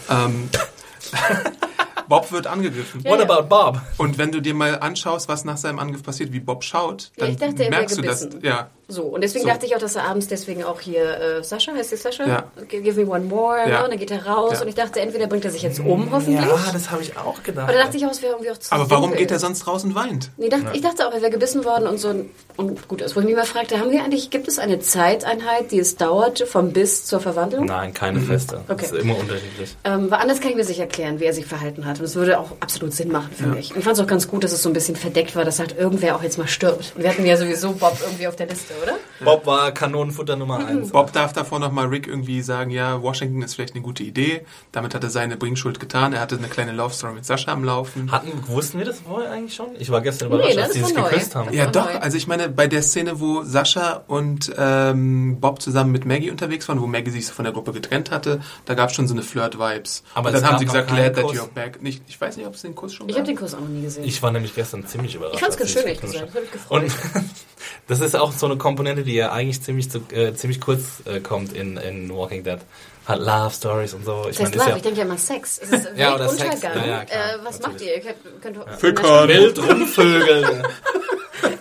Ähm, 0.10 0.50
Bob 2.08 2.32
wird 2.32 2.48
angegriffen. 2.48 3.04
What 3.04 3.20
ja. 3.20 3.30
about 3.30 3.48
Bob? 3.48 3.82
Und 3.98 4.18
wenn 4.18 4.32
du 4.32 4.42
dir 4.42 4.54
mal 4.54 4.80
anschaust, 4.80 5.28
was 5.28 5.46
nach 5.46 5.58
seinem 5.58 5.80
Angriff 5.80 6.04
passiert, 6.04 6.32
wie 6.32 6.40
Bob 6.40 6.64
schaut, 6.64 7.12
Ja, 7.16 7.26
dann 7.26 7.32
ich 7.32 7.38
dachte, 7.38 7.64
er 7.66 7.70
merkst 7.70 7.98
du 7.98 8.02
das. 8.02 8.30
Ja, 8.42 8.70
So, 8.90 9.04
und 9.04 9.22
deswegen 9.22 9.44
So. 9.44 9.50
dachte 9.50 9.66
ich 9.66 9.76
auch, 9.76 9.80
dass 9.80 9.96
er 9.98 10.06
abends 10.06 10.28
deswegen 10.28 10.64
auch 10.64 10.80
hier, 10.80 11.20
äh, 11.40 11.44
Sascha, 11.44 11.74
heißt 11.74 11.92
die 11.92 11.98
Sascha? 11.98 12.26
Ja. 12.26 12.44
Give 12.70 13.04
me 13.04 13.10
one 13.12 13.26
more, 13.26 13.58
Ja. 13.60 13.68
ne? 13.80 13.84
und 13.84 13.90
dann 13.92 14.00
geht 14.00 14.12
er 14.12 14.26
raus 14.26 14.54
Ja. 14.56 14.62
und 14.62 14.68
ich 14.70 14.76
dachte, 14.76 15.02
entweder 15.02 15.28
bringt 15.28 15.44
er 15.44 15.52
sich 15.52 15.62
jetzt 15.62 15.80
um, 15.82 16.10
hoffentlich. 16.12 16.40
Ja, 16.46 16.58
das 16.72 16.90
habe 16.90 17.02
ich 17.02 17.18
auch 17.18 17.44
gedacht. 17.44 17.70
Oder 17.70 17.80
dachte 17.80 17.98
ich 17.98 18.06
auch, 18.06 18.12
es 18.12 18.22
wäre 18.22 18.34
irgendwie 18.34 18.52
auch 18.52 18.58
zu 18.58 18.72
aber 18.72 18.90
warum 18.90 19.10
dunkel. 19.10 19.20
geht 19.20 19.32
er 19.32 19.40
sonst 19.40 19.68
raus 19.68 19.84
und 19.84 19.94
weint? 19.94 20.30
Nee, 20.38 20.48
dachte, 20.50 20.68
Ich 20.74 20.82
dachte 20.82 21.06
auch, 21.08 21.14
er 21.14 21.22
wäre 21.22 21.32
gebissen 21.32 21.66
worden 21.66 21.86
und 21.88 21.98
so. 21.98 22.14
Und 22.56 22.88
gut, 22.88 23.02
ist, 23.02 23.16
wo 23.16 23.20
ich 23.20 23.26
mich 23.26 23.36
mal 23.36 23.46
fragte, 23.46 23.78
haben 23.80 23.92
wir 23.92 24.04
eigentlich, 24.04 24.30
gibt 24.30 24.48
es 24.48 24.58
eine 24.58 24.80
Zeiteinheit, 24.80 25.72
die 25.72 25.80
es 25.80 25.96
dauert 25.98 26.40
vom 26.48 26.72
Biss 26.72 27.06
zur 27.06 27.20
Verwandlung? 27.20 27.66
Nein, 27.66 27.94
keine 27.94 28.20
feste. 28.22 28.62
Okay. 28.68 28.76
Das 28.84 28.92
ist 28.94 29.02
immer 29.02 29.18
unterschiedlich. 29.18 29.76
Ähm, 29.84 30.10
weil 30.10 30.20
anders 30.20 30.40
kann 30.40 30.50
ich 30.52 30.56
mir 30.56 30.64
sich 30.64 30.80
erklären, 30.80 31.20
wie 31.20 31.26
er 31.26 31.34
sich 31.34 31.46
verhalten 31.46 31.86
hat. 31.86 32.00
Und 32.00 32.06
es 32.06 32.16
würde 32.16 32.40
auch 32.40 32.52
absolut 32.62 32.94
Sinn 32.94 33.12
machen 33.12 33.30
für 33.36 33.48
mich. 33.48 33.72
Und 33.72 33.80
ich 33.80 33.84
fand 33.84 33.98
es 33.98 34.04
auch 34.04 34.08
ganz 34.08 34.28
gut, 34.28 34.44
dass 34.44 34.54
es 34.54 34.64
so 34.64 34.70
ein 34.70 34.74
bisschen 34.74 34.96
verdeckt 34.96 35.36
war, 35.36 35.44
dass 35.46 35.60
halt 35.60 35.78
irgendwer 35.78 36.16
auch 36.16 36.24
jetzt 36.24 36.38
mal 36.38 36.48
stirbt. 36.48 36.94
Und 36.96 37.04
wir 37.04 37.10
hatten 37.10 37.26
ja 37.26 37.38
sowieso 37.38 37.74
Bob 37.74 37.98
irgendwie 38.02 38.28
auf 38.28 38.36
der 38.36 38.48
Liste, 38.48 38.74
oder? 38.84 38.98
Bob 39.24 39.46
war 39.46 39.72
Kanonenfutter 39.72 40.36
Nummer 40.36 40.66
eins. 40.66 40.92
Bob 40.92 41.12
darf 41.14 41.34
davor 41.34 41.60
nochmal 41.60 41.88
Rick 41.88 42.08
irgendwie 42.08 42.42
sagen, 42.42 42.70
ja, 42.72 43.02
Washington 43.02 43.42
ist 43.42 43.56
vielleicht 43.56 43.74
eine 43.74 43.82
gute 43.84 44.04
Idee. 44.04 44.46
Damit 44.72 44.94
hat 44.94 45.04
er 45.04 45.10
seine 45.10 45.38
Bringschuld 45.38 45.80
getan. 45.80 46.14
Er 46.14 46.20
hatte 46.22 46.38
eine 46.38 46.48
kleine 46.48 46.72
Love 46.72 46.94
Story 46.94 47.14
mit 47.14 47.26
Sascha 47.26 47.52
am 47.52 47.64
Laufen. 47.64 48.12
Hatten, 48.12 48.32
wussten 48.48 48.78
wir 48.78 48.86
das 48.86 49.00
vorher 49.00 49.32
eigentlich 49.32 49.56
schon? 49.56 49.68
Ich 49.80 49.90
war 49.90 50.02
gestern 50.02 50.28
überrascht, 50.28 50.56
Nee, 50.56 50.62
als 50.62 50.80
war 50.82 50.88
sich 50.88 50.96
neu. 50.98 51.04
geküsst 51.10 51.36
haben. 51.36 51.54
Ja, 51.54 51.66
doch. 51.68 51.86
nein. 51.86 52.02
Also 52.02 52.18
ich 52.18 52.28
meine, 52.28 52.50
bei 52.50 52.68
der 52.68 52.82
Szene, 52.84 53.20
wo 53.20 53.44
Sascha 53.44 54.04
und 54.08 54.54
ähm, 54.58 55.40
Bob 55.40 55.62
zusammen 55.62 55.92
mit 55.92 56.06
Maggie 56.06 56.30
unterwegs 56.30 56.68
waren, 56.70 56.82
wo 56.82 56.88
Maggie 56.88 57.12
sich 57.12 57.26
so 57.28 57.34
von 57.34 57.46
der 57.46 57.54
Gruppe 57.54 57.72
getrennt 57.72 58.12
hatte, 58.12 58.40
da 58.66 58.74
gab 58.76 58.90
es 58.90 58.96
schon 58.96 59.08
so 59.08 59.14
eine 59.14 59.24
Flirt-Vibes. 59.24 60.04
Aber 60.14 60.30
und 60.30 60.36
dann 60.36 60.46
haben 60.46 60.60
sie 60.60 60.66
gesagt, 60.66 60.88
glad 60.90 61.16
that 61.16 61.24
Kuss. 61.24 61.38
you're 61.38 61.48
back. 61.48 61.82
Nicht, 61.82 62.04
ich 62.08 62.20
weiß 62.22 62.38
nicht, 62.38 62.46
ob 62.46 62.54
es 62.54 62.62
den 62.62 62.76
Kuss 62.76 62.94
schon 62.94 63.10
Ich 63.10 63.16
gab. 63.16 63.24
habe 63.24 63.32
den 63.34 63.38
Kurs 63.38 63.54
auch 63.56 63.60
noch 63.62 63.68
nie 63.68 63.82
gesehen. 63.82 64.04
Ich 64.04 64.22
war 64.22 64.32
nämlich 64.32 64.54
gestern 64.54 64.86
ziemlich 64.86 65.16
überrascht. 65.16 65.36
Ich 65.36 65.42
fand's 65.42 65.58
ganz 65.58 65.70
sie 65.72 65.78
schön, 65.80 65.88
ehrlich 65.88 66.02
gesagt. 66.02 66.32
Und 66.70 66.84
gefreut. 66.84 66.92
das 67.88 68.00
ist 68.02 68.16
auch 68.16 68.32
so 68.32 68.46
eine 68.46 68.58
Komponente, 68.68 69.04
die 69.04 69.14
ja 69.14 69.32
eigentlich 69.32 69.62
ziemlich, 69.62 69.90
zu, 69.90 70.00
äh, 70.12 70.34
ziemlich 70.34 70.60
kurz 70.60 71.02
äh, 71.06 71.22
kommt 71.22 71.54
in, 71.54 71.78
in 71.78 72.14
Walking 72.14 72.44
Dead. 72.44 72.60
Hat 73.06 73.20
Love 73.20 73.52
Stories 73.56 73.94
und 73.94 74.04
so. 74.04 74.26
Ich 74.30 74.36
Das 74.36 74.48
heißt 74.48 74.56
meine, 74.58 74.58
Love, 74.58 74.70
ist 74.72 74.76
ich 74.76 74.84
denke 74.84 75.00
ja 75.00 75.06
immer 75.06 75.18
Sex. 75.18 75.58
Es 75.64 75.70
ist 75.72 75.88
Ja, 75.96 76.16
oder 76.16 76.28
Sex. 76.28 76.42
Weltuntergang. 76.62 76.86
Ja, 76.86 76.98
ja, 76.98 77.06
klar, 77.06 77.34
äh, 77.34 77.46
was 77.46 77.60
macht 77.62 77.72
natürlich. 77.74 77.88
ihr? 77.88 77.96
Ihr 77.96 78.14
könnt, 78.42 78.58
könnt 78.58 78.80
Fickern. 78.82 79.30
ja 79.30 79.36
wild 79.36 79.60
rumvögeln. 79.60 80.68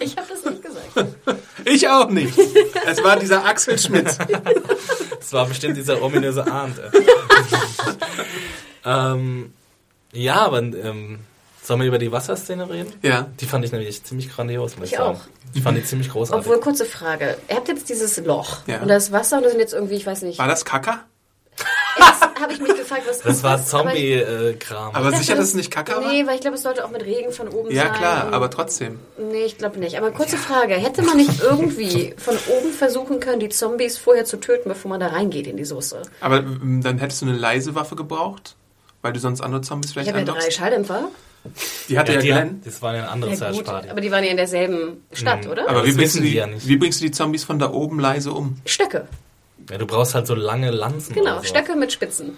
Ich 0.01 0.17
habe 0.17 0.27
das 0.29 0.45
nicht 0.45 0.63
gesagt. 0.63 1.17
Ich 1.65 1.89
auch 1.89 2.09
nicht. 2.09 2.33
es 2.87 3.05
war 3.05 3.19
dieser 3.19 3.45
Axel 3.45 3.79
Schmidt. 3.79 4.07
Das 4.07 5.33
war 5.33 5.47
bestimmt 5.47 5.77
dieser 5.77 6.01
ominöse 6.03 6.47
Arndt. 6.51 6.81
ähm, 8.85 9.53
ja, 10.13 10.37
aber 10.37 10.59
ähm, 10.59 11.19
sollen 11.67 11.81
wir 11.81 11.87
über 11.89 11.99
die 11.99 12.13
Wasserszene 12.13 12.69
reden? 12.71 12.93
Ja. 13.03 13.27
Die 13.41 13.47
fand 13.47 13.65
ich 13.65 13.73
nämlich 13.73 14.03
ziemlich 14.05 14.31
grandios, 14.31 14.77
muss 14.77 14.87
ich, 14.87 14.93
Ich 14.93 14.99
sagen. 14.99 15.17
auch. 15.17 15.21
Ich 15.55 15.63
fand 15.63 15.77
die 15.79 15.85
ziemlich 15.85 16.11
großartig. 16.11 16.47
Obwohl, 16.47 16.61
kurze 16.61 16.85
Frage. 16.85 17.37
Ihr 17.49 17.57
habt 17.57 17.69
jetzt 17.69 17.89
dieses 17.89 18.17
Loch. 18.19 18.59
Ja. 18.67 18.81
Und 18.83 18.89
da 18.89 18.97
ist 18.97 19.11
Wasser 19.13 19.39
und 19.39 19.45
da 19.45 19.51
sind 19.51 19.59
jetzt 19.61 19.73
irgendwie, 19.75 19.95
ich 19.95 20.07
weiß 20.07 20.23
nicht. 20.23 20.39
War 20.39 20.49
das 20.49 20.65
Kaka? 20.65 21.01
Jetzt 21.99 22.21
habe 22.43 22.53
ich 22.53 22.61
mich 22.61 22.77
gefragt, 22.77 23.03
was 23.09 23.19
das 23.23 23.37
ist 23.39 23.43
war 23.43 23.53
Aber 23.55 23.61
ich- 23.63 23.67
Zombie-Kram. 23.69 24.95
Aber 24.95 25.13
sicher, 25.13 25.35
dass 25.35 25.47
es 25.47 25.55
nicht 25.55 25.71
Kaka 25.71 25.97
war? 26.03 26.13
Nee, 26.13 26.27
weil 26.27 26.35
ich 26.35 26.43
glaube, 26.43 26.57
es 26.57 26.63
sollte 26.63 26.85
auch 26.85 26.91
mit 26.91 27.03
Regen 27.03 27.33
von 27.33 27.49
oben 27.49 27.71
Ja, 27.71 27.85
sein. 27.85 27.93
klar, 27.95 28.27
und- 28.27 28.35
aber 28.35 28.51
trotzdem. 28.51 28.99
Nee, 29.19 29.45
ich 29.45 29.57
glaube 29.57 29.79
nicht. 29.79 29.97
Aber 29.97 30.11
kurze 30.11 30.37
Frage. 30.37 30.75
Hätte 30.75 31.01
man 31.03 31.17
nicht 31.17 31.41
irgendwie 31.41 32.15
von 32.19 32.37
oben 32.49 32.73
versuchen 32.73 33.19
können, 33.21 33.41
die 33.41 33.49
Zombies 33.49 33.97
vorher 33.97 34.27
zu 34.27 34.37
töten, 34.37 34.69
bevor 34.69 34.91
man 34.91 35.01
da 35.01 35.07
reingeht 35.09 35.47
in 35.47 35.57
die 35.57 35.65
Soße? 35.65 36.03
Aber 36.21 36.39
ähm, 36.41 36.83
dann 36.85 36.99
hättest 36.99 37.23
du 37.23 37.27
eine 37.27 37.37
leise 37.37 37.75
Waffe 37.75 37.97
gebraucht, 37.97 38.55
weil 39.01 39.15
du 39.15 39.19
sonst 39.21 39.41
andere 39.41 39.63
Zombies 39.63 39.91
Ich 39.91 39.95
vielleicht 39.95 40.11
habe 40.11 40.19
ja 40.21 40.25
drei. 40.27 40.51
Schalldämpfer. 40.51 41.09
Die 41.89 41.99
hatte 41.99 42.13
ja, 42.15 42.21
die, 42.21 42.27
Glenn. 42.29 42.61
das 42.65 42.81
war 42.83 42.93
eine 42.93 43.09
andere 43.09 43.31
Ja, 43.31 43.37
Search 43.37 43.65
Party. 43.65 43.89
aber 43.89 44.01
die 44.01 44.11
waren 44.11 44.25
ja 44.25 44.31
in 44.31 44.37
derselben 44.37 45.03
Stadt, 45.13 45.47
oder? 45.47 45.63
Mhm. 45.63 45.69
Aber 45.69 45.81
das 45.81 45.89
wie 45.91 45.95
bringst, 45.97 46.15
wissen 46.15 46.23
du 46.25 46.29
die, 46.29 46.35
ja 46.35 46.47
nicht. 46.47 46.67
wie 46.69 46.77
bringst 46.77 47.01
du 47.01 47.05
die 47.05 47.11
Zombies 47.11 47.45
von 47.45 47.59
da 47.59 47.71
oben 47.73 47.99
leise 48.01 48.33
um? 48.33 48.57
Stöcke. 48.65 49.07
Ja, 49.71 49.79
du 49.79 49.87
brauchst 49.87 50.15
halt 50.15 50.27
so 50.27 50.35
lange 50.35 50.71
Lanzen. 50.71 51.15
Genau, 51.15 51.37
oder. 51.39 51.45
Stöcke 51.45 51.75
mit 51.77 51.93
Spitzen. 51.93 52.37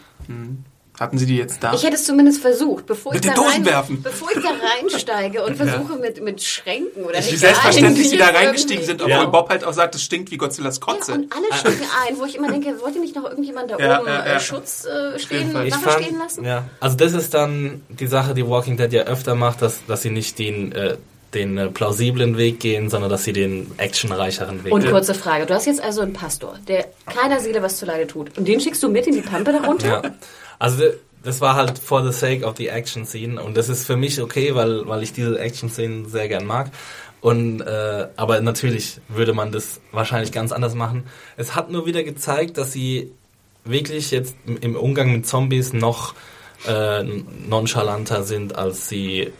Hatten 0.99 1.17
sie 1.17 1.27
die 1.27 1.37
jetzt 1.37 1.63
da? 1.63 1.73
Ich 1.75 1.85
hätte 1.85 1.95
es 1.95 2.05
zumindest 2.05 2.41
versucht, 2.41 2.87
bevor 2.87 3.13
Mit 3.13 3.25
ich, 3.25 3.31
den 3.31 3.37
da 3.37 3.43
Dosen 3.43 3.57
rein, 3.59 3.65
werfen. 3.67 4.03
bevor 4.03 4.31
ich 4.35 4.43
da 4.43 4.51
reinsteige 4.51 5.45
und 5.45 5.57
versuche 5.57 5.97
mit, 5.97 6.23
mit 6.23 6.43
Schränken 6.43 7.05
oder 7.05 7.19
Wie 7.19 7.37
selbstverständlich 7.37 8.11
sie 8.11 8.17
da 8.17 8.27
reingestiegen 8.31 8.85
sind, 8.85 9.01
obwohl 9.01 9.11
Ja. 9.13 9.25
Bob 9.27 9.49
halt 9.49 9.63
auch 9.65 9.73
sagt, 9.73 9.95
es 9.95 10.03
stinkt 10.03 10.31
wie 10.33 10.37
Godzillas 10.39 10.81
Kotze. 10.81 11.13
Ja, 11.13 11.19
und 11.19 11.33
alle 11.33 11.47
stecken 11.57 11.87
ein, 12.09 12.19
wo 12.19 12.25
ich 12.25 12.35
immer 12.35 12.51
denke, 12.51 12.81
wollte 12.81 12.99
nicht 12.99 13.15
noch 13.15 13.25
irgendjemand 13.31 13.71
da 13.71 13.79
Ja, 13.79 14.01
oben 14.01 14.09
ja, 14.09 14.25
äh, 14.25 14.33
ja. 14.33 14.41
Schutz 14.41 14.85
äh, 14.87 15.19
stehen, 15.19 15.55
Waffe 15.55 15.71
fand, 15.71 16.05
stehen 16.05 16.19
lassen? 16.19 16.45
ja, 16.45 16.65
also 16.81 16.97
das 16.97 17.13
ist 17.13 17.33
dann 17.35 17.83
die 17.89 18.07
Sache, 18.09 18.35
die 18.35 18.47
Walking 18.49 18.77
Dead 18.77 18.93
ja 18.93 19.03
öfter 19.05 19.35
macht, 19.37 19.63
dass, 19.63 19.85
dass 19.87 20.03
sie 20.03 20.11
nicht 20.11 20.39
den, 20.39 20.73
äh, 20.73 20.97
den 21.35 21.59
äh, 21.59 21.69
plausiblen 21.69 22.37
Weg 22.39 22.59
gehen, 22.59 22.91
sondern 22.91 23.09
dass 23.11 23.23
sie 23.23 23.33
den 23.33 23.71
actionreicheren 23.77 24.65
Weg 24.65 24.73
Und 24.73 24.81
gehen. 24.83 24.91
kurze 24.91 25.15
Frage, 25.15 25.47
du 25.47 25.55
hast 25.55 25.67
jetzt 25.67 25.81
also 25.83 26.01
einen 26.01 26.13
Pastor, 26.13 26.59
der 26.67 26.87
keiner 27.07 27.39
Seele 27.41 27.63
was 27.63 27.77
zuleide 27.77 28.07
tut. 28.07 28.37
Und 28.37 28.49
den 28.49 28.61
schickst 28.61 28.83
du 28.83 28.89
mit 28.89 29.07
in 29.07 29.15
die 29.15 29.21
Pampe 29.21 29.53
darunter? 29.53 30.03
Ja. 30.03 30.03
Also 30.59 30.85
das 31.23 31.40
war 31.40 31.55
halt 31.55 31.79
for 31.79 32.05
the 32.05 32.12
sake 32.12 32.44
of 32.44 32.57
the 32.57 32.68
action 32.68 33.05
scene 33.05 33.42
und 33.42 33.57
das 33.57 33.68
ist 33.68 33.87
für 33.87 33.97
mich 33.97 34.21
okay, 34.21 34.55
weil, 34.55 34.87
weil 34.87 35.03
ich 35.03 35.12
diese 35.12 35.38
action 35.38 35.68
Szenen 35.68 36.09
sehr 36.09 36.29
gern 36.29 36.47
mag. 36.47 36.71
Und 37.21 37.61
äh, 37.61 38.09
aber 38.16 38.40
natürlich 38.40 39.01
würde 39.09 39.33
man 39.33 39.51
das 39.51 39.81
wahrscheinlich 39.90 40.31
ganz 40.31 40.53
anders 40.53 40.75
machen. 40.75 41.05
Es 41.37 41.57
hat 41.57 41.71
nur 41.71 41.85
wieder 41.85 42.05
gezeigt, 42.05 42.59
dass 42.59 42.73
sie 42.73 43.11
wirklich 43.64 44.12
jetzt 44.12 44.37
im 44.47 44.77
Umgang 44.77 45.12
mit 45.12 45.27
Zombies 45.27 45.73
noch 45.73 46.14
äh, 46.66 47.05
nonchalanter 47.49 48.25
sind, 48.25 48.57
als 48.57 48.88
sie, 48.88 49.33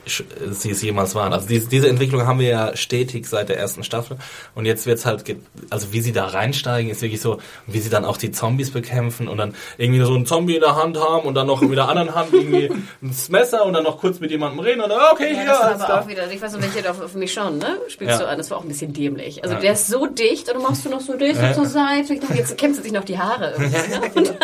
sie 0.51 0.71
es 0.71 0.83
jemals 0.83 1.15
waren. 1.15 1.33
Also 1.33 1.49
diese, 1.49 1.69
diese 1.69 1.89
Entwicklung 1.89 2.27
haben 2.27 2.39
wir 2.39 2.49
ja 2.49 2.77
stetig 2.77 3.27
seit 3.27 3.49
der 3.49 3.59
ersten 3.59 3.83
Staffel. 3.83 4.19
Und 4.55 4.67
jetzt 4.67 4.87
wird's 4.87 5.05
halt, 5.05 5.25
also 5.71 5.93
wie 5.93 6.01
sie 6.01 6.13
da 6.13 6.27
reinsteigen, 6.27 6.91
ist 6.91 7.03
wirklich 7.03 7.21
so, 7.21 7.39
wie 7.67 7.81
sie 7.81 7.91
dann 7.91 8.05
auch 8.05 8.17
die 8.19 8.31
Zombies 8.31 8.71
bekämpfen 8.71 9.27
und 9.29 9.37
dann 9.39 9.55
irgendwie 9.79 10.01
so 10.05 10.15
einen 10.15 10.27
Zombie 10.27 10.55
in 10.55 10.61
der 10.61 10.77
Hand 10.77 10.97
haben 10.99 11.27
und 11.27 11.35
dann 11.35 11.47
noch 11.49 11.61
mit 11.61 11.77
der 11.77 11.89
anderen 11.89 12.15
Hand 12.15 12.33
irgendwie 12.33 12.67
ein 13.03 13.17
Messer 13.31 13.65
und 13.67 13.73
dann 13.73 13.83
noch 13.85 13.99
kurz 13.99 14.21
mit 14.21 14.31
jemandem 14.31 14.61
reden 14.61 14.81
und 14.81 14.89
dann, 14.91 15.01
okay, 15.13 15.33
Ja, 15.33 15.39
hier, 15.41 15.47
das 15.47 15.59
war 15.61 15.71
aber 15.75 15.85
klar. 15.85 16.03
auch 16.05 16.09
wieder, 16.09 16.31
ich 16.31 16.41
weiß 16.41 16.53
nicht, 16.57 16.75
welche 16.75 16.89
auf, 16.91 17.01
auf 17.01 17.15
mich 17.15 17.33
schauen, 17.33 17.59
ne? 17.59 17.79
Spielst 17.89 18.13
Ja. 18.21 18.27
du 18.27 18.29
an, 18.31 18.39
das 18.39 18.51
war 18.51 18.59
auch 18.59 18.63
ein 18.63 18.69
bisschen 18.69 18.93
dämlich. 18.93 19.43
Also 19.43 19.57
Ja. 19.57 19.61
der 19.61 19.73
ist 19.73 19.89
so 19.89 20.07
dicht 20.07 20.49
und 20.49 20.55
dann 20.55 20.63
machst 20.63 20.85
du 20.85 20.89
noch 20.89 21.01
so 21.01 21.17
dicht 21.17 21.39
und 21.43 21.55
zur 21.55 21.67
Seite. 21.67 22.15
Ich 22.15 22.21
dachte, 22.21 22.35
jetzt 22.35 22.57
kämpft 22.57 22.83
sich 22.83 22.93
noch 22.93 23.05
die 23.05 23.19
Haare. 23.19 23.55
irgendwie, 23.59 23.77
ne? 23.91 24.11
Und 24.15 24.27
dann, 24.29 24.37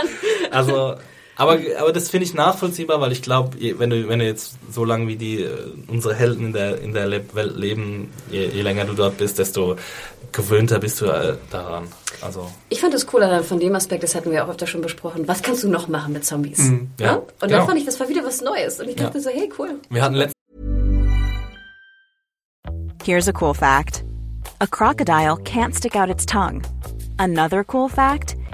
Also, 0.51 0.95
aber, 1.37 1.59
aber 1.79 1.93
das 1.93 2.09
finde 2.11 2.27
ich 2.27 2.35
nachvollziehbar, 2.35 3.01
weil 3.01 3.13
ich 3.13 3.23
glaube, 3.23 3.57
wenn 3.79 3.91
du, 3.91 4.09
wenn 4.09 4.19
du 4.21 4.25
jetzt 4.25 4.57
so 4.71 4.85
lange 4.85 5.09
wie 5.09 5.17
die, 5.17 5.43
äh, 5.43 5.51
unsere 5.89 6.15
Helden 6.15 6.47
in 6.47 6.53
der, 6.53 6.81
in 6.81 6.93
der 6.95 7.07
Le 7.07 7.25
Welt 7.35 7.57
leben, 7.57 8.11
je, 8.31 8.47
je 8.49 8.63
länger 8.63 8.85
du 8.85 8.93
dort 8.95 9.17
bist, 9.19 9.39
desto 9.39 9.77
gewöhnter 10.33 10.79
bist 10.79 11.01
du 11.01 11.07
äh, 11.07 11.37
daran. 11.51 11.89
Also, 12.21 12.51
ich 12.69 12.81
fand 12.81 12.95
es 12.95 13.07
cooler 13.07 13.43
von 13.45 13.59
dem 13.61 13.75
Aspekt, 13.75 14.03
das 14.03 14.15
hatten 14.15 14.31
wir 14.31 14.45
auch 14.45 14.49
öfter 14.49 14.67
schon 14.67 14.81
besprochen. 14.81 15.27
Was 15.29 15.43
kannst 15.43 15.63
du 15.63 15.69
noch 15.69 15.89
machen 15.89 16.13
mit 16.13 16.25
Zombies? 16.25 16.59
Ja. 16.99 17.07
Ja? 17.07 17.15
Und 17.17 17.27
dann 17.41 17.51
Genau. 17.51 17.67
fand 17.67 17.79
ich, 17.79 17.85
das 17.85 17.99
war 18.01 18.09
wieder 18.09 18.25
was 18.25 18.41
Neues. 18.41 18.81
Und 18.81 18.89
ich 18.89 18.97
dachte 18.97 19.21
so, 19.21 19.31
hey, 19.31 19.49
cool. 19.59 19.79
wir 19.91 20.03
hatten 20.03 20.15
letztens 20.15 20.35
Here's 23.05 23.29
a 23.29 23.33
cool 23.39 23.55
fact 23.55 24.03
a 24.61 24.67
crocodile 24.67 25.37
can't 25.45 25.75
stick 25.77 25.95
out 25.95 26.09
its 26.09 26.25
tongue. 26.25 26.63
Another 27.19 27.65
cool 27.65 27.89
fact 27.89 28.35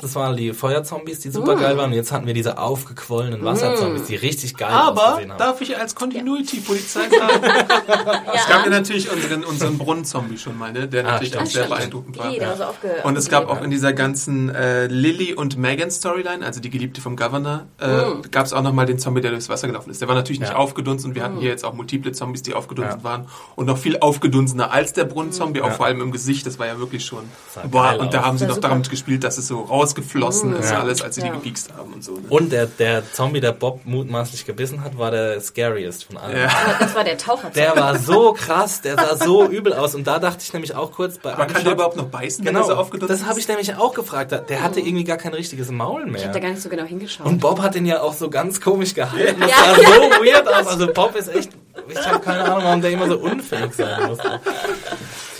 Das 0.00 0.16
waren 0.16 0.36
die 0.36 0.52
Feuerzombies, 0.52 1.20
die 1.20 1.30
super 1.30 1.54
geil 1.54 1.76
waren. 1.76 1.90
Und 1.90 1.92
jetzt 1.96 2.10
hatten 2.10 2.26
wir 2.26 2.34
diese 2.34 2.58
aufgequollenen 2.58 3.44
Wasserzombies, 3.44 4.02
die 4.08 4.16
richtig 4.16 4.56
geil 4.56 4.68
Aber 4.72 5.10
ausgesehen 5.10 5.30
haben. 5.30 5.38
darf 5.38 5.60
ich 5.60 5.78
als 5.78 5.94
Continuity-Polizei 5.94 7.08
sagen, 7.10 7.44
es 8.34 8.46
gab 8.48 8.64
ja 8.64 8.70
natürlich 8.70 9.08
unseren, 9.12 9.44
unseren 9.44 9.78
Brunnenzombie 9.78 10.36
schon 10.36 10.58
mal, 10.58 10.72
ne? 10.72 10.88
der 10.88 11.04
natürlich 11.04 11.28
stimmt. 11.28 11.44
auch 11.46 11.50
sehr 11.50 11.66
beeindruckend 11.68 12.18
war. 12.18 12.56
So 12.56 12.64
aufge 12.64 12.88
Und 13.04 13.16
es 13.16 13.28
gab 13.28 13.48
auch 13.48 13.62
in 13.62 13.70
dieser 13.70 13.92
ganzen 13.92 14.52
äh, 14.52 14.88
Lily 14.88 15.32
und 15.32 15.58
Megan 15.58 15.92
Storyline, 15.92 16.44
also 16.44 16.58
die 16.58 16.70
Geliebte 16.70 17.00
vom 17.00 17.14
Governor, 17.14 17.66
äh, 17.78 18.26
gab 18.32 18.46
es 18.46 18.52
auch 18.52 18.62
nochmal 18.62 18.86
den 18.86 18.98
Zombie, 18.98 19.20
der 19.20 19.30
durchs 19.30 19.48
Wasser 19.48 19.68
gelaufen 19.68 19.90
ist. 19.90 20.00
Der 20.00 20.08
war 20.08 20.16
natürlich 20.16 20.40
nicht 20.40 20.50
Ja. 20.50 20.56
aufgedunsen 20.56 21.10
und 21.10 21.14
wir 21.14 21.22
hatten 21.22 21.38
hier 21.38 21.50
jetzt 21.50 21.64
auch 21.64 21.72
multiple 21.72 22.10
Zombies, 22.10 22.42
die 22.42 22.54
aufgedunsen 22.54 23.04
waren 23.04 23.28
und 23.54 23.66
noch 23.66 23.78
viel 23.78 24.00
aufgedunsener 24.00 24.72
als 24.72 24.92
der 24.92 25.04
Brunnenzombie, 25.04 25.60
auch 25.62 25.70
vor 25.70 25.86
allem 25.86 26.00
im 26.00 26.10
Gesicht. 26.10 26.44
Das 26.48 26.58
war 26.58 26.66
ja 26.66 26.80
wirklich 26.80 27.04
schon. 27.04 27.22
Boah, 27.70 27.96
und 28.00 28.12
da 28.12 28.24
haben 28.24 28.38
sie 28.38 28.46
noch 28.46 28.56
super. 28.56 28.70
damit 28.70 28.90
gespielt, 28.90 29.22
dass 29.22 29.38
es 29.38 29.46
so 29.46 29.68
rausgeflossen 29.84 30.56
ist, 30.56 30.70
Ja. 30.70 30.80
alles, 30.80 31.02
als 31.02 31.14
sie 31.14 31.20
Ja. 31.22 31.28
die 31.28 31.32
gepiekst 31.34 31.72
haben 31.76 31.92
und 31.92 32.02
so. 32.04 32.12
Ne? 32.12 32.22
Und 32.28 32.52
der, 32.52 32.66
der 32.66 33.02
Zombie, 33.12 33.40
der 33.40 33.52
Bob 33.52 33.80
mutmaßlich 33.84 34.44
gebissen 34.46 34.82
hat, 34.82 34.98
war 34.98 35.10
der 35.10 35.40
scariest 35.40 36.04
von 36.04 36.16
allen. 36.16 36.36
Ja. 36.36 36.50
Das 36.80 36.94
war 36.94 37.04
der 37.04 37.18
Taucher. 37.18 37.50
Der 37.50 37.76
war 37.76 37.98
so 37.98 38.32
krass, 38.32 38.80
der 38.80 38.96
sah 38.96 39.16
so 39.16 39.46
übel 39.46 39.72
aus. 39.72 39.94
Und 39.94 40.06
da 40.06 40.18
dachte 40.18 40.38
ich 40.42 40.52
nämlich 40.52 40.74
auch 40.74 40.92
kurz 40.92 41.18
bei 41.18 41.32
Aber 41.32 41.46
kann 41.46 41.62
der 41.64 41.72
überhaupt 41.74 41.96
noch 41.96 42.06
beißen, 42.06 42.44
wenn 42.44 42.54
er 42.54 42.62
Genau, 42.62 42.74
so 42.74 42.80
aufgedunsen 42.80 43.16
das 43.18 43.26
habe 43.28 43.38
ich 43.38 43.46
nämlich 43.48 43.74
auch 43.76 43.94
gefragt. 43.94 44.32
Der 44.48 44.62
hatte 44.62 44.80
irgendwie 44.80 45.04
gar 45.04 45.16
kein 45.18 45.34
richtiges 45.34 45.70
Maul 45.70 46.06
mehr. 46.06 46.20
Ich 46.20 46.26
hab 46.26 46.32
da 46.32 46.38
gar 46.40 46.50
nicht 46.50 46.62
so 46.62 46.68
genau 46.68 46.84
hingeschaut. 46.84 47.26
Und 47.26 47.38
Bob 47.40 47.60
hat 47.60 47.74
den 47.74 47.86
ja 47.86 48.00
auch 48.00 48.14
so 48.14 48.30
ganz 48.30 48.60
komisch 48.60 48.94
gehalten. 48.94 49.40
Das 49.40 49.50
Ja. 49.50 49.56
sah 49.56 49.74
so 49.74 49.82
weird 50.24 50.48
aus. 50.48 50.66
Also 50.68 50.86
Bob 50.92 51.14
ist 51.16 51.28
echt, 51.34 51.50
ich 51.88 51.98
habe 52.06 52.20
keine 52.20 52.44
Ahnung, 52.44 52.64
warum 52.64 52.80
der 52.80 52.90
immer 52.90 53.08
so 53.08 53.18
unfähig 53.18 53.72
sein 53.74 54.08
muss. 54.08 54.18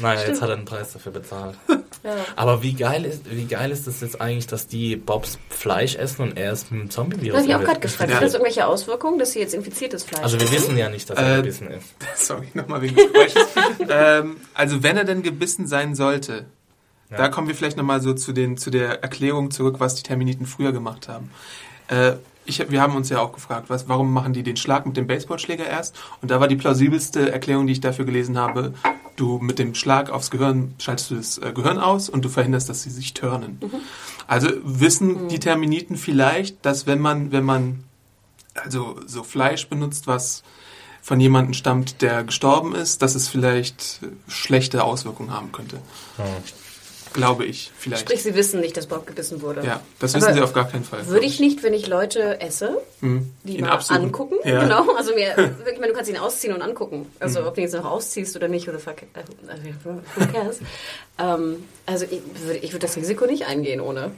Naja, 0.01 0.21
jetzt 0.27 0.43
hat 0.43 0.49
er 0.51 0.57
den 0.57 0.65
Preis 0.65 0.93
dafür 0.93 1.13
bezahlt. 1.13 1.55
Aber 2.37 2.63
wie 2.63 2.75
geil 2.75 3.05
ist, 3.05 3.23
wie 3.31 3.45
geil 3.47 3.71
ist 3.71 3.87
das 3.87 4.01
jetzt 4.01 4.21
eigentlich, 4.21 4.34
dass 4.47 4.66
die 4.66 4.97
Bobs 4.97 5.38
Fleisch 5.49 5.97
essen 5.97 6.23
und 6.23 6.37
er 6.37 6.53
ist 6.53 6.70
mit 6.70 6.83
dem 6.83 6.90
Zombie-Virus? 6.90 7.37
das 7.37 7.42
habe 7.42 7.51
ich 7.51 7.57
auch 7.57 7.68
gerade 7.68 7.81
gefragt. 7.81 8.11
Ja. 8.11 8.16
Hat 8.16 8.23
das 8.23 8.35
irgendwelche 8.35 8.66
Auswirkungen, 8.66 9.18
dass 9.18 9.33
sie 9.33 9.40
jetzt 9.40 9.55
infiziertes 9.55 10.05
Fleisch 10.05 10.23
Also 10.23 10.38
wir 10.40 10.51
wissen 10.51 10.77
ja 10.77 10.88
nicht, 10.88 11.09
dass 11.09 11.18
er 11.18 11.35
Äh, 11.35 11.37
gebissen 11.37 11.68
ist. 11.68 11.94
Sorry, 12.16 12.49
nochmal 12.55 12.83
wegen 12.83 12.97
des 12.97 13.12
Geräusches. 13.12 13.47
ähm, 13.88 14.37
also 14.55 14.83
wenn 14.83 14.97
er 14.97 15.05
denn 15.05 15.23
gebissen 15.23 15.66
sein 15.66 15.94
sollte, 15.94 16.47
da 17.11 17.29
kommen 17.29 17.47
wir 17.47 17.55
vielleicht 17.55 17.77
nochmal 17.77 18.01
so 18.01 18.12
zu, 18.12 18.33
den, 18.33 18.57
zu 18.57 18.70
der 18.70 19.03
Erklärung 19.03 19.53
zurück, 19.53 19.77
was 19.79 19.94
die 19.94 20.03
Terminiten 20.03 20.47
früher 20.47 20.73
gemacht 20.73 21.09
haben. 21.09 21.31
Äh, 21.87 22.14
ich, 22.47 22.61
hab- 22.61 22.71
wir 22.71 22.81
haben 22.81 22.97
uns 22.97 23.09
ja 23.09 23.21
auch 23.21 23.33
gefragt, 23.33 23.71
was, 23.71 23.89
warum 23.89 24.13
machen 24.13 24.33
die 24.33 24.43
den 24.43 24.57
Schlag 24.57 24.87
mit 24.87 24.97
dem 24.97 25.07
Baseballschläger 25.07 25.67
erst? 25.67 25.97
Und 26.23 26.31
da 26.31 26.41
war 26.41 26.49
die 26.49 26.57
plausibelste 26.57 27.33
Erklärung, 27.33 27.67
die 27.67 27.73
ich 27.75 27.81
dafür 27.81 28.05
gelesen 28.05 28.37
habe, 28.39 28.75
du 29.17 29.39
mit 29.39 29.59
dem 29.59 29.75
Schlag 29.75 30.11
aufs 30.11 30.31
Gehirn 30.31 30.75
schaltest 30.79 31.11
du 31.11 31.15
das 31.17 31.39
äh, 31.39 31.53
Gehirn 31.55 31.79
aus 31.79 32.09
und 32.09 32.25
du 32.25 32.29
verhinderst, 32.29 32.69
dass 32.69 32.83
sie 32.83 32.91
sich 32.91 33.15
turnen. 33.15 33.61
Also 34.27 34.49
wissen 34.65 35.29
die 35.29 35.39
Terminiten 35.39 35.97
vielleicht, 35.97 36.65
dass 36.67 36.87
wenn 36.87 37.01
man, 37.01 37.31
wenn 37.33 37.45
man 37.45 37.85
also 38.55 38.97
so 39.07 39.23
Fleisch 39.23 39.69
benutzt, 39.69 40.07
was 40.07 40.43
von 41.03 41.21
jemandem 41.21 41.53
stammt, 41.55 42.01
der 42.03 42.25
gestorben 42.25 42.75
ist, 42.75 43.03
dass 43.03 43.15
es 43.15 43.29
vielleicht 43.29 44.01
schlechte 44.27 44.85
Auswirkungen 44.85 45.33
haben 45.33 45.53
könnte. 45.53 45.79
Glaube 47.14 47.44
ich, 47.46 47.70
vielleicht. 47.79 48.03
Sprich, 48.03 48.22
sie 48.22 48.35
wissen 48.35 48.61
nicht, 48.61 48.77
dass 48.77 48.87
Bob 48.87 49.07
gebissen 49.07 49.40
wurde. 49.40 49.64
ja, 49.64 49.81
das 50.00 50.14
Aber 50.14 50.22
wissen 50.24 50.35
sie 50.35 50.40
auf 50.42 50.53
gar 50.53 50.68
keinen 50.68 50.85
Fall. 50.85 51.07
Würde 51.07 51.24
ich 51.24 51.40
nicht, 51.40 51.62
wenn 51.62 51.72
ich 51.72 51.87
Leute 51.87 52.40
esse, 52.40 52.77
die 53.00 53.57
Ihn 53.57 53.61
mal 53.62 53.70
absuchen. 53.70 54.03
angucken. 54.03 54.35
Ja. 54.44 54.64
Genau. 54.64 54.94
Also 54.96 55.14
mir, 55.14 55.31
ich 55.72 55.79
meine, 55.79 55.92
du 55.92 55.94
kannst 55.94 56.11
ihn 56.11 56.18
ausziehen 56.18 56.53
und 56.53 56.61
angucken. 56.61 57.07
Also 57.20 57.46
ob 57.46 57.55
du 57.55 57.61
ihn 57.61 57.64
jetzt 57.64 57.74
noch 57.74 57.85
ausziehst 57.85 58.35
oder 58.37 58.48
nicht, 58.48 58.68
oder 58.68 58.79
fuck, 58.81 59.03
äh, 59.03 59.07
who 59.85 60.27
cares? 60.33 60.59
ähm, 61.18 61.64
also 61.87 62.05
ich 62.11 62.20
würde 62.44 62.59
ich 62.59 62.72
würd 62.72 62.83
das 62.83 62.96
Risiko 62.96 63.27
nicht 63.27 63.46
eingehen 63.46 63.81
ohne. 63.81 64.11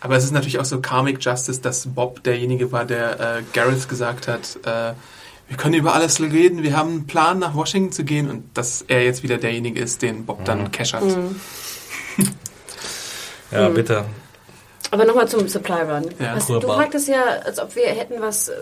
Aber 0.00 0.16
es 0.16 0.24
ist 0.24 0.32
natürlich 0.32 0.58
auch 0.58 0.64
so 0.64 0.80
Karmic 0.80 1.24
Justice, 1.24 1.60
dass 1.60 1.86
Bob 1.86 2.22
derjenige 2.22 2.70
war, 2.70 2.84
der 2.84 3.20
äh, 3.38 3.42
Gareth 3.52 3.88
gesagt 3.88 4.28
hat, 4.28 4.58
äh, 4.64 4.94
wir 5.48 5.56
können 5.56 5.74
über 5.74 5.94
alles 5.94 6.20
reden, 6.20 6.62
wir 6.62 6.76
haben 6.76 6.90
einen 6.90 7.06
Plan, 7.06 7.38
nach 7.40 7.54
Washington 7.56 7.90
zu 7.92 8.04
gehen 8.04 8.30
und 8.30 8.44
dass 8.54 8.82
er 8.86 9.04
jetzt 9.04 9.24
wieder 9.24 9.36
derjenige 9.36 9.80
ist, 9.80 10.00
den 10.00 10.24
Bob 10.24 10.44
dann 10.44 10.70
cashert. 10.70 11.02
Ja, 13.50 13.68
Mhm. 13.68 13.74
bitte. 13.74 14.04
Aber 14.92 15.04
nochmal 15.04 15.28
zum 15.28 15.46
Supply 15.48 15.82
Run. 15.82 16.08
Ja. 16.18 16.36
Was, 16.36 16.46
du 16.46 16.60
fragtest 16.60 17.08
ja, 17.08 17.22
als 17.44 17.58
ob 17.60 17.74
wir 17.76 17.86
hätten 17.86 18.20
was 18.20 18.48
äh, 18.48 18.54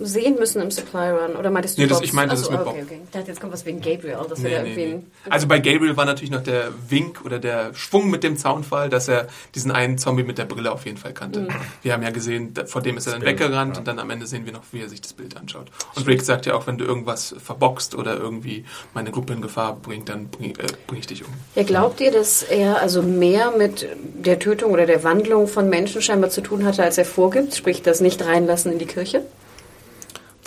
sehen 0.00 0.36
müssen 0.36 0.60
im 0.62 0.70
Supply 0.70 1.10
Run. 1.10 1.36
Oder 1.36 1.50
meintest 1.50 1.78
du 1.78 1.82
Nee, 1.82 1.88
das- 1.88 1.98
Bobs? 1.98 2.08
ich 2.08 2.12
meinte 2.12 2.34
Ach 2.34 2.38
das 2.38 2.46
so, 2.46 2.52
mit 2.52 2.60
okay, 2.60 2.70
Bob. 2.70 2.82
okay. 2.84 3.00
Ich 3.04 3.10
dachte, 3.10 3.28
jetzt 3.28 3.40
kommt 3.40 3.52
was 3.52 3.64
wegen 3.66 3.80
Gabriel, 3.80 4.16
dass 4.28 4.38
Nee, 4.38 4.48
nee, 4.48 4.54
irgendwie... 4.56 4.86
nee. 4.96 5.02
Also 5.30 5.46
bei 5.46 5.58
Gabriel 5.58 5.96
war 5.96 6.04
natürlich 6.04 6.30
noch 6.30 6.42
der 6.42 6.68
Wink 6.88 7.24
oder 7.24 7.38
der 7.38 7.74
Schwung 7.74 8.10
mit 8.10 8.22
dem 8.24 8.36
Zaunfall, 8.36 8.88
dass 8.88 9.08
er 9.08 9.28
diesen 9.54 9.70
einen 9.70 9.98
Zombie 9.98 10.22
mit 10.22 10.38
der 10.38 10.44
Brille 10.44 10.72
auf 10.72 10.84
jeden 10.84 10.96
Fall 10.98 11.12
kannte. 11.12 11.40
Mhm. 11.40 11.48
Wir 11.82 11.92
haben 11.92 12.02
ja 12.02 12.10
gesehen, 12.10 12.54
vor 12.66 12.82
dem 12.82 12.96
ist 12.96 13.06
er 13.06 13.14
dann 13.14 13.22
weggerannt 13.22 13.74
ja. 13.74 13.78
und 13.80 13.88
dann 13.88 13.98
am 13.98 14.10
Ende 14.10 14.26
sehen 14.26 14.46
wir 14.46 14.52
noch, 14.52 14.62
wie 14.72 14.80
er 14.80 14.88
sich 14.88 15.00
das 15.00 15.12
Bild 15.12 15.36
anschaut. 15.36 15.66
Und 15.94 16.06
Rick 16.06 16.22
sagt 16.22 16.46
ja 16.46 16.54
auch, 16.54 16.66
wenn 16.66 16.78
du 16.78 16.84
irgendwas 16.84 17.34
verboxt 17.42 17.94
oder 17.94 18.16
irgendwie 18.16 18.64
meine 18.94 19.10
Gruppe 19.10 19.32
in 19.32 19.42
Gefahr 19.42 19.76
bringt, 19.76 20.08
dann 20.08 20.28
bring, 20.28 20.52
äh, 20.52 20.66
bring 20.86 20.98
ich 21.00 21.06
dich 21.06 21.24
um. 21.24 21.32
Ja, 21.54 21.62
glaubt 21.62 22.00
ihr, 22.00 22.10
dass 22.10 22.42
er 22.42 22.80
also 22.80 23.02
mehr 23.02 23.52
mit 23.56 23.86
der 24.14 24.38
Tötung 24.38 24.72
oder 24.72 24.86
der 24.86 25.04
Wandlung 25.04 25.46
von 25.48 25.68
Menschen 25.68 26.02
scheinbar 26.02 26.30
zu 26.30 26.40
tun 26.40 26.64
hatte, 26.64 26.82
als 26.82 26.98
er 26.98 27.04
vorgibt? 27.04 27.54
Sprich, 27.54 27.82
das 27.82 28.00
nicht 28.00 28.24
reinlassen 28.24 28.72
in 28.72 28.78
die 28.78 28.86
Kirche? 28.86 29.22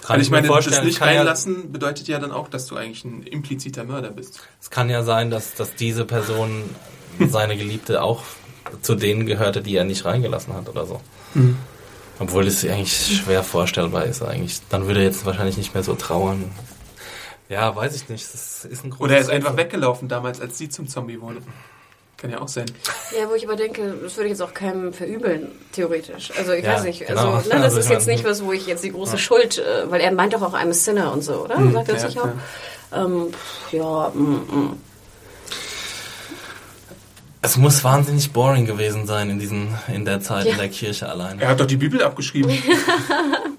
Kann 0.01 0.15
Weil 0.15 0.21
ich 0.21 0.29
meine, 0.29 0.47
das 0.47 0.83
nicht 0.83 0.99
kann 0.99 1.09
ja- 1.09 1.15
reinlassen 1.17 1.71
bedeutet 1.71 2.07
ja 2.07 2.19
dann 2.19 2.31
auch, 2.31 2.47
dass 2.47 2.65
du 2.67 2.75
eigentlich 2.75 3.03
ein 3.03 3.23
impliziter 3.23 3.83
Mörder 3.83 4.11
bist. 4.11 4.39
Es 4.61 4.69
kann 4.69 4.89
ja 4.89 5.03
sein, 5.03 5.29
dass, 5.31 5.55
dass 5.55 5.75
diese 5.75 6.05
Person, 6.05 6.63
seine 7.19 7.57
Geliebte, 7.57 8.01
auch 8.03 8.23
zu 8.81 8.95
denen 8.95 9.25
gehörte, 9.25 9.61
die 9.61 9.75
er 9.75 9.83
nicht 9.85 10.05
reingelassen 10.05 10.53
hat 10.53 10.69
oder 10.69 10.85
so. 10.85 11.01
Mhm. 11.33 11.57
Obwohl 12.19 12.47
es 12.47 12.63
eigentlich 12.65 13.21
schwer 13.23 13.43
vorstellbar 13.43 14.05
ist 14.05 14.21
eigentlich. 14.23 14.59
Dann 14.69 14.87
würde 14.87 14.99
er 15.01 15.05
jetzt 15.05 15.25
wahrscheinlich 15.25 15.57
nicht 15.57 15.73
mehr 15.73 15.83
so 15.83 15.93
trauern. 15.95 16.51
Ja, 17.49 17.75
weiß 17.75 17.95
ich 17.95 18.09
nicht. 18.09 18.25
Das 18.33 18.65
ist 18.65 18.83
ein 18.83 18.89
großes 18.89 19.01
Oder 19.05 19.15
er 19.15 19.21
ist 19.21 19.29
einfach 19.29 19.55
weggelaufen 19.55 20.07
damals, 20.07 20.41
als 20.41 20.57
sie 20.57 20.67
zum 20.69 20.87
Zombie 20.87 21.21
wurde. 21.21 21.41
Kann 22.17 22.31
ja 22.31 22.41
auch 22.41 22.47
sein. 22.47 22.65
Ja, 23.15 23.29
wo 23.29 23.35
ich 23.35 23.45
aber 23.45 23.55
denke, 23.55 23.93
das 24.01 24.15
würde 24.17 24.25
ich 24.25 24.31
jetzt 24.31 24.41
auch 24.41 24.53
keinem 24.55 24.91
verübeln, 24.91 25.51
theoretisch. 25.71 26.31
Also 26.35 26.51
ich 26.53 26.65
Ja, 26.65 26.73
weiß 26.73 26.83
nicht. 26.83 27.05
genau. 27.05 27.33
Also, 27.35 27.49
ne, 27.49 27.55
das 27.55 27.63
Also 27.65 27.79
ist 27.79 27.89
jetzt 27.91 28.07
nicht 28.07 28.23
was, 28.25 28.43
wo 28.43 28.51
ich 28.53 28.65
jetzt 28.65 28.83
die 28.83 28.91
große 28.91 29.19
Schuld, 29.19 29.59
äh, 29.59 29.89
weil 29.91 30.01
er 30.01 30.11
meint 30.11 30.33
doch 30.33 30.41
auch 30.41 30.53
I'm 30.55 30.69
a 30.69 30.73
sinner 30.73 31.13
und 31.13 31.23
so, 31.23 31.43
oder? 31.43 31.57
Sagt 31.71 31.89
er 31.89 31.97
ja, 31.97 32.05
nicht 32.07 32.19
auch? 32.19 32.29
Ähm, 32.91 33.27
pff, 33.31 33.73
ja, 33.73 34.11
mm, 34.15 34.21
mm. 34.49 34.77
Es 37.43 37.55
muss 37.55 37.83
wahnsinnig 37.83 38.33
boring 38.33 38.65
gewesen 38.65 39.05
sein 39.05 39.29
in 39.29 39.37
diesen, 39.39 39.67
in 39.93 40.03
der 40.03 40.19
Zeit 40.19 40.47
Ja. 40.47 40.53
in 40.53 40.57
der 40.57 40.69
Kirche 40.69 41.07
allein. 41.07 41.39
Er 41.39 41.49
hat 41.49 41.59
doch 41.59 41.67
die 41.67 41.77
Bibel 41.77 42.01
abgeschrieben. 42.03 42.51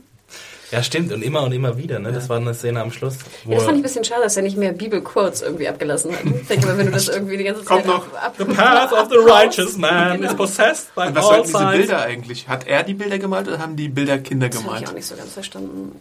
Ja, 0.71 0.83
stimmt. 0.83 1.13
Und 1.13 1.23
immer 1.23 1.43
und 1.45 1.53
immer 1.53 1.79
wieder. 1.79 1.99
Ne? 1.99 2.13
Das 2.13 2.29
war 2.29 2.37
eine 2.37 2.53
Szene 2.53 2.81
am 2.83 2.93
Schluss. 2.93 3.17
Wo 3.45 3.53
Ja, 3.53 3.57
das 3.57 3.65
fand 3.65 3.77
ich 3.77 3.81
ein 3.81 3.83
bisschen 3.83 4.05
schade, 4.05 4.23
dass 4.25 4.37
er 4.37 4.43
nicht 4.43 4.57
mehr 4.59 4.73
Bibelquotes 4.73 5.41
irgendwie 5.43 5.67
abgelassen 5.69 6.13
hat. 6.13 6.21
Ich 6.25 6.47
denke 6.47 6.67
mal, 6.67 6.77
wenn 6.77 6.87
du 6.87 6.93
das 6.93 7.09
irgendwie 7.09 7.37
die 7.39 7.45
ganze 7.45 7.65
Zeit 7.65 7.69
Kommt 7.85 7.87
noch. 7.87 8.13
ab, 8.15 8.35
The 8.37 8.45
path 8.55 8.93
of 8.93 9.09
the 9.11 9.17
righteous 9.17 9.77
man 9.79 10.23
is 10.23 10.35
possessed 10.35 10.95
by 10.95 11.07
Und 11.07 11.15
was 11.17 11.25
all 11.25 11.47
sollten 11.47 11.53
diese. 11.73 11.79
Bilder 11.79 12.03
eigentlich? 12.03 12.49
Hat 12.49 12.67
er 12.67 12.83
die 12.83 12.95
Bilder 12.95 13.19
gemalt 13.19 13.49
oder 13.49 13.59
haben 13.59 13.77
die 13.77 13.89
Bilder 13.89 14.19
Kinder 14.19 14.49
Das 14.49 14.59
habe 14.59 14.67
ich 14.67 14.75
gemalt? 14.75 14.89
auch 14.91 14.95
nicht 14.95 15.07
so 15.07 15.17
ganz 15.17 15.33
verstanden. 15.33 15.93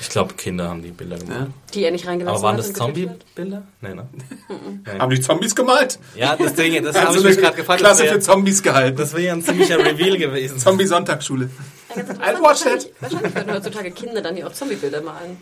Ich 0.00 0.08
glaube, 0.08 0.34
Kinder 0.34 0.68
haben 0.68 0.82
die 0.82 0.90
Bilder 0.92 1.18
gemacht. 1.18 1.36
Ja. 1.40 1.46
die 1.74 1.84
er 1.84 1.90
nicht 1.90 2.06
reingelassen 2.06 2.36
Aber 2.36 2.42
waren 2.44 2.52
hat. 2.56 2.60
das 2.60 2.68
hat. 2.68 2.76
Zombie-Bilder? 2.76 3.62
Nee, 3.80 3.94
ne? 3.94 4.06
Haben 4.98 5.10
die 5.14 5.20
Zombies 5.20 5.54
gemalt? 5.54 5.98
Ja, 6.14 6.36
das 6.36 6.54
Ding, 6.54 6.82
das 6.84 6.94
Haben 6.96 7.08
habe 7.08 7.18
sie 7.18 7.28
ich 7.28 7.34
mich 7.34 7.38
gerade 7.44 7.56
gefragt. 7.56 7.80
Klasse 7.80 8.02
das 8.02 8.08
für 8.08 8.14
wäre 8.16 8.20
Zombies 8.20 8.62
gehalten. 8.62 8.96
das 8.98 9.14
wär 9.14 9.20
ja 9.22 9.32
ein 9.32 9.42
ziemlicher 9.42 9.78
Reveal 9.78 10.16
gewesen. 10.16 10.58
Zombie-Sonntagsschule. 10.58 11.50
Ja, 11.96 12.02
I'll 12.02 12.40
watch 12.40 12.62
that. 12.62 12.88
Wahrscheinlich, 13.00 13.00
wahrscheinlich 13.00 13.34
würden 13.34 13.54
heutzutage 13.54 13.90
Kinder 13.90 14.22
dann 14.22 14.36
ja 14.36 14.46
auch 14.46 14.52
Zombie-Bilder 14.52 15.02
malen. 15.02 15.40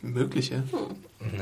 Möglich, 0.00 0.50
ja. 0.50 0.62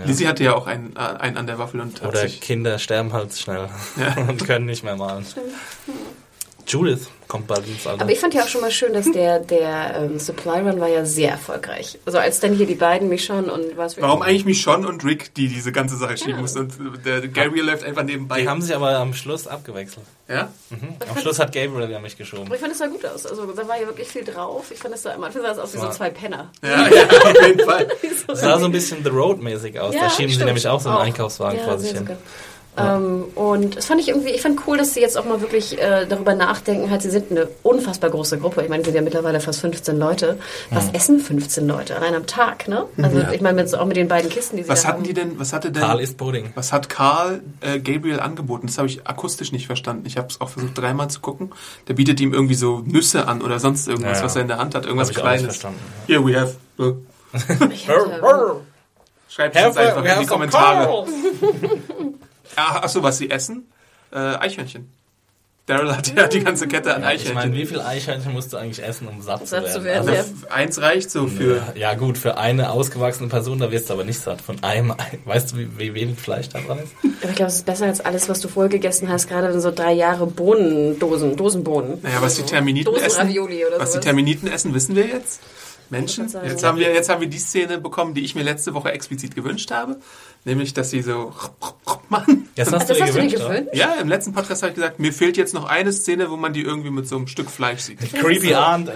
Lizzie 0.07 0.27
hatte 0.27 0.45
ja 0.45 0.55
auch 0.55 0.67
einen, 0.67 0.97
äh, 0.97 0.99
einen 0.99 1.37
an 1.37 1.47
der 1.47 1.59
Waffel 1.59 1.81
und 1.81 2.01
hat 2.01 2.09
Oder 2.09 2.21
sich... 2.21 2.41
Kinder 2.41 2.79
sterben 2.79 3.13
halt 3.13 3.35
schnell 3.35 3.69
und 4.29 4.45
können 4.47 4.65
nicht 4.65 4.83
mehr 4.83 4.97
malen. 4.97 5.27
Judith 6.67 7.09
kommt 7.29 7.47
bald 7.47 7.67
ins 7.67 7.87
Alter. 7.87 8.03
Aber 8.03 8.13
ich 8.13 8.19
fand 8.21 8.35
ja 8.35 8.43
auch 8.45 8.49
schon 8.49 8.61
mal 8.61 8.71
schön, 8.71 8.93
dass 8.93 9.11
der, 9.11 9.41
der 9.41 9.97
ähm, 9.97 10.19
Supply 10.19 10.61
Run 10.61 10.81
war 10.81 10.89
ja 10.89 11.05
sehr 11.05 11.31
erfolgreich. 11.33 11.99
Also 12.07 12.19
als 12.19 12.41
dann 12.41 12.55
hier 12.55 12.67
die 12.67 12.75
beiden, 12.75 13.09
Michonne 13.09 13.53
und 13.53 13.77
was 13.77 14.01
Warum 14.01 14.23
eigentlich 14.23 14.45
Michonne 14.45 14.87
und 14.89 15.05
Rick, 15.05 15.35
die 15.35 15.49
diese 15.49 15.73
ganze 15.73 15.97
Sache 15.97 16.17
schieben 16.17 16.35
Ja. 16.37 16.41
mussten 16.41 16.61
und 16.61 17.05
der 17.05 17.27
Gary 17.29 17.61
läuft 17.61 17.85
einfach 17.85 18.03
nebenbei. 18.05 18.43
die 18.43 18.49
haben 18.49 18.63
sich 18.63 18.75
aber 18.75 18.97
am 18.99 19.15
Schluss 19.15 19.47
abgewechselt. 19.47 20.05
ja? 20.29 20.51
Am 21.09 21.19
Schluss 21.21 21.39
hat 21.39 21.53
Gabriel 21.53 21.91
ja 21.91 21.99
mich 22.01 22.17
geschoben. 22.17 22.47
Aber 22.47 22.55
ich 22.55 22.61
fand, 22.61 22.73
es 22.73 22.79
sah 22.79 22.87
gut 22.87 23.05
aus. 23.07 23.27
Also 23.27 23.45
da 23.47 23.67
war 23.69 23.81
ja 23.81 23.87
wirklich 23.87 24.09
viel 24.09 24.25
drauf. 24.25 24.71
Ich 24.71 24.79
fand, 24.79 24.95
es 24.95 25.03
sah 25.03 25.15
am 25.15 25.25
Anfang 25.25 25.43
sah 25.43 25.53
es 25.53 25.59
aus 25.59 25.75
wie 25.75 25.79
so 25.79 25.85
Ja. 25.85 25.91
zwei 25.91 26.11
Penner. 26.11 26.51
Ja, 26.63 26.89
ja, 26.89 27.05
auf 27.07 27.47
jeden 27.47 27.61
Fall. 27.61 27.89
Es 28.29 28.41
sah 28.41 28.59
so 28.59 28.65
ein 28.67 28.73
bisschen 28.73 29.05
The 29.05 29.11
Road-mäßig 29.11 29.79
aus. 29.79 29.95
da 29.95 30.11
schieben 30.11 30.29
sie 30.29 30.35
stimmt. 30.35 30.47
nämlich 30.47 30.67
auch 30.67 30.81
so 30.81 30.89
einen 30.89 30.99
Auch. 30.99 31.03
Einkaufswagen 31.03 31.59
ja, 31.61 31.65
vor 31.65 31.79
sich 31.79 31.91
hin. 31.91 31.99
sogar. 31.99 32.17
Ähm, 32.79 33.25
und 33.35 33.77
das 33.77 33.87
fand 33.87 34.01
ich 34.01 34.09
irgendwie, 34.09 34.31
ich 34.31 34.43
fand 34.43 34.61
cool, 34.67 34.77
dass 34.77 34.95
sie 34.95 35.01
jetzt 35.01 35.17
auch 35.17 35.25
mal 35.25 35.41
wirklich 35.41 35.81
äh, 35.81 36.07
darüber 36.07 36.35
nachdenken, 36.35 36.91
halt, 36.91 37.03
sie 37.03 37.11
sind 37.11 37.31
eine 37.31 37.49
unfassbar 37.63 38.11
große 38.11 38.39
Gruppe. 38.39 38.63
Ich 38.63 38.69
meine, 38.69 38.83
sie 38.85 38.91
sind 38.91 38.97
ja 38.97 39.03
mittlerweile 39.03 39.41
fast 39.41 39.61
15 39.61 39.97
Leute. 39.99 40.39
Was 40.71 40.91
essen 40.93 41.19
15 41.21 41.67
Leute 41.67 41.97
allein 41.97 42.15
am 42.15 42.27
Tag, 42.27 42.69
ne? 42.69 42.85
Also 43.01 43.21
ich 43.33 43.41
meine, 43.41 43.63
mit, 43.63 43.75
auch 43.75 43.87
mit 43.87 43.97
den 43.97 44.09
beiden 44.09 44.29
Kisten, 44.31 44.57
die 44.57 44.63
sie 44.65 44.69
Was 44.69 44.83
da 44.83 44.89
hatten 44.89 44.99
haben. 44.99 45.05
die 45.05 45.15
denn, 45.15 45.39
was 45.39 45.53
hatte 45.53 45.71
denn, 45.73 45.83
Karl 45.83 46.01
isst 46.01 46.17
Pudding. 46.19 46.51
was 46.55 46.73
hat 46.73 46.89
Karl 46.89 47.41
äh, 47.61 47.79
Gabriel 47.81 48.21
angeboten? 48.21 48.67
Das 48.67 48.79
habe 48.79 48.89
ich 48.89 49.07
akustisch 49.07 49.53
nicht 49.53 49.67
verstanden. 49.67 50.05
Ich 50.07 50.17
habe 50.19 50.29
es 50.29 50.41
auch 50.41 50.51
versucht 50.51 50.77
dreimal 50.77 51.09
zu 51.09 51.21
gucken. 51.21 51.53
Der 51.89 51.95
bietet 51.95 52.21
ihm 52.21 52.35
irgendwie 52.35 52.55
so 52.55 52.83
Nüsse 52.85 53.27
an 53.29 53.43
oder 53.43 53.59
sonst 53.59 53.89
irgendwas, 53.89 54.13
Ja, 54.13 54.19
ja. 54.19 54.25
was 54.25 54.37
er 54.37 54.43
in 54.43 54.49
der 54.49 54.59
Hand 54.59 54.75
hat, 54.75 54.85
irgendwas 54.85 55.09
Hab 55.09 55.17
ich 55.17 55.23
auch 55.23 55.31
nicht 55.31 55.39
Kleines. 55.41 55.57
verstanden, 55.57 55.81
Here 56.07 56.25
we 56.27 56.39
have. 56.39 56.57
äh, 56.79 56.93
Schreibt 59.29 59.57
es 59.57 59.67
uns 59.67 59.77
einfach 59.77 60.05
in 60.05 60.21
die 60.21 60.27
Kommentare. 60.27 61.05
Ja, 62.57 62.83
achso, 62.83 63.03
was 63.03 63.19
sie 63.19 63.31
essen? 63.31 63.67
Äh, 64.13 64.19
Eichhörnchen. 64.19 64.91
Daryl 65.67 65.97
hat 65.97 66.15
ja 66.17 66.29
die 66.29 66.45
ganze 66.45 66.69
Kette 66.69 66.95
an 66.95 67.03
Ich 67.03 67.05
meine, 67.35 67.41
Eichhörnchen. 67.41 67.53
wie 67.55 67.67
viel 67.67 67.81
Eichhörnchen 67.81 68.33
musst 68.33 68.53
du 68.53 68.57
eigentlich 68.57 68.85
essen, 68.87 69.09
um 69.09 69.21
satt, 69.21 69.49
Satt 69.49 69.67
zu 69.67 69.81
zu 69.81 69.85
werden? 69.85 70.07
werden, 70.07 70.45
Also, 70.45 70.49
eins 70.55 70.81
reicht 70.81 71.11
so 71.11 71.27
für. 71.27 71.61
ja, 71.75 71.95
gut, 71.95 72.19
für 72.19 72.39
eine 72.39 72.71
ausgewachsene 72.71 73.29
Person, 73.29 73.59
da 73.59 73.73
wirst 73.73 73.89
du 73.91 73.95
aber 73.95 74.05
nicht 74.05 74.21
satt. 74.21 74.41
Von 74.41 74.63
einem 74.63 74.93
Ei. 74.93 75.19
Weißt 75.25 75.51
du, 75.53 75.57
wie, 75.57 75.77
wie 75.77 75.93
wenig 75.95 76.21
Fleisch 76.21 76.49
da 76.51 76.61
dran 76.61 76.79
ist? 76.79 76.93
aber 77.21 77.31
ich 77.31 77.35
glaube, 77.37 77.49
es 77.51 77.57
ist 77.57 77.67
besser 77.67 77.87
als 77.87 78.01
alles, 78.01 78.29
was 78.29 78.39
du 78.41 78.47
vorher 78.47 78.71
gegessen 78.71 79.09
hast, 79.09 79.27
gerade 79.29 79.49
in 79.49 79.61
so 79.61 79.73
drei 79.73 79.93
Jahre 79.93 80.29
Bohnendosen, 80.29 81.35
Dosenbohnen. 81.37 81.99
Naja, 82.01 82.23
was 82.23 82.37
die 82.37 82.43
Terminiten 82.43 82.95
essen. 82.95 83.29
Was 83.79 83.93
die. 83.93 83.99
Terminiten 84.01 84.49
essen, 84.49 84.73
wissen 84.73 84.95
wir 84.95 85.07
jetzt. 85.09 85.41
Menschen. 85.91 86.29
Jetzt 86.45 86.63
ja. 86.63 86.69
haben 86.69 86.79
wir, 86.79 86.93
jetzt 86.93 87.09
haben 87.09 87.21
wir 87.21 87.29
die 87.29 87.39
Szene 87.39 87.79
bekommen, 87.79 88.15
die 88.15 88.25
ich 88.25 88.35
mir 88.35 88.43
letzte 88.43 88.75
Woche 88.75 88.91
explizit 88.93 89.35
gewünscht 89.35 89.71
habe. 89.71 89.97
Nämlich, 90.47 90.73
dass 90.75 90.91
sie 90.91 91.03
so 91.03 91.33
machen. 92.09 92.49
Das 92.55 92.71
hast 92.73 92.89
Das 92.89 92.89
du 92.89 92.95
dir 92.95 93.03
hast 93.03 93.15
du 93.17 93.21
dir 93.21 93.27
gewünscht, 93.27 93.37
gewünscht? 93.49 93.71
Ja, 93.75 93.95
im 94.01 94.07
letzten 94.09 94.33
Podcast 94.33 94.63
habe 94.63 94.71
ich 94.71 94.77
gesagt, 94.77 95.01
mir 95.01 95.13
fehlt 95.13 95.37
jetzt 95.37 95.53
noch 95.55 95.65
eine 95.65 95.93
Szene, 95.93 96.31
wo 96.31 96.37
man 96.37 96.53
die 96.53 96.63
irgendwie 96.63 96.91
mit 96.91 97.09
so 97.09 97.17
einem 97.17 97.27
Stück 97.27 97.51
Fleisch 97.51 97.81
sieht. 97.81 97.99
Creepy 98.15 98.55
Aunt. 98.55 98.89
ey. 98.89 98.95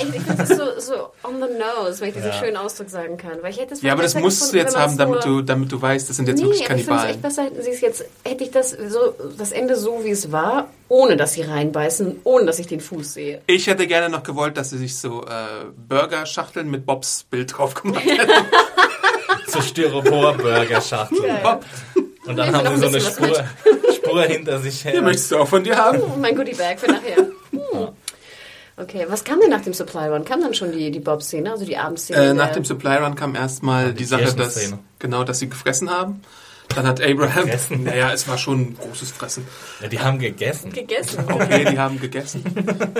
Ich, 0.00 0.02
ich 0.14 0.22
finde 0.22 0.34
das 0.36 0.48
so, 0.50 0.64
so 0.78 0.94
on 1.24 1.34
the 1.42 1.48
nose, 1.58 2.00
wenn 2.00 2.10
ich 2.10 2.14
diesen 2.14 2.28
Ja. 2.30 2.34
schönen 2.38 2.56
Ausdruck 2.56 2.88
sagen 2.88 3.16
kann. 3.16 3.32
Weil 3.42 3.50
ich 3.50 3.58
hätte 3.58 3.74
Ja, 3.84 3.92
aber 3.94 4.02
das 4.04 4.14
musst 4.14 4.40
du 4.42 4.44
gefunden, 4.44 4.58
jetzt 4.64 4.74
wenn 4.76 4.80
haben, 4.82 4.96
damit 4.96 5.24
du, 5.24 5.42
damit 5.42 5.72
du 5.72 5.82
weißt, 5.82 6.08
das 6.08 6.16
sind 6.16 6.28
jetzt 6.28 6.38
Nee, 6.38 6.44
wirklich 6.44 6.70
aber 6.70 6.76
ich 6.78 6.84
finde 6.84 6.94
es 6.94 7.02
Kannibalen. 7.02 7.10
echt 7.14 7.22
besser, 7.22 7.42
hätten 7.46 7.62
sie 7.62 7.70
es 7.70 7.80
jetzt, 7.80 8.04
hätte 8.24 8.44
ich 8.44 8.50
das 8.52 8.70
so, 8.70 9.14
das 9.36 9.50
Ende 9.50 9.74
so, 9.76 10.04
wie 10.04 10.10
es 10.10 10.30
war, 10.30 10.68
ohne 10.88 11.16
dass 11.16 11.32
sie 11.32 11.42
reinbeißen, 11.42 12.20
ohne 12.22 12.46
dass 12.46 12.60
ich 12.60 12.68
den 12.68 12.80
Fuß 12.80 13.14
sehe. 13.14 13.42
Ich 13.48 13.66
hätte 13.66 13.88
gerne 13.88 14.08
noch 14.08 14.22
gewollt, 14.22 14.56
dass 14.56 14.70
sie 14.70 14.78
sich 14.78 14.96
so 14.96 15.22
äh, 15.24 15.64
Burger-Schachteln 15.88 16.70
mit 16.70 16.86
Bobs 16.86 17.24
Bild 17.28 17.58
drauf 17.58 17.74
gemacht 17.74 18.04
hätten. 18.04 18.30
So 19.52 19.60
Styropor-Burger-Schachtel. 19.60 21.38
Bob, 21.42 21.64
Und 22.26 22.36
dann 22.36 22.54
haben 22.54 22.76
sie 22.76 22.80
so 22.80 22.86
ein 22.86 22.94
eine 22.94 23.00
Spur, 23.00 23.44
Spur 23.94 24.22
hinter 24.22 24.58
sich 24.60 24.84
her. 24.84 24.92
den 24.92 25.04
möchtest 25.04 25.32
du 25.32 25.38
auch 25.38 25.48
von 25.48 25.64
dir 25.64 25.76
haben. 25.76 26.00
Oh, 26.00 26.16
mein 26.18 26.34
Goodie-Bag 26.36 26.80
für 26.80 26.90
nachher. 26.90 27.16
Hm. 27.50 27.88
Okay, 28.76 29.04
was 29.08 29.22
kam 29.24 29.38
denn 29.40 29.50
nach 29.50 29.60
dem 29.60 29.74
Supply 29.74 30.08
Run? 30.08 30.24
Kam 30.24 30.40
dann 30.40 30.54
schon 30.54 30.72
die, 30.72 30.90
die 30.90 31.00
Bob-Szene, 31.00 31.50
also 31.50 31.64
die 31.64 31.76
Abendszene? 31.76 32.30
Äh, 32.30 32.34
nach 32.34 32.52
dem 32.52 32.64
Supply 32.64 32.96
Run 32.96 33.14
kam 33.14 33.34
erstmal 33.34 33.92
die, 33.92 34.04
Sache, 34.04 34.34
dass, 34.34 34.72
genau, 34.98 35.24
dass 35.24 35.38
sie 35.40 35.48
gefressen 35.48 35.90
haben. 35.90 36.22
Dann 36.74 36.86
hat 36.86 37.02
Abraham, 37.02 37.44
Gefressen? 37.44 37.84
naja, 37.84 38.12
es 38.12 38.26
war 38.28 38.38
schon 38.38 38.60
ein 38.60 38.76
großes 38.80 39.10
Fressen. 39.10 39.46
Ja, 39.80 39.88
die 39.88 40.00
haben 40.00 40.18
gegessen. 40.18 40.72
gegessen. 40.72 41.24
Okay, 41.28 41.66
die 41.70 41.78
haben 41.78 42.00
gegessen. 42.00 42.42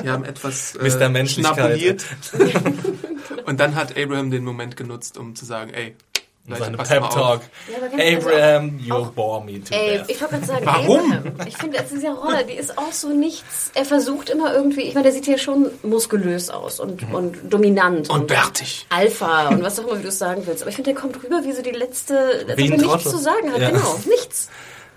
Die 0.05 0.11
haben 0.11 0.25
etwas 0.25 0.75
äh, 0.77 0.89
Mr. 0.89 1.09
Menschlichkeit. 1.09 1.55
schnabuliert. 1.57 2.05
Und 3.47 3.61
dann 3.61 3.75
hat 3.75 3.97
Abraham 3.97 4.31
den 4.31 4.45
Moment 4.45 4.77
genutzt, 4.77 5.17
um 5.17 5.35
zu 5.35 5.45
sagen, 5.45 5.73
ey, 5.73 5.97
Leute, 6.45 6.65
Seine 6.65 6.77
passt 6.77 6.91
mal 6.91 7.01
Pep. 7.03 7.11
Talk. 7.11 7.41
Ja, 7.71 8.17
Abraham, 8.17 8.79
you 8.81 8.93
auch- 8.95 9.11
bore 9.13 9.45
me 9.45 9.63
to 9.63 9.71
death. 9.73 10.09
ich 10.09 10.21
wollte 10.21 10.35
gerade 10.35 10.47
sagen, 10.47 10.67
Warum? 10.67 11.13
Abraham. 11.13 11.35
Ich 11.47 11.57
finde, 11.57 11.79
das 11.79 11.93
ist 11.93 12.03
ja 12.03 12.13
Rolle, 12.13 12.45
die 12.45 12.55
ist 12.55 12.77
auch 12.77 12.91
so 12.93 13.11
nichts. 13.11 13.71
Er 13.75 13.85
versucht 13.85 14.29
immer 14.29 14.53
irgendwie, 14.53 14.81
ich 14.83 14.95
meine, 14.95 15.05
der 15.05 15.13
sieht 15.13 15.29
ja 15.29 15.39
schon 15.39 15.71
muskulös 15.85 16.51
aus 16.51 16.81
und, 16.81 17.05
und 17.13 17.37
dominant. 17.49 18.11
Und 18.11 18.27
bärtig. 18.27 18.87
Alpha 18.89 19.51
und 19.51 19.63
was 19.63 19.79
auch 19.79 19.87
immer, 19.87 19.99
wie 19.99 20.03
du 20.03 20.09
es 20.09 20.19
sagen 20.19 20.43
willst. 20.45 20.63
Aber 20.63 20.71
ich 20.71 20.75
finde, 20.75 20.93
der 20.93 21.01
kommt 21.01 21.23
rüber 21.23 21.45
wie 21.45 21.53
so 21.53 21.63
die 21.63 21.71
letzte, 21.71 22.45
ein 22.49 22.49
er 22.49 22.57
nichts 22.57 23.05
zu 23.05 23.19
sagen 23.19 23.53
hat. 23.53 23.61
Ja. 23.61 23.71
Genau, 23.71 24.01
nichts. 24.09 24.49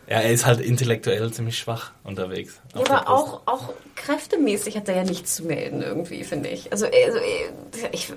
Ja, 0.08 0.20
er 0.20 0.32
ist 0.32 0.46
halt 0.46 0.62
intellektuell 0.62 1.32
ziemlich 1.34 1.58
schwach 1.58 1.92
unterwegs. 2.04 2.62
Ja, 2.76 2.82
aber 2.82 3.10
auch, 3.10 3.42
auch 3.48 3.74
kräftemäßig 3.96 4.78
hat 4.78 4.88
er 4.88 4.98
ja 4.98 5.04
nichts 5.04 5.36
zu 5.36 5.46
melden 5.46 5.82
irgendwie, 5.82 6.24
finde 6.24 6.50
ich. 6.50 6.72
Also, 6.72 6.86
äh, 6.86 7.06
also 7.06 7.18
äh, 7.18 7.90
ich, 7.92 8.14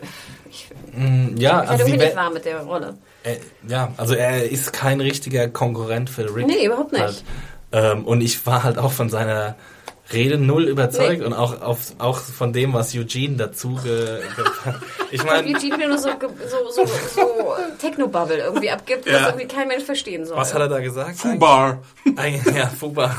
ich, 0.51 0.69
Mm, 0.95 1.37
Ja, 1.37 1.63
ich 1.65 1.71
also 1.71 1.85
sie 1.85 1.97
nicht 1.97 2.17
warm 2.17 2.35
mit 2.35 2.45
der 2.45 2.61
Rolle. 2.61 2.99
äh, 3.23 3.37
ja, 3.67 3.93
also 3.97 4.15
er 4.15 4.51
ist 4.51 4.73
kein 4.73 5.01
richtiger 5.01 5.49
Konkurrent 5.49 6.11
für 6.11 6.35
Rick. 6.35 6.47
Nee, 6.47 6.67
überhaupt 6.67 6.93
nicht. 6.93 7.03
Halt. 7.03 7.25
Ähm, 7.73 8.05
und 8.05 8.21
ich 8.21 8.45
war 8.47 8.65
halt 8.65 8.79
auch 8.79 8.93
von 8.93 9.09
seiner 9.11 9.55
Rede 10.13 10.39
null 10.39 10.65
überzeugt 10.69 11.19
Nee. 11.21 11.25
und 11.27 11.35
auch, 11.35 11.61
auf, 11.61 11.93
auch 11.99 12.19
von 12.19 12.53
dem, 12.53 12.73
was 12.73 12.95
Eugene 12.95 13.37
dazu 13.37 13.75
ge, 13.83 14.21
ge 14.37 14.45
Ich 15.11 15.23
meine, 15.25 15.47
Eugene 15.47 15.77
wieder 15.77 15.89
nur 15.89 15.99
so, 15.99 16.09
so, 16.49 16.71
so, 16.71 16.87
so 17.15 17.55
Technobubble 17.79 18.39
irgendwie 18.39 18.71
abgibt, 18.71 19.05
was 19.07 19.13
Ja. 19.13 19.27
irgendwie 19.29 19.47
kein 19.49 19.69
Mensch 19.69 19.85
verstehen 19.85 20.25
soll. 20.25 20.37
was 20.37 20.55
hat 20.55 20.61
er 20.63 20.69
da 20.69 20.81
gesagt? 20.81 21.19
Fubar. 21.19 21.83
Eigentlich- 22.17 22.55
Ja, 22.57 22.69
Fuba. 22.69 23.15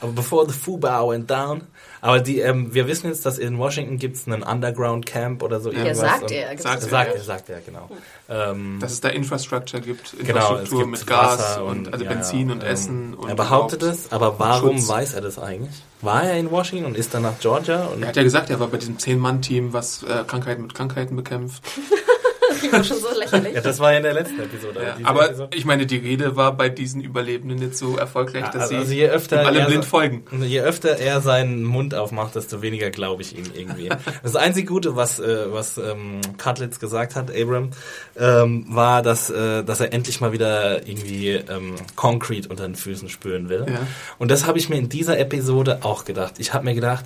Aber 0.00 0.12
bevor 0.12 0.46
the 0.48 0.54
Fuba 0.54 1.06
went 1.06 1.28
down. 1.30 1.62
Aber 2.04 2.20
die, 2.20 2.40
ähm, 2.40 2.74
wir 2.74 2.86
wissen 2.86 3.06
jetzt, 3.06 3.24
dass 3.24 3.38
in 3.38 3.56
Washington 3.56 3.96
gibt 3.96 4.16
es 4.16 4.26
einen 4.28 4.42
Underground 4.42 5.06
Camp 5.06 5.42
oder 5.42 5.58
so 5.58 5.70
irgendwas. 5.70 5.96
sagt 6.00 6.22
und- 6.24 6.32
er. 6.32 6.48
Sagt 6.58 6.80
gibt's 6.80 6.90
Sagt 6.90 7.08
er. 7.08 7.14
er, 7.14 7.22
sagt 7.22 7.48
er, 7.48 7.60
genau. 7.62 7.88
Ähm, 8.28 8.76
Dass 8.78 8.92
es 8.92 9.00
da 9.00 9.08
Infrastructure 9.08 9.82
gibt, 9.82 10.12
Genau, 10.18 10.50
Infrastruktur 10.50 10.78
gibt 10.80 10.90
mit 10.90 11.06
Gas 11.06 11.38
Wasser 11.38 11.64
und, 11.64 11.90
also 11.90 12.04
ja, 12.04 12.12
Benzin 12.12 12.48
ja, 12.48 12.54
und 12.56 12.62
ähm, 12.62 12.68
Essen. 12.68 13.14
Und 13.14 13.30
er 13.30 13.34
behauptet 13.36 13.82
es, 13.82 14.12
aber 14.12 14.38
warum 14.38 14.76
Schutz. 14.76 14.88
weiß 14.88 15.14
er 15.14 15.22
das 15.22 15.38
eigentlich? 15.38 15.74
War 16.02 16.24
er 16.24 16.36
in 16.38 16.50
Washington 16.50 16.84
und 16.84 16.94
ist 16.98 17.14
dann 17.14 17.22
nach 17.22 17.38
Georgia? 17.40 17.86
Und 17.86 18.02
Er 18.02 18.08
hat 18.08 18.16
ja 18.16 18.22
gesagt, 18.22 18.50
er 18.50 18.60
war 18.60 18.66
bei 18.68 18.76
diesem 18.76 18.98
Zehn-Mann-Team, 18.98 19.72
was 19.72 20.02
äh, 20.02 20.24
Krankheiten 20.26 20.60
mit 20.60 20.74
Krankheiten 20.74 21.16
bekämpft. 21.16 21.62
Das 22.70 22.72
war 22.72 22.84
schon 22.84 22.98
so 22.98 23.18
lächerlich. 23.18 23.54
ja, 23.54 23.60
das 23.60 23.78
war 23.78 23.92
ja 23.92 23.98
in 23.98 24.02
der 24.04 24.14
letzten 24.14 24.40
Episode. 24.40 24.82
Ja, 24.82 24.96
aber 25.08 25.26
Episode- 25.26 25.56
ich 25.56 25.64
meine, 25.64 25.86
die 25.86 25.96
Rede 25.98 26.36
war 26.36 26.56
bei 26.56 26.68
diesen 26.68 27.00
Überlebenden 27.02 27.60
jetzt 27.60 27.78
so 27.78 27.96
erfolgreich, 27.96 28.44
dass 28.50 28.70
also, 28.72 28.82
sie 28.84 28.96
je 28.96 29.08
öfter 29.08 29.42
ihm 29.42 29.46
alle 29.46 29.64
blind 29.66 29.84
so- 29.84 29.90
folgen. 29.90 30.24
Je 30.42 30.60
öfter 30.60 30.96
er 30.98 31.20
seinen 31.20 31.62
Mund 31.64 31.94
aufmacht, 31.94 32.34
desto 32.34 32.62
weniger 32.62 32.90
glaube 32.90 33.22
ich 33.22 33.36
ihm 33.36 33.44
irgendwie. 33.54 33.90
Das 34.22 34.36
einzige 34.36 34.66
Gute, 34.66 34.96
was, 34.96 35.18
äh, 35.20 35.52
was 35.52 35.76
ähm, 35.78 36.20
Cutlitz 36.38 36.78
gesagt 36.80 37.14
hat, 37.16 37.30
Abram, 37.34 37.70
ähm, 38.18 38.64
war, 38.68 39.02
dass, 39.02 39.30
äh, 39.30 39.62
dass 39.64 39.80
er 39.80 39.92
endlich 39.92 40.20
mal 40.20 40.32
wieder 40.32 40.86
irgendwie 40.86 41.30
ähm, 41.32 41.74
Concrete 41.96 42.48
unter 42.48 42.64
den 42.64 42.74
Füßen 42.74 43.08
spüren 43.08 43.48
will. 43.48 43.66
Ja. 43.68 43.80
Und 44.18 44.30
das 44.30 44.46
habe 44.46 44.58
ich 44.58 44.68
mir 44.68 44.76
in 44.76 44.88
dieser 44.88 45.18
Episode 45.18 45.78
auch 45.82 46.04
gedacht. 46.04 46.34
Ich 46.38 46.52
habe 46.54 46.64
mir 46.64 46.74
gedacht, 46.74 47.04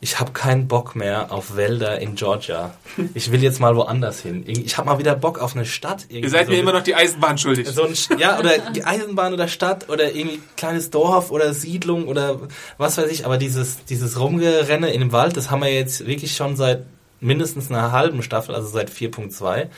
ich 0.00 0.20
habe 0.20 0.32
keinen 0.32 0.68
Bock 0.68 0.94
mehr 0.94 1.32
auf 1.32 1.56
Wälder 1.56 1.98
in 1.98 2.16
Georgia. 2.16 2.74
Ich 3.14 3.32
will 3.32 3.42
jetzt 3.42 3.60
mal 3.60 3.76
woanders 3.76 4.20
hin. 4.20 4.44
Ich 4.46 4.76
habe 4.76 4.88
mal 4.88 4.98
wieder 4.98 5.14
Bock 5.14 5.38
auf 5.38 5.56
eine 5.56 5.64
Stadt. 5.64 6.06
Ihr 6.10 6.28
seid 6.28 6.46
so 6.46 6.52
mir 6.52 6.58
immer 6.58 6.72
noch 6.72 6.82
die 6.82 6.94
Eisenbahn 6.94 7.38
schuldig. 7.38 7.66
so 7.68 7.84
ein, 7.84 7.94
ja, 8.18 8.38
oder 8.38 8.58
die 8.58 8.84
Eisenbahn 8.84 9.32
oder 9.32 9.48
Stadt 9.48 9.88
oder 9.88 10.14
irgendwie 10.14 10.40
kleines 10.56 10.90
Dorf 10.90 11.30
oder 11.30 11.54
Siedlung 11.54 12.08
oder 12.08 12.40
was 12.76 12.98
weiß 12.98 13.10
ich. 13.10 13.24
Aber 13.24 13.38
dieses, 13.38 13.84
dieses 13.86 14.20
Rumgerenne 14.20 14.90
in 14.90 15.00
dem 15.00 15.12
Wald, 15.12 15.36
das 15.36 15.50
haben 15.50 15.62
wir 15.62 15.72
jetzt 15.72 16.06
wirklich 16.06 16.36
schon 16.36 16.56
seit 16.56 16.84
mindestens 17.20 17.70
einer 17.70 17.92
halben 17.92 18.22
Staffel, 18.22 18.54
also 18.54 18.68
seit 18.68 18.90
4.2. 18.90 19.68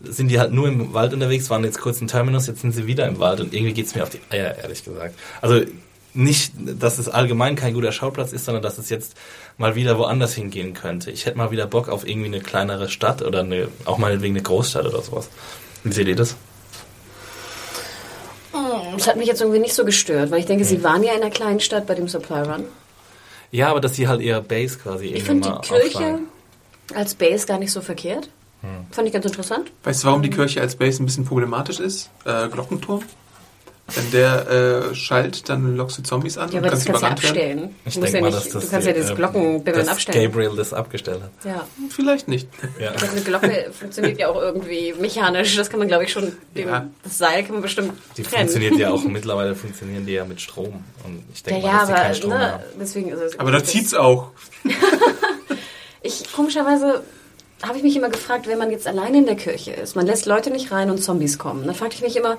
Sind 0.00 0.28
die 0.28 0.38
halt 0.38 0.52
nur 0.52 0.68
im 0.68 0.92
Wald 0.92 1.14
unterwegs, 1.14 1.48
waren 1.48 1.64
jetzt 1.64 1.80
kurz 1.80 2.00
im 2.00 2.08
Terminus, 2.08 2.46
jetzt 2.46 2.60
sind 2.60 2.72
sie 2.72 2.86
wieder 2.86 3.06
im 3.06 3.18
Wald 3.18 3.40
und 3.40 3.54
irgendwie 3.54 3.72
geht's 3.72 3.94
mir 3.94 4.02
auf 4.02 4.10
die 4.10 4.20
Eier, 4.28 4.58
ehrlich 4.58 4.84
gesagt. 4.84 5.14
Also 5.40 5.62
nicht, 6.14 6.52
dass 6.56 6.98
es 6.98 7.08
allgemein 7.08 7.56
kein 7.56 7.74
guter 7.74 7.92
Schauplatz 7.92 8.32
ist, 8.32 8.44
sondern 8.44 8.62
dass 8.62 8.78
es 8.78 8.88
jetzt 8.88 9.14
mal 9.58 9.74
wieder 9.74 9.98
woanders 9.98 10.34
hingehen 10.34 10.72
könnte. 10.74 11.10
Ich 11.10 11.26
hätte 11.26 11.36
mal 11.38 11.50
wieder 11.50 11.66
Bock 11.66 11.88
auf 11.88 12.06
irgendwie 12.06 12.26
eine 12.28 12.40
kleinere 12.40 12.88
Stadt 12.88 13.22
oder 13.22 13.40
eine, 13.40 13.68
auch 13.84 13.98
meinetwegen 13.98 14.34
eine 14.34 14.42
Großstadt 14.42 14.86
oder 14.86 15.02
sowas. 15.02 15.28
Wie 15.82 15.92
seht 15.92 16.08
ihr 16.08 16.16
das? 16.16 16.36
Das 18.96 19.08
hat 19.08 19.16
mich 19.16 19.26
jetzt 19.26 19.40
irgendwie 19.40 19.58
nicht 19.60 19.74
so 19.74 19.84
gestört, 19.84 20.30
weil 20.30 20.38
ich 20.38 20.46
denke, 20.46 20.64
sie 20.64 20.84
waren 20.84 21.02
ja 21.02 21.12
in 21.14 21.20
einer 21.22 21.30
kleinen 21.30 21.58
Stadt 21.60 21.86
bei 21.86 21.94
dem 21.94 22.06
Supply 22.08 22.42
Run. 22.42 22.64
Ja, 23.50 23.68
aber 23.68 23.80
dass 23.80 23.94
sie 23.94 24.06
halt 24.08 24.20
ihre 24.20 24.40
Base 24.42 24.78
quasi 24.78 25.06
Ich 25.06 25.24
finde 25.24 25.48
die 25.60 25.68
Kirche 25.68 25.84
aufschlagen. 25.98 26.26
als 26.94 27.14
Base 27.14 27.46
gar 27.46 27.58
nicht 27.58 27.72
so 27.72 27.80
verkehrt. 27.80 28.28
Fand 28.92 29.06
ich 29.06 29.12
ganz 29.12 29.26
interessant. 29.26 29.70
Weißt 29.82 30.02
du, 30.02 30.06
warum 30.06 30.22
die 30.22 30.30
Kirche 30.30 30.60
als 30.60 30.76
Base 30.76 31.02
ein 31.02 31.06
bisschen 31.06 31.26
problematisch 31.26 31.80
ist? 31.80 32.08
Äh, 32.24 32.48
Glockenturm. 32.48 33.02
Wenn 33.94 34.10
der 34.12 34.48
äh, 34.90 34.94
schallt, 34.94 35.46
dann 35.50 35.76
lockst 35.76 35.98
du 35.98 36.02
Zombies 36.02 36.38
an 36.38 36.48
Ja, 36.50 36.58
und 36.58 36.64
aber 36.64 36.70
das 36.70 36.86
kannst 36.86 37.02
ja 37.02 37.08
überrannt 37.08 37.22
werden. 37.22 37.36
abstellen. 37.64 37.74
Ich 37.84 37.94
denke 37.94 38.10
ja 38.12 38.20
mal, 38.22 38.26
nicht, 38.28 38.36
dass 38.38 38.48
das 38.48 38.64
du 38.64 38.70
kannst 38.70 38.86
ja 38.86 38.92
die, 38.94 39.00
das 39.00 39.10
äh, 39.10 39.14
Glockenbimmern 39.14 39.80
dass 39.80 39.88
abstellen. 39.88 40.32
Gabriel 40.32 40.56
das 40.56 40.72
abgestellt 40.72 41.20
hat. 41.22 41.30
Ja. 41.44 41.66
Vielleicht 41.90 42.26
nicht. 42.28 42.48
Ja. 42.80 42.92
Ich 42.92 42.96
glaube, 42.96 43.12
eine 43.12 43.20
Glocke 43.20 43.70
funktioniert 43.78 44.18
ja 44.18 44.28
auch 44.30 44.40
irgendwie 44.40 44.94
mechanisch. 44.98 45.54
Das 45.56 45.68
kann 45.68 45.80
man, 45.80 45.88
glaube 45.88 46.04
ich, 46.04 46.12
schon. 46.12 46.32
Dem, 46.56 46.68
Ja. 46.68 46.88
Das 47.02 47.18
Seil 47.18 47.42
kann 47.44 47.52
man 47.52 47.62
bestimmt 47.62 47.92
Die 48.16 48.22
trennen. 48.22 48.48
funktioniert 48.48 48.76
ja 48.78 48.90
auch 48.90 49.04
mittlerweile 49.04 49.54
funktionieren 49.54 50.06
die 50.06 50.12
ja 50.14 50.24
mit 50.24 50.40
Strom. 50.40 50.82
Und 51.04 51.22
ich 51.34 51.40
Ja, 51.40 51.52
denke 51.52 51.66
ja, 51.66 51.72
mal, 51.74 51.78
dass 51.80 51.86
die 51.88 51.92
keinen 51.92 52.04
aber 52.06 52.14
Strom 52.14 52.30
ne, 52.30 52.38
mehr 52.38 52.52
haben. 52.52 52.62
deswegen 52.80 53.08
ist 53.10 53.20
es. 53.20 53.38
Aber 53.38 53.50
da 53.52 53.62
zieht's 53.62 53.92
auch. 53.94 54.30
Ich 56.06 56.30
komischerweise 56.32 57.02
habe 57.62 57.76
ich 57.78 57.82
mich 57.82 57.96
immer 57.96 58.10
gefragt, 58.10 58.46
wenn 58.46 58.58
man 58.58 58.70
jetzt 58.70 58.86
alleine 58.86 59.18
in 59.18 59.26
der 59.26 59.36
Kirche 59.36 59.72
ist, 59.72 59.96
man 59.96 60.06
lässt 60.06 60.26
Leute 60.26 60.50
nicht 60.50 60.72
rein 60.72 60.90
und 60.90 61.02
Zombies 61.02 61.38
kommen. 61.38 61.64
Dann 61.66 61.74
fragte 61.74 61.96
ich 61.96 62.02
mich 62.02 62.16
immer, 62.16 62.36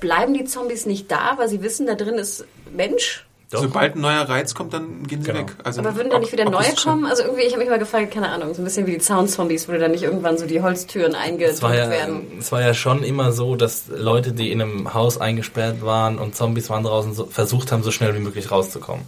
bleiben 0.00 0.34
die 0.34 0.44
Zombies 0.44 0.86
nicht 0.86 1.10
da, 1.10 1.34
weil 1.36 1.48
sie 1.48 1.62
wissen, 1.62 1.86
da 1.86 1.94
drin 1.94 2.14
ist 2.14 2.44
Mensch? 2.72 3.24
Doch. 3.50 3.62
Sobald 3.62 3.96
ein 3.96 4.02
neuer 4.02 4.28
Reiz 4.28 4.54
kommt, 4.54 4.74
dann 4.74 5.06
gehen 5.06 5.22
sie 5.22 5.28
Genau. 5.32 5.40
weg. 5.40 5.56
Also 5.64 5.80
Aber 5.80 5.96
würden 5.96 6.10
da 6.10 6.18
nicht 6.18 6.32
wieder 6.32 6.44
neue 6.44 6.74
kommen? 6.74 7.06
Also 7.06 7.22
irgendwie, 7.22 7.44
ich 7.44 7.52
habe 7.52 7.60
mich 7.60 7.70
mal 7.70 7.78
gefragt, 7.78 8.12
keine 8.12 8.28
Ahnung, 8.28 8.52
so 8.52 8.60
ein 8.60 8.64
bisschen 8.64 8.86
wie 8.86 8.92
die 8.92 8.98
Zaunzombies, 8.98 9.68
wo 9.68 9.72
da 9.72 9.88
nicht 9.88 10.02
irgendwann 10.02 10.36
so 10.36 10.44
die 10.44 10.60
Holztüren 10.60 11.14
war, 11.14 11.74
ja, 11.74 11.88
werden. 11.88 12.26
es 12.38 12.52
war 12.52 12.60
ja 12.60 12.74
schon 12.74 13.02
immer 13.02 13.32
so, 13.32 13.56
dass 13.56 13.84
Leute, 13.88 14.32
die 14.32 14.52
in 14.52 14.60
einem 14.60 14.92
Haus 14.92 15.18
eingesperrt 15.18 15.80
waren 15.82 16.18
und 16.18 16.36
Zombies 16.36 16.68
waren 16.68 16.84
draußen, 16.84 17.14
so, 17.14 17.24
versucht 17.24 17.72
haben, 17.72 17.82
so 17.82 17.90
schnell 17.90 18.14
wie 18.14 18.20
möglich 18.20 18.50
rauszukommen. 18.50 19.06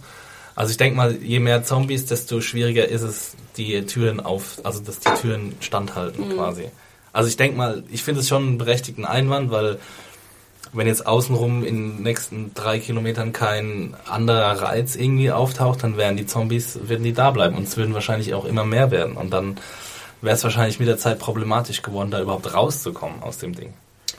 Also 0.55 0.71
ich 0.71 0.77
denke 0.77 0.97
mal, 0.97 1.15
je 1.15 1.39
mehr 1.39 1.63
Zombies, 1.63 2.05
desto 2.05 2.41
schwieriger 2.41 2.87
ist 2.87 3.01
es, 3.01 3.35
die 3.57 3.85
Türen 3.85 4.19
auf, 4.19 4.59
also 4.63 4.79
dass 4.81 4.99
die 4.99 5.09
Türen 5.21 5.55
standhalten 5.59 6.27
Mhm. 6.27 6.33
quasi. 6.33 6.65
Also 7.13 7.27
ich 7.29 7.37
denke 7.37 7.57
mal, 7.57 7.83
ich 7.91 8.03
finde 8.03 8.21
es 8.21 8.27
schon 8.29 8.43
einen 8.43 8.57
berechtigten 8.57 9.05
Einwand, 9.05 9.51
weil 9.51 9.79
wenn 10.73 10.87
jetzt 10.87 11.05
außenrum 11.05 11.65
in 11.65 11.75
den 11.75 12.03
nächsten 12.03 12.53
drei 12.53 12.79
Kilometern 12.79 13.33
kein 13.33 13.95
anderer 14.07 14.61
Reiz 14.61 14.95
irgendwie 14.95 15.31
auftaucht, 15.31 15.83
dann 15.83 15.97
werden 15.97 16.15
die 16.15 16.25
Zombies, 16.25 16.79
werden 16.83 17.03
die 17.03 17.13
da 17.13 17.31
bleiben 17.31 17.57
und 17.57 17.67
es 17.67 17.75
würden 17.75 17.93
wahrscheinlich 17.93 18.33
auch 18.33 18.45
immer 18.45 18.63
mehr 18.63 18.89
werden 18.91 19.17
und 19.17 19.31
dann 19.31 19.57
wäre 20.21 20.35
es 20.35 20.43
wahrscheinlich 20.43 20.79
mit 20.79 20.87
der 20.87 20.97
Zeit 20.97 21.19
problematisch 21.19 21.81
geworden, 21.81 22.11
da 22.11 22.21
überhaupt 22.21 22.53
rauszukommen 22.53 23.21
aus 23.21 23.39
dem 23.39 23.53
Ding. 23.53 23.73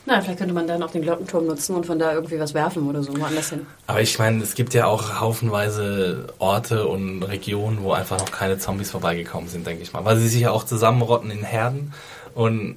Na, 0.05 0.21
vielleicht 0.21 0.39
könnte 0.39 0.55
man 0.55 0.67
dann 0.67 0.83
auch 0.83 0.91
den 0.91 1.03
Glockenturm 1.03 1.47
nutzen 1.47 1.77
und 1.77 1.87
von 1.87 1.99
da 1.99 2.13
irgendwie 2.13 2.39
was 2.41 2.55
werfen 2.55 2.89
oder 2.89 3.03
so, 3.03 3.17
woanders 3.17 3.51
hin. 3.51 3.67
Aber 3.87 4.01
ich 4.01 4.19
meine, 4.19 4.43
es 4.43 4.55
gibt 4.55 4.75
ja 4.75 4.87
auch 4.87 5.21
haufenweise 5.21 6.27
Orte 6.39 6.89
und 6.89 7.23
Regionen, 7.23 7.83
wo 7.83 7.93
einfach 7.93 8.19
noch 8.19 8.33
keine 8.33 8.59
Zombies 8.59 8.91
vorbeigekommen 8.91 9.49
sind, 9.49 9.67
denke 9.67 9.83
ich 9.83 9.93
mal. 9.93 10.05
Weil 10.05 10.17
sie 10.17 10.29
sich 10.29 10.41
ja 10.41 10.51
auch 10.51 10.65
zusammenrotten 10.65 11.31
in 11.31 11.45
Herden 11.45 11.93
und 12.35 12.77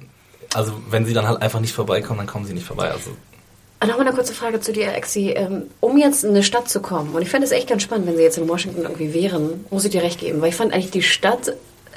also 0.54 0.72
wenn 0.88 1.04
sie 1.04 1.12
dann 1.12 1.26
halt 1.26 1.42
einfach 1.42 1.60
nicht 1.60 1.72
vorbeikommen, 1.74 2.18
dann 2.18 2.26
kommen 2.26 2.46
sie 2.46 2.54
nicht 2.54 2.66
vorbei. 2.66 2.90
Also 2.90 3.10
Und 3.80 3.88
Noch 3.88 3.96
mal 3.96 4.06
eine 4.06 4.14
kurze 4.14 4.32
Frage 4.32 4.60
zu 4.60 4.72
dir, 4.72 4.94
Exi. 4.94 5.30
Ähm, 5.30 5.64
um 5.80 5.98
jetzt 5.98 6.24
in 6.24 6.30
eine 6.30 6.42
Stadt 6.42 6.68
zu 6.68 6.80
kommen, 6.80 7.14
und 7.14 7.22
ich 7.22 7.28
fände 7.28 7.44
es 7.44 7.52
echt 7.52 7.68
ganz 7.68 7.82
spannend, 7.82 8.06
wenn 8.06 8.16
sie 8.16 8.22
jetzt 8.22 8.38
in 8.38 8.48
Washington 8.48 8.82
irgendwie 8.82 9.12
wären, 9.12 9.64
muss 9.70 9.84
ich 9.84 9.90
dir 9.90 10.02
recht 10.02 10.20
geben, 10.20 10.40
weil 10.40 10.50
ich 10.50 10.56
fand 10.56 10.72
eigentlich 10.72 10.92
die 10.92 11.02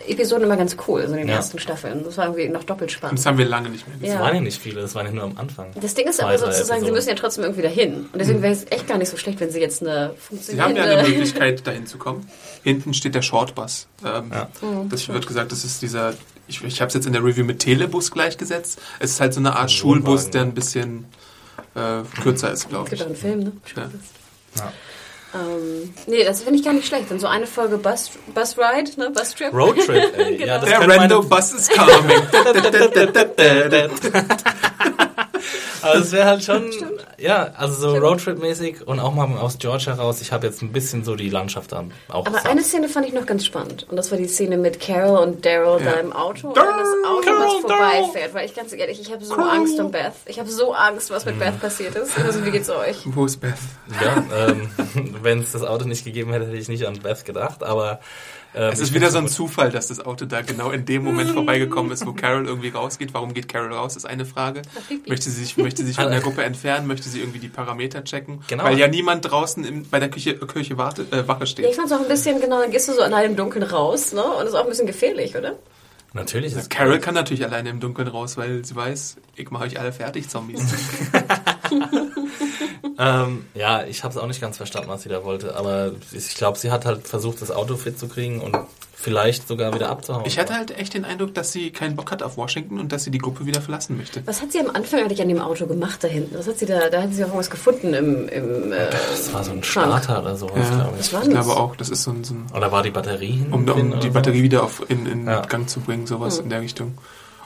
Stadt-Episoden 0.09 0.43
immer 0.45 0.57
ganz 0.57 0.75
cool, 0.87 1.05
so 1.07 1.13
in 1.13 1.19
den 1.19 1.27
Ja. 1.27 1.35
ersten 1.35 1.59
Staffeln. 1.59 2.03
Das 2.03 2.17
war 2.17 2.25
irgendwie 2.25 2.49
noch 2.49 2.63
doppelt 2.63 2.89
Und 2.89 2.95
spannend. 2.95 3.19
das 3.19 3.25
haben 3.25 3.37
wir 3.37 3.45
lange 3.45 3.69
nicht 3.69 3.87
mehr 3.87 3.97
gesehen. 3.97 4.13
das 4.13 4.21
waren 4.21 4.35
ja 4.35 4.41
nicht 4.41 4.61
viele, 4.61 4.81
das 4.81 4.95
waren 4.95 5.05
ja 5.05 5.11
nur 5.11 5.23
am 5.23 5.37
Anfang. 5.37 5.67
Das 5.79 5.93
Ding 5.93 6.07
ist 6.07 6.21
aber 6.21 6.37
sozusagen, 6.37 6.65
sie 6.65 6.71
Episoden. 6.73 6.93
müssen 6.95 7.09
ja 7.09 7.15
trotzdem 7.15 7.43
irgendwie 7.43 7.61
dahin. 7.63 7.93
Und 8.11 8.19
deswegen 8.19 8.41
wäre 8.41 8.53
es 8.53 8.65
echt 8.69 8.87
gar 8.87 8.97
nicht 8.97 9.09
so 9.09 9.17
schlecht, 9.17 9.39
wenn 9.39 9.51
sie 9.51 9.59
jetzt 9.59 9.81
eine 9.81 10.13
Sie 10.31 10.59
haben 10.61 10.75
ja 10.75 10.83
eine 10.83 10.93
funktionierende... 11.03 11.09
Möglichkeit, 11.09 11.67
dahin 11.67 11.85
zu 11.87 11.97
kommen. 11.97 12.27
Hinten 12.63 12.93
steht 12.93 13.15
der 13.15 13.21
Shortbus. 13.21 13.87
Ähm, 14.05 14.31
Ja. 14.33 14.49
Das 14.89 15.07
wird 15.07 15.27
gesagt, 15.27 15.51
das 15.51 15.63
ist 15.63 15.81
dieser, 15.81 16.13
ich, 16.47 16.63
ich 16.63 16.81
habe 16.81 16.87
es 16.89 16.93
jetzt 16.93 17.05
in 17.07 17.13
der 17.13 17.23
Review 17.23 17.45
mit 17.45 17.59
Telebus 17.59 18.11
gleichgesetzt. 18.11 18.79
Es 18.99 19.11
ist 19.11 19.19
halt 19.21 19.33
so 19.33 19.39
eine 19.39 19.55
Art 19.55 19.71
Schulbus, 19.71 20.25
Wohnwagen, 20.25 20.31
der 20.31 20.41
ein 20.43 20.53
bisschen 20.53 21.05
äh, 21.75 22.01
kürzer 22.21 22.51
ist, 22.51 22.59
Es 22.63 22.69
glaube 22.69 22.89
gibt 22.89 23.01
ich. 23.01 23.01
auch 23.03 23.07
einen 23.07 23.15
Film, 23.15 23.39
ne? 23.39 23.51
Ja. 24.57 24.71
Ja. 25.33 25.39
Ähm, 25.39 25.93
nee, 26.07 26.23
das 26.23 26.41
finde 26.41 26.59
ich 26.59 26.65
gar 26.65 26.73
nicht 26.73 26.87
schlecht. 26.87 27.11
Dann 27.11 27.19
so 27.19 27.27
eine 27.27 27.45
Folge 27.45 27.77
Bus, 27.77 28.11
Bus 28.33 28.57
Ride, 28.57 28.91
ne? 28.97 29.11
Bus 29.11 29.35
Trip. 29.35 29.53
Roadtrip, 29.53 30.17
ey. 30.17 30.35
Ja, 30.45 30.57
das 30.59 30.69
Der 30.69 30.89
Rando 30.89 31.21
Bus 31.21 31.53
is 31.53 31.69
coming. 31.69 32.21
aber 35.81 35.95
es 35.99 36.11
wäre 36.11 36.25
halt 36.25 36.43
schon, 36.43 36.69
ja, 37.17 37.51
also 37.57 37.73
so 37.89 37.95
Roadtrip-mäßig 37.97 38.83
und 38.83 38.99
auch 38.99 39.13
mal 39.13 39.27
aus 39.37 39.57
Georgia 39.57 39.93
raus. 39.93 40.21
Ich 40.21 40.31
habe 40.31 40.47
jetzt 40.47 40.61
ein 40.61 40.71
bisschen 40.71 41.03
so 41.03 41.15
die 41.15 41.29
Landschaft 41.29 41.71
dann 41.71 41.91
auch 42.07 42.25
Aber 42.25 42.37
satt. 42.37 42.47
eine 42.47 42.63
Szene 42.63 42.89
fand 42.89 43.07
ich 43.07 43.13
noch 43.13 43.25
ganz 43.25 43.45
spannend. 43.45 43.85
Und 43.89 43.97
das 43.97 44.11
war 44.11 44.17
die 44.17 44.27
Szene 44.27 44.57
mit 44.57 44.79
Carol 44.79 45.19
und 45.19 45.45
Daryl 45.45 45.83
Ja. 45.83 45.91
da 45.93 45.99
im 45.99 46.13
Auto. 46.13 46.49
Und 46.49 46.57
dann 46.57 46.65
das 46.79 46.87
Auto, 47.09 47.21
Carol, 47.25 47.45
was 47.45 47.61
vorbeifährt. 47.61 48.33
Weil 48.33 48.45
ich 48.45 48.55
ganz 48.55 48.73
ehrlich, 48.73 48.99
ich 49.01 49.11
habe 49.11 49.23
so 49.23 49.35
Angst 49.35 49.79
um 49.79 49.91
Beth. 49.91 50.13
Ich 50.25 50.39
habe 50.39 50.49
so 50.49 50.73
Angst, 50.73 51.09
was 51.11 51.25
mit 51.25 51.39
Beth 51.39 51.59
passiert 51.59 51.95
ist. 51.95 52.17
Also, 52.17 52.45
wie 52.45 52.51
geht's 52.51 52.69
euch? 52.69 52.97
Wo 53.05 53.25
ist 53.25 53.37
Beth? 53.41 53.53
Ja, 54.03 54.23
ähm, 54.47 54.69
wenn 55.21 55.41
es 55.41 55.51
das 55.51 55.63
Auto 55.63 55.85
nicht 55.85 56.05
gegeben 56.05 56.31
hätte, 56.31 56.45
hätte 56.47 56.57
ich 56.57 56.67
nicht 56.69 56.85
an 56.85 56.99
Beth 56.99 57.25
gedacht, 57.25 57.63
aber 57.63 57.99
ähm, 58.55 58.71
Es 58.71 58.79
ist 58.79 58.93
wieder 58.93 59.09
so 59.11 59.17
ein 59.19 59.27
Zufall, 59.27 59.69
dass 59.71 59.87
das 59.87 59.99
Auto 60.05 60.25
da 60.25 60.41
genau 60.41 60.71
in 60.71 60.85
dem 60.85 61.03
Moment 61.03 61.29
vorbeigekommen 61.33 61.91
ist, 61.91 62.05
wo 62.05 62.13
Carol 62.13 62.45
irgendwie 62.45 62.69
rausgeht. 62.69 63.13
Warum 63.13 63.33
geht 63.33 63.47
Carol 63.47 63.73
raus, 63.73 63.95
ist 63.95 64.05
eine 64.05 64.25
Frage. 64.25 64.61
Möchte 65.07 65.29
sie 65.29 65.43
sich, 65.43 65.57
möchte 65.57 65.81
sie 65.81 65.89
sich 65.89 65.95
von 65.97 66.09
der 66.11 66.19
Gruppe 66.21 66.43
entfernen? 66.43 66.87
Möchte 66.87 67.09
sie 67.09 67.19
irgendwie 67.19 67.39
die 67.39 67.49
Parameter 67.49 68.03
checken? 68.03 68.41
Genau. 68.47 68.63
Weil 68.63 68.77
ja 68.77 68.87
niemand 68.87 69.29
draußen 69.29 69.63
im, 69.63 69.89
bei 69.89 69.99
der 69.99 70.09
Küche, 70.09 70.35
Kirche 70.35 70.77
warte, 70.77 71.03
äh, 71.11 71.27
Wache 71.27 71.39
Ja, 71.39 71.43
ich 71.43 71.49
steht. 71.51 71.75
fand 71.75 71.87
es 71.87 71.93
auch 71.93 72.01
ein 72.01 72.07
bisschen, 72.07 72.39
genau, 72.41 72.59
dann 72.61 72.71
gehst 72.71 72.87
du 72.89 72.93
so 72.93 73.01
allein 73.01 73.31
im 73.31 73.35
Dunkeln 73.35 73.63
raus, 73.63 74.13
ne? 74.13 74.23
Und 74.23 74.39
das 74.41 74.49
ist 74.49 74.55
auch 74.55 74.63
ein 74.63 74.69
bisschen 74.69 74.87
gefährlich, 74.87 75.35
oder? 75.35 75.55
Natürlich 76.13 76.53
ist 76.55 76.71
Carol 76.71 76.99
kann 76.99 77.13
natürlich 77.13 77.43
alleine 77.45 77.69
im 77.69 77.79
Dunkeln 77.79 78.07
raus, 78.07 78.35
weil 78.35 78.65
sie 78.65 78.75
weiß, 78.75 79.17
ich 79.35 79.51
mache 79.51 79.65
euch 79.65 79.79
alle 79.79 79.91
fertig, 79.93 80.27
Zombies. 80.27 80.59
Ähm, 82.97 83.45
ja, 83.53 83.83
ich 83.85 84.03
habe 84.03 84.13
es 84.13 84.17
auch 84.19 84.27
nicht 84.27 84.41
ganz 84.41 84.57
verstanden, 84.57 84.89
was 84.89 85.03
sie 85.03 85.09
da 85.09 85.23
wollte, 85.23 85.55
aber 85.55 85.93
ich 86.11 86.35
glaube, 86.35 86.57
sie 86.57 86.69
hat 86.69 86.85
halt 86.85 87.07
versucht, 87.07 87.41
das 87.41 87.49
Auto 87.49 87.77
fit 87.77 87.97
zu 87.97 88.09
kriegen 88.09 88.41
und 88.41 88.57
vielleicht 88.93 89.47
sogar 89.47 89.73
wieder 89.73 89.89
abzuhauen. 89.89 90.25
Ich 90.25 90.37
hatte 90.37 90.53
halt 90.53 90.77
echt 90.77 90.93
den 90.93 91.05
Eindruck, 91.05 91.33
dass 91.33 91.53
sie 91.53 91.71
keinen 91.71 91.95
Bock 91.95 92.11
hat 92.11 92.21
auf 92.21 92.35
Washington 92.35 92.77
und 92.77 92.91
dass 92.91 93.05
sie 93.05 93.11
die 93.11 93.17
Gruppe 93.19 93.45
wieder 93.45 93.61
verlassen 93.61 93.95
möchte. 93.95 94.21
Was 94.27 94.41
hat 94.41 94.51
sie 94.51 94.59
am 94.59 94.69
Anfang 94.75 94.99
eigentlich 94.99 95.21
an 95.21 95.29
dem 95.29 95.39
Auto 95.39 95.65
gemacht 95.65 96.03
da 96.03 96.09
hinten? 96.09 96.37
Was 96.37 96.47
hat 96.47 96.59
sie 96.59 96.65
da, 96.65 96.89
da 96.89 97.03
hat 97.03 97.13
sie 97.13 97.23
auch 97.23 97.27
irgendwas 97.27 97.49
gefunden 97.49 97.93
im, 97.93 98.27
im 98.27 98.73
äh, 98.73 98.89
das 98.89 99.31
war 99.33 99.45
so 99.45 99.51
ein. 99.51 99.63
Starter 99.63 100.21
oder 100.21 100.35
sowas, 100.35 100.67
Ja, 100.69 100.75
glaube 100.75 100.95
ich. 100.99 101.05
Ich 101.05 101.09
glaube 101.11 101.33
das? 101.33 101.47
auch, 101.47 101.75
das 101.77 101.89
ist 101.89 102.03
so 102.03 102.11
ein, 102.11 102.25
so 102.25 102.33
ein 102.33 102.47
Oder 102.53 102.69
war 102.73 102.83
die 102.83 102.91
Batterie 102.91 103.31
hin? 103.31 103.53
um, 103.53 103.65
um 103.69 103.99
die 104.01 104.07
so? 104.07 104.13
Batterie 104.13 104.43
wieder 104.43 104.63
auf, 104.63 104.83
in, 104.89 105.05
in 105.05 105.25
Ja. 105.25 105.39
Gang 105.45 105.69
zu 105.69 105.79
bringen, 105.79 106.05
sowas 106.05 106.39
in 106.39 106.49
der 106.49 106.59
Richtung. 106.59 106.97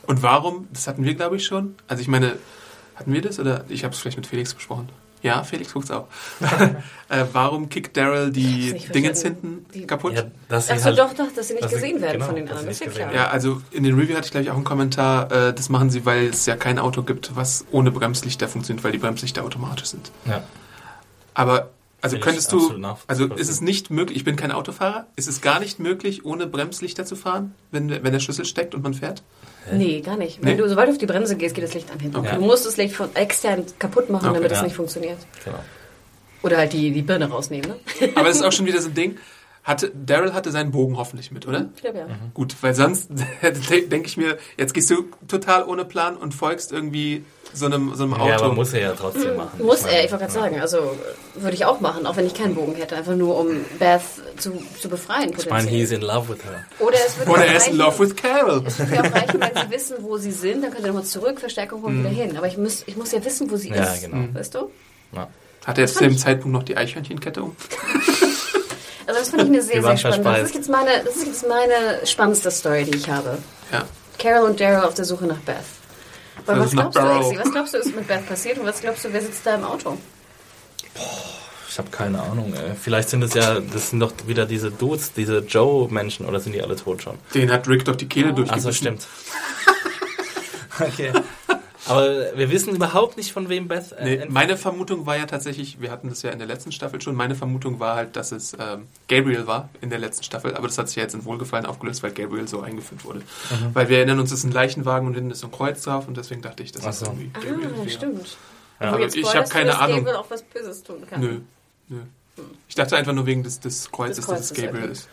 Und 0.07 0.23
warum, 0.23 0.67
das 0.73 0.87
hatten 0.87 1.03
wir 1.05 1.13
glaube 1.13 1.35
ich 1.35 1.45
schon, 1.45 1.75
also 1.87 2.01
ich 2.01 2.07
meine, 2.07 2.33
hatten 2.95 3.13
wir 3.13 3.21
das 3.21 3.39
oder 3.39 3.63
ich 3.69 3.83
habe 3.83 3.93
es 3.93 3.99
vielleicht 3.99 4.17
mit 4.17 4.27
Felix 4.27 4.53
besprochen. 4.53 4.89
Ja, 5.21 5.41
Felix 5.43 5.71
guckt's 5.73 5.89
auch. 5.89 6.07
äh, 7.09 7.23
warum 7.31 7.69
kickt 7.69 7.95
Daryl 7.95 8.29
die 8.29 8.73
Dingens 8.93 9.21
hinten 9.21 9.65
Die- 9.73 9.87
kaputt? 9.87 10.13
Ja, 10.15 10.23
dass 10.49 10.67
sie 10.67 10.73
Ach 10.73 10.77
so, 10.79 10.85
halt, 10.85 10.99
doch, 10.99 11.13
doch, 11.13 11.31
dass 11.33 11.47
sie 11.47 11.53
nicht 11.53 11.63
dass 11.63 11.71
sie- 11.71 11.77
gesehen 11.77 12.01
werden 12.01 12.13
genau, 12.15 12.25
von 12.25 12.35
den 12.35 12.47
anderen. 12.49 12.65
sie 12.65 12.71
ist 12.71 12.97
ja 12.97 13.05
klar. 13.05 13.13
Ja, 13.13 13.27
also 13.29 13.61
in 13.71 13.83
den 13.83 13.95
Review 13.97 14.15
hatte 14.17 14.25
ich 14.25 14.31
gleich 14.31 14.49
auch 14.49 14.55
einen 14.55 14.65
Kommentar, 14.65 15.31
äh, 15.31 15.53
das 15.53 15.69
machen 15.69 15.89
sie, 15.89 16.05
weil 16.05 16.25
es 16.27 16.45
ja 16.45 16.57
kein 16.57 16.77
Auto 16.77 17.03
gibt, 17.03 17.35
was 17.37 17.63
ohne 17.71 17.91
Bremslichter 17.91 18.49
funktioniert, 18.49 18.83
weil 18.83 18.91
die 18.91 18.97
Bremslichter 18.97 19.43
automatisch 19.45 19.85
sind. 19.87 20.11
ja. 20.25 20.43
Aber 21.35 21.69
also 22.03 22.17
Finde 22.17 22.25
könntest 22.25 22.51
du, 22.51 22.85
also 23.07 23.27
ist 23.27 23.49
es 23.49 23.61
nicht 23.61 23.89
möglich, 23.89 24.17
ich 24.17 24.23
bin 24.25 24.35
kein 24.35 24.51
Autofahrer, 24.51 25.07
ist 25.15 25.29
es 25.29 25.39
gar 25.39 25.61
nicht 25.61 25.79
möglich, 25.79 26.25
ohne 26.25 26.47
Bremslichter 26.47 27.05
zu 27.05 27.15
fahren, 27.15 27.55
wenn, 27.71 27.89
wenn 27.89 28.11
der 28.11 28.19
Schlüssel 28.19 28.43
steckt 28.43 28.75
und 28.75 28.83
man 28.83 28.93
fährt? 28.93 29.23
Nee, 29.71 30.01
gar 30.01 30.17
nicht. 30.17 30.43
Nee? 30.43 30.49
Wenn 30.49 30.57
du, 30.57 30.67
sobald 30.67 30.89
du 30.89 30.91
auf 30.91 30.97
die 30.97 31.05
Bremse 31.05 31.37
gehst, 31.37 31.55
geht 31.55 31.63
das 31.63 31.73
Licht 31.73 31.89
an 31.91 31.99
hinten. 31.99 32.17
Okay. 32.17 32.35
Du 32.35 32.41
musst 32.41 32.65
das 32.65 32.75
Licht 32.75 32.93
von 32.93 33.15
extern 33.15 33.63
kaputt 33.79 34.09
machen, 34.09 34.27
Okay, 34.27 34.35
damit 34.35 34.51
es 34.51 34.57
ja. 34.57 34.65
nicht 34.65 34.75
funktioniert. 34.75 35.17
Genau. 35.45 35.59
Oder 36.41 36.57
halt 36.57 36.73
die, 36.73 36.91
die 36.91 37.03
Birne 37.03 37.29
rausnehmen, 37.29 37.69
ne? 37.69 38.09
Aber 38.15 38.27
das 38.27 38.35
ist 38.35 38.43
auch 38.43 38.51
schon 38.51 38.65
wieder 38.65 38.81
so 38.81 38.89
ein 38.89 38.95
Ding. 38.95 39.17
Hatte, 39.63 39.89
Daryl 39.95 40.33
hatte 40.33 40.51
seinen 40.51 40.71
Bogen 40.71 40.97
hoffentlich 40.97 41.31
mit, 41.31 41.47
oder? 41.47 41.69
Ich 41.73 41.81
glaube 41.81 41.99
ja. 41.99 42.07
Gut, 42.33 42.57
weil 42.59 42.75
sonst 42.75 43.11
denke 43.41 44.07
ich 44.07 44.17
mir, 44.17 44.37
jetzt 44.57 44.73
gehst 44.73 44.89
du 44.89 45.05
total 45.29 45.63
ohne 45.63 45.85
Plan 45.85 46.17
und 46.17 46.33
folgst 46.33 46.73
irgendwie 46.73 47.23
so 47.53 47.65
einem, 47.65 47.93
so 47.95 48.03
einem 48.03 48.13
Auto. 48.15 48.27
Ja, 48.29 48.35
aber 48.37 48.53
muss 48.53 48.73
er 48.73 48.81
ja 48.81 48.93
trotzdem 48.93 49.35
machen. 49.37 49.59
Muss 49.63 49.81
meine, 49.83 49.97
er, 49.97 50.05
ich 50.05 50.11
wollte 50.11 50.23
gerade 50.25 50.33
sagen. 50.33 50.59
Also 50.61 50.97
würde 51.35 51.55
ich 51.55 51.65
auch 51.65 51.79
machen, 51.79 52.05
auch 52.05 52.15
wenn 52.15 52.25
ich 52.25 52.33
keinen 52.33 52.55
Bogen 52.55 52.75
hätte. 52.75 52.95
Einfach 52.95 53.15
nur, 53.15 53.39
um 53.39 53.63
Beth 53.79 54.01
zu, 54.37 54.51
zu 54.81 54.89
befreien. 54.89 55.33
Ich 55.37 55.49
meine, 55.49 55.69
he's 55.69 55.91
in 55.91 56.01
love 56.01 56.29
with 56.29 56.43
her. 56.43 56.65
Oder 56.79 56.97
es 57.07 57.17
würde 57.17 57.31
Oder 57.31 57.41
auch 57.41 57.45
er 57.47 57.55
ist 57.57 57.67
in 57.67 57.77
love 57.77 57.99
with 57.99 58.15
Carol. 58.15 58.63
Es 58.65 58.79
würde 58.79 58.99
auch 59.01 59.13
reichen, 59.13 59.39
wenn 59.39 59.55
sie 59.63 59.71
wissen, 59.71 59.95
wo 60.01 60.17
sie 60.17 60.31
sind, 60.31 60.63
dann 60.63 60.71
könnt 60.71 60.83
ihr 60.83 60.87
nochmal 60.87 61.03
zurück, 61.05 61.39
Verstärkung 61.39 61.83
holen, 61.83 61.99
wieder 61.99 62.09
hin. 62.09 62.37
Aber 62.37 62.47
ich 62.47 62.57
muss, 62.57 62.83
ich 62.85 62.95
muss 62.97 63.11
ja 63.11 63.23
wissen, 63.23 63.49
wo 63.51 63.55
sie 63.57 63.69
Mhm. 63.69 63.75
Ja, 63.75 63.83
ist. 63.93 64.01
genau. 64.03 64.27
Weißt 64.33 64.55
du? 64.55 64.71
Ja. 65.13 65.27
Hat 65.65 65.77
er 65.77 65.83
jetzt 65.85 65.95
zu 65.95 66.03
dem 66.03 66.17
Zeitpunkt 66.17 66.53
noch 66.53 66.63
die 66.63 66.75
Eichhörnchenkette 66.75 67.41
um? 67.43 67.55
Also 69.05 69.19
das 69.19 69.29
finde 69.29 69.43
ich 69.43 69.49
eine 69.51 69.61
sehr, 69.61 69.73
sehr 69.73 69.83
waren 69.83 69.97
spannend. 69.97 70.25
Das 70.25 70.41
ist, 70.43 70.55
jetzt 70.55 70.69
meine, 70.69 70.89
das 71.03 71.15
ist 71.17 71.25
jetzt 71.27 71.45
meine 71.47 72.05
spannendste 72.07 72.49
Story, 72.51 72.85
die 72.85 72.97
ich 72.97 73.09
habe. 73.09 73.37
Ja. 73.71 73.83
Carol 74.17 74.49
und 74.49 74.59
Daryl 74.61 74.85
auf 74.85 74.93
der 74.93 75.03
Suche 75.03 75.25
nach 75.25 75.39
Beth. 75.39 75.57
Aber 76.45 76.59
was 76.59 76.73
nach 76.73 76.91
glaubst 76.91 76.97
du, 76.97 77.01
Barrow. 77.01 77.31
Exi? 77.31 77.39
Was 77.43 77.51
glaubst 77.51 77.73
du, 77.73 77.77
ist 77.77 77.95
mit 77.95 78.07
Beth 78.07 78.27
passiert? 78.27 78.57
Und 78.57 78.65
was 78.65 78.81
glaubst 78.81 79.05
du, 79.05 79.13
wer 79.13 79.21
sitzt 79.21 79.45
da 79.45 79.55
im 79.55 79.63
Auto? 79.63 79.97
Ich 81.69 81.77
habe 81.79 81.89
keine 81.89 82.21
Ahnung. 82.21 82.53
Ey. 82.53 82.75
Vielleicht 82.79 83.09
sind 83.09 83.23
es 83.23 83.33
ja, 83.33 83.59
das 83.59 83.89
sind 83.89 83.99
doch 83.99 84.11
wieder 84.27 84.45
diese 84.45 84.69
Dudes, 84.69 85.13
diese 85.13 85.39
Joe-Menschen, 85.39 86.25
oder 86.25 86.39
sind 86.39 86.53
die 86.53 86.61
alle 86.61 86.75
tot 86.75 87.01
schon? 87.01 87.17
Den 87.33 87.51
hat 87.51 87.67
Rick 87.67 87.85
doch 87.85 87.95
die 87.95 88.07
Kehle 88.07 88.29
Ach 88.31 88.35
durchgebissen. 88.35 88.71
so, 88.71 88.77
stimmt. 88.77 89.07
okay. 90.79 91.11
Aber 91.85 92.37
wir 92.37 92.49
wissen 92.49 92.75
überhaupt 92.75 93.17
nicht, 93.17 93.33
von 93.33 93.49
wem 93.49 93.67
Beth 93.67 93.91
äh, 93.93 94.03
Nee, 94.03 94.25
meine 94.29 94.57
Vermutung 94.57 95.05
war 95.05 95.17
ja 95.17 95.25
tatsächlich, 95.25 95.81
wir 95.81 95.91
hatten 95.91 96.09
das 96.09 96.21
ja 96.21 96.31
in 96.31 96.39
der 96.39 96.47
letzten 96.47 96.71
Staffel 96.71 97.01
schon, 97.01 97.15
meine 97.15 97.35
Vermutung 97.35 97.79
war 97.79 97.95
halt, 97.95 98.15
dass 98.15 98.31
es 98.31 98.53
ähm, 98.57 98.87
Gabriel 99.07 99.47
war 99.47 99.69
in 99.81 99.89
der 99.89 99.99
letzten 99.99 100.23
Staffel, 100.23 100.55
aber 100.55 100.67
das 100.67 100.77
hat 100.77 100.87
sich 100.87 100.95
ja 100.97 101.03
jetzt 101.03 101.13
in 101.13 101.25
Wohlgefallen 101.25 101.65
aufgelöst, 101.65 102.01
weil 102.03 102.11
Gabriel 102.11 102.47
so 102.47 102.61
eingeführt 102.61 103.03
wurde. 103.03 103.19
Mhm. 103.19 103.73
Weil 103.73 103.89
wir 103.89 103.97
erinnern 103.97 104.19
uns, 104.19 104.31
es 104.31 104.39
ist 104.39 104.45
ein 104.45 104.51
Leichenwagen 104.51 105.07
und 105.07 105.13
hinten 105.15 105.31
ist 105.31 105.39
so 105.39 105.47
ein 105.47 105.51
Kreuz 105.51 105.81
drauf 105.83 106.07
und 106.07 106.15
deswegen 106.15 106.41
dachte 106.41 106.63
ich, 106.63 106.73
es 106.73 106.99
so. 106.99 107.05
irgendwie 107.05 107.29
Gabriel 107.33 107.71
Ah, 107.85 107.89
stimmt. 107.89 108.37
Ja. 108.79 108.89
Aber 108.89 109.01
jetzt 109.01 109.15
ich 109.15 109.25
spoilerst 109.25 109.51
hab 109.51 109.59
keine 109.59 109.71
dass 109.71 109.79
Ahnung. 109.79 109.97
Gabriel 109.97 110.15
auch 110.17 110.29
was 110.29 110.41
Böses 110.41 110.83
tun 110.83 111.05
kann. 111.09 111.19
Nö, 111.19 111.39
nö. 111.89 111.99
Ich 112.67 112.75
dachte 112.75 112.95
einfach 112.97 113.13
nur 113.13 113.25
wegen 113.25 113.43
des, 113.43 113.59
des 113.59 113.91
Kreuzes, 113.91 114.25
Des 114.25 114.27
dass 114.27 114.51
es 114.51 114.53
Gabriel 114.53 114.89
ist. 114.89 115.07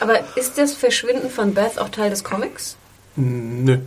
Aber 0.00 0.36
ist 0.36 0.58
das 0.58 0.74
Verschwinden 0.74 1.30
von 1.30 1.54
Beth 1.54 1.78
auch 1.78 1.88
Teil 1.88 2.10
des 2.10 2.24
Comics? 2.24 2.76
Nö. 3.14 3.78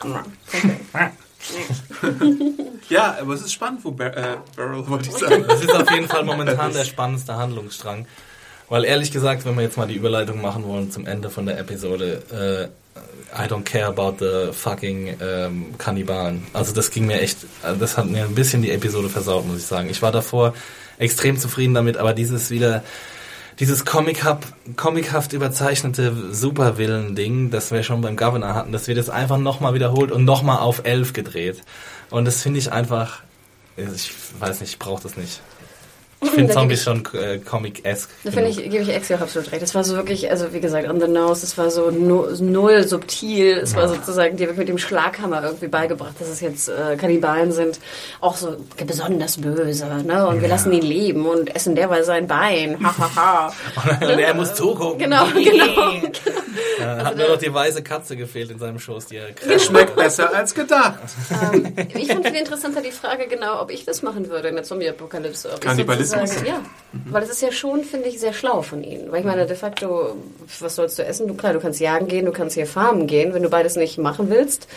Okay. 0.00 1.10
Ja, 2.88 3.16
aber 3.20 3.34
es 3.34 3.42
ist 3.42 3.52
spannend, 3.52 3.84
wo 3.84 3.90
Bar 3.90 4.16
äh, 4.16 4.36
Barrel, 4.56 4.86
wollte 4.88 5.08
ich 5.08 5.16
sagen. 5.16 5.44
Das 5.46 5.60
ist 5.60 5.72
auf 5.72 5.90
jeden 5.90 6.08
Fall 6.08 6.24
momentan 6.24 6.72
der 6.74 6.84
spannendste 6.84 7.36
Handlungsstrang. 7.36 8.06
Weil 8.68 8.84
ehrlich 8.84 9.12
gesagt, 9.12 9.44
wenn 9.44 9.56
wir 9.56 9.62
jetzt 9.62 9.76
mal 9.76 9.86
die 9.86 9.94
Überleitung 9.94 10.42
machen 10.42 10.64
wollen 10.66 10.90
zum 10.90 11.06
Ende 11.06 11.30
von 11.30 11.46
der 11.46 11.58
Episode, 11.58 12.22
äh, 12.30 12.68
I 13.34 13.46
don't 13.46 13.64
care 13.64 13.86
about 13.86 14.16
the 14.18 14.52
fucking 14.52 15.16
ähm, 15.20 15.74
Kannibalen. 15.78 16.46
Also 16.52 16.74
das 16.74 16.90
ging 16.90 17.06
mir 17.06 17.20
echt, 17.20 17.38
also 17.62 17.78
das 17.78 17.96
hat 17.96 18.06
mir 18.06 18.24
ein 18.24 18.34
bisschen 18.34 18.62
die 18.62 18.70
Episode 18.70 19.08
versaut, 19.08 19.46
muss 19.46 19.58
ich 19.58 19.66
sagen. 19.66 19.88
Ich 19.90 20.02
war 20.02 20.12
davor 20.12 20.54
extrem 20.98 21.38
zufrieden 21.38 21.74
damit, 21.74 21.96
aber 21.96 22.12
dieses 22.12 22.50
wieder, 22.50 22.82
dieses 23.60 23.84
comichaft 23.84 25.32
überzeichnete 25.32 26.32
Supervillen-Ding, 26.32 27.50
das 27.50 27.72
wir 27.72 27.82
schon 27.82 28.00
beim 28.00 28.16
Governor 28.16 28.54
hatten, 28.54 28.72
das 28.72 28.86
wird 28.86 28.98
jetzt 28.98 29.10
einfach 29.10 29.38
nochmal 29.38 29.74
wiederholt 29.74 30.12
und 30.12 30.24
nochmal 30.24 30.58
auf 30.58 30.82
elf 30.84 31.12
gedreht. 31.12 31.62
Und 32.10 32.24
das 32.24 32.42
finde 32.42 32.60
ich 32.60 32.70
einfach, 32.72 33.22
ich 33.76 34.12
weiß 34.38 34.60
nicht, 34.60 34.70
ich 34.70 34.78
brauche 34.78 35.02
das 35.02 35.16
nicht. 35.16 35.40
Ich 36.20 36.30
finde 36.30 36.52
Zombies 36.52 36.82
schon 36.82 37.04
äh, 37.14 37.38
Comic-esque. 37.38 38.10
Da 38.24 38.32
finde 38.32 38.50
ich, 38.50 38.56
gebe 38.56 38.78
ich 38.78 38.88
Exi 38.88 39.14
auch 39.14 39.20
absolut 39.20 39.52
recht. 39.52 39.62
Das 39.62 39.74
war 39.74 39.84
so 39.84 39.94
wirklich, 39.94 40.28
also 40.30 40.52
wie 40.52 40.60
gesagt, 40.60 40.88
on 40.88 41.00
the 41.00 41.06
nose, 41.06 41.42
das 41.42 41.56
war 41.56 41.70
so 41.70 41.90
no, 41.90 42.26
null 42.40 42.86
subtil. 42.86 43.58
Es 43.58 43.76
war 43.76 43.88
sozusagen 43.88 44.36
dir 44.36 44.46
wirklich 44.46 44.58
mit 44.58 44.68
dem 44.68 44.78
Schlaghammer 44.78 45.44
irgendwie 45.44 45.68
beigebracht, 45.68 46.14
dass 46.18 46.28
es 46.28 46.40
jetzt 46.40 46.68
äh, 46.68 46.96
Kannibalen 46.96 47.52
sind. 47.52 47.78
Auch 48.20 48.36
so 48.36 48.56
besonders 48.84 49.40
böse, 49.40 49.86
ne? 50.04 50.26
Und 50.26 50.40
wir 50.40 50.48
lassen 50.48 50.72
ihn 50.72 50.82
leben 50.82 51.24
und 51.26 51.54
essen 51.54 51.76
derweil 51.76 52.02
sein 52.02 52.26
Bein. 52.26 52.78
Ha, 52.82 52.98
ha, 52.98 53.10
ha. 53.14 53.52
Und 54.00 54.18
er 54.18 54.34
muss 54.34 54.54
zugucken. 54.54 54.98
Genau, 54.98 55.26
genau. 55.34 55.92
Ja, 56.78 57.04
hat 57.04 57.16
nur 57.16 57.28
noch 57.28 57.38
die 57.38 57.52
weiße 57.52 57.82
Katze 57.82 58.16
gefehlt 58.16 58.50
in 58.50 58.58
seinem 58.58 58.78
Schoß, 58.78 59.06
die 59.06 59.16
er 59.16 59.28
Es 59.46 59.66
schmeckt 59.66 59.96
besser 59.96 60.34
als 60.34 60.54
gedacht. 60.54 60.98
Ähm, 61.30 61.74
ich 61.94 62.08
fand 62.08 62.26
viel 62.26 62.36
interessanter 62.36 62.80
die 62.80 62.90
Frage 62.90 63.26
genau, 63.28 63.60
ob 63.60 63.70
ich 63.70 63.84
das 63.84 64.02
machen 64.02 64.28
würde 64.28 64.48
in 64.48 64.54
der 64.54 64.64
Zombie-Apokalypse. 64.64 65.50
Kannibalismus? 65.60 66.07
Sozusagen- 66.10 66.46
Ja, 66.46 66.62
weil 67.06 67.22
es 67.22 67.28
ist 67.30 67.42
ja 67.42 67.52
schon, 67.52 67.84
finde 67.84 68.08
ich, 68.08 68.18
sehr 68.18 68.32
schlau 68.32 68.62
von 68.62 68.82
ihnen. 68.82 69.10
Weil 69.12 69.20
ich 69.20 69.26
meine, 69.26 69.46
de 69.46 69.56
facto, 69.56 70.16
was 70.60 70.74
sollst 70.76 70.98
du 70.98 71.04
essen? 71.04 71.26
Du, 71.28 71.34
klar, 71.34 71.52
du 71.52 71.60
kannst 71.60 71.80
jagen 71.80 72.08
gehen, 72.08 72.24
du 72.24 72.32
kannst 72.32 72.54
hier 72.54 72.66
farmen 72.66 73.06
gehen. 73.06 73.34
Wenn 73.34 73.42
du 73.42 73.50
beides 73.50 73.76
nicht 73.76 73.98
machen 73.98 74.30
willst, 74.30 74.68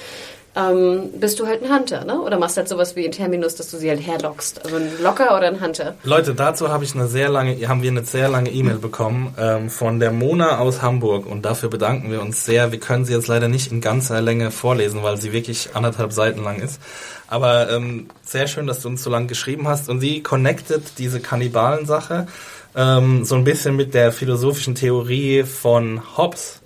ähm, 0.56 1.10
bist 1.20 1.40
du 1.40 1.48
halt 1.48 1.64
ein 1.64 1.74
Hunter, 1.74 2.04
ne? 2.04 2.20
Oder 2.22 2.38
machst 2.38 2.58
halt 2.58 2.68
sowas 2.68 2.96
wie 2.96 3.06
in 3.06 3.12
Terminus, 3.12 3.56
dass 3.56 3.72
du 3.72 3.78
sie 3.78 3.90
halt 3.90 4.06
herlockst. 4.06 4.64
Also 4.66 4.78
ein 4.78 4.90
Locker 5.02 5.38
oder 5.38 5.48
ein 5.48 5.62
Hunter. 5.62 5.96
Leute, 6.04 6.34
dazu 6.36 6.70
habe 6.70 6.84
ich 6.84 6.94
eine 6.94 7.08
sehr 7.08 7.30
lange, 7.30 7.56
haben 7.68 7.82
wir 7.84 7.92
eine 7.92 8.04
sehr 8.04 8.28
lange 8.28 8.52
E-Mail 8.52 8.78
bekommen 8.78 9.34
ähm, 9.38 9.70
von 9.70 10.00
der 10.00 10.12
Mona 10.12 10.60
aus 10.60 10.82
Hamburg 10.82 11.26
und 11.26 11.44
dafür 11.46 11.70
bedanken 11.70 12.12
wir 12.12 12.22
uns 12.22 12.44
sehr. 12.44 12.72
Wir 12.72 12.80
können 12.80 13.06
sie 13.06 13.14
jetzt 13.14 13.28
leider 13.28 13.48
nicht 13.48 13.72
in 13.72 13.80
ganzer 13.80 14.22
Länge 14.22 14.52
vorlesen, 14.52 15.04
weil 15.04 15.18
sie 15.18 15.32
wirklich 15.32 15.70
anderthalb 15.74 16.12
Seiten 16.12 16.44
lang 16.44 16.60
ist. 16.60 16.82
Aber 17.28 17.70
ähm, 17.72 18.08
sehr 18.26 18.48
schön, 18.48 18.68
dass 18.68 18.82
du 18.82 18.90
uns 18.90 19.04
so 19.04 19.10
lange 19.10 19.28
geschrieben 19.28 19.68
hast 19.68 19.90
und 19.90 20.02
sie 20.02 20.22
connectet 20.22 20.98
diese 20.98 21.22
Kannibalen-Sache 21.22 22.28
ähm, 22.76 23.26
so 23.26 23.36
ein 23.36 23.44
bisschen 23.44 23.76
mit 23.76 23.94
der 23.94 24.12
philosophischen 24.12 24.76
Theorie 24.76 25.44
von 25.44 26.02
Hobbes 26.18 26.61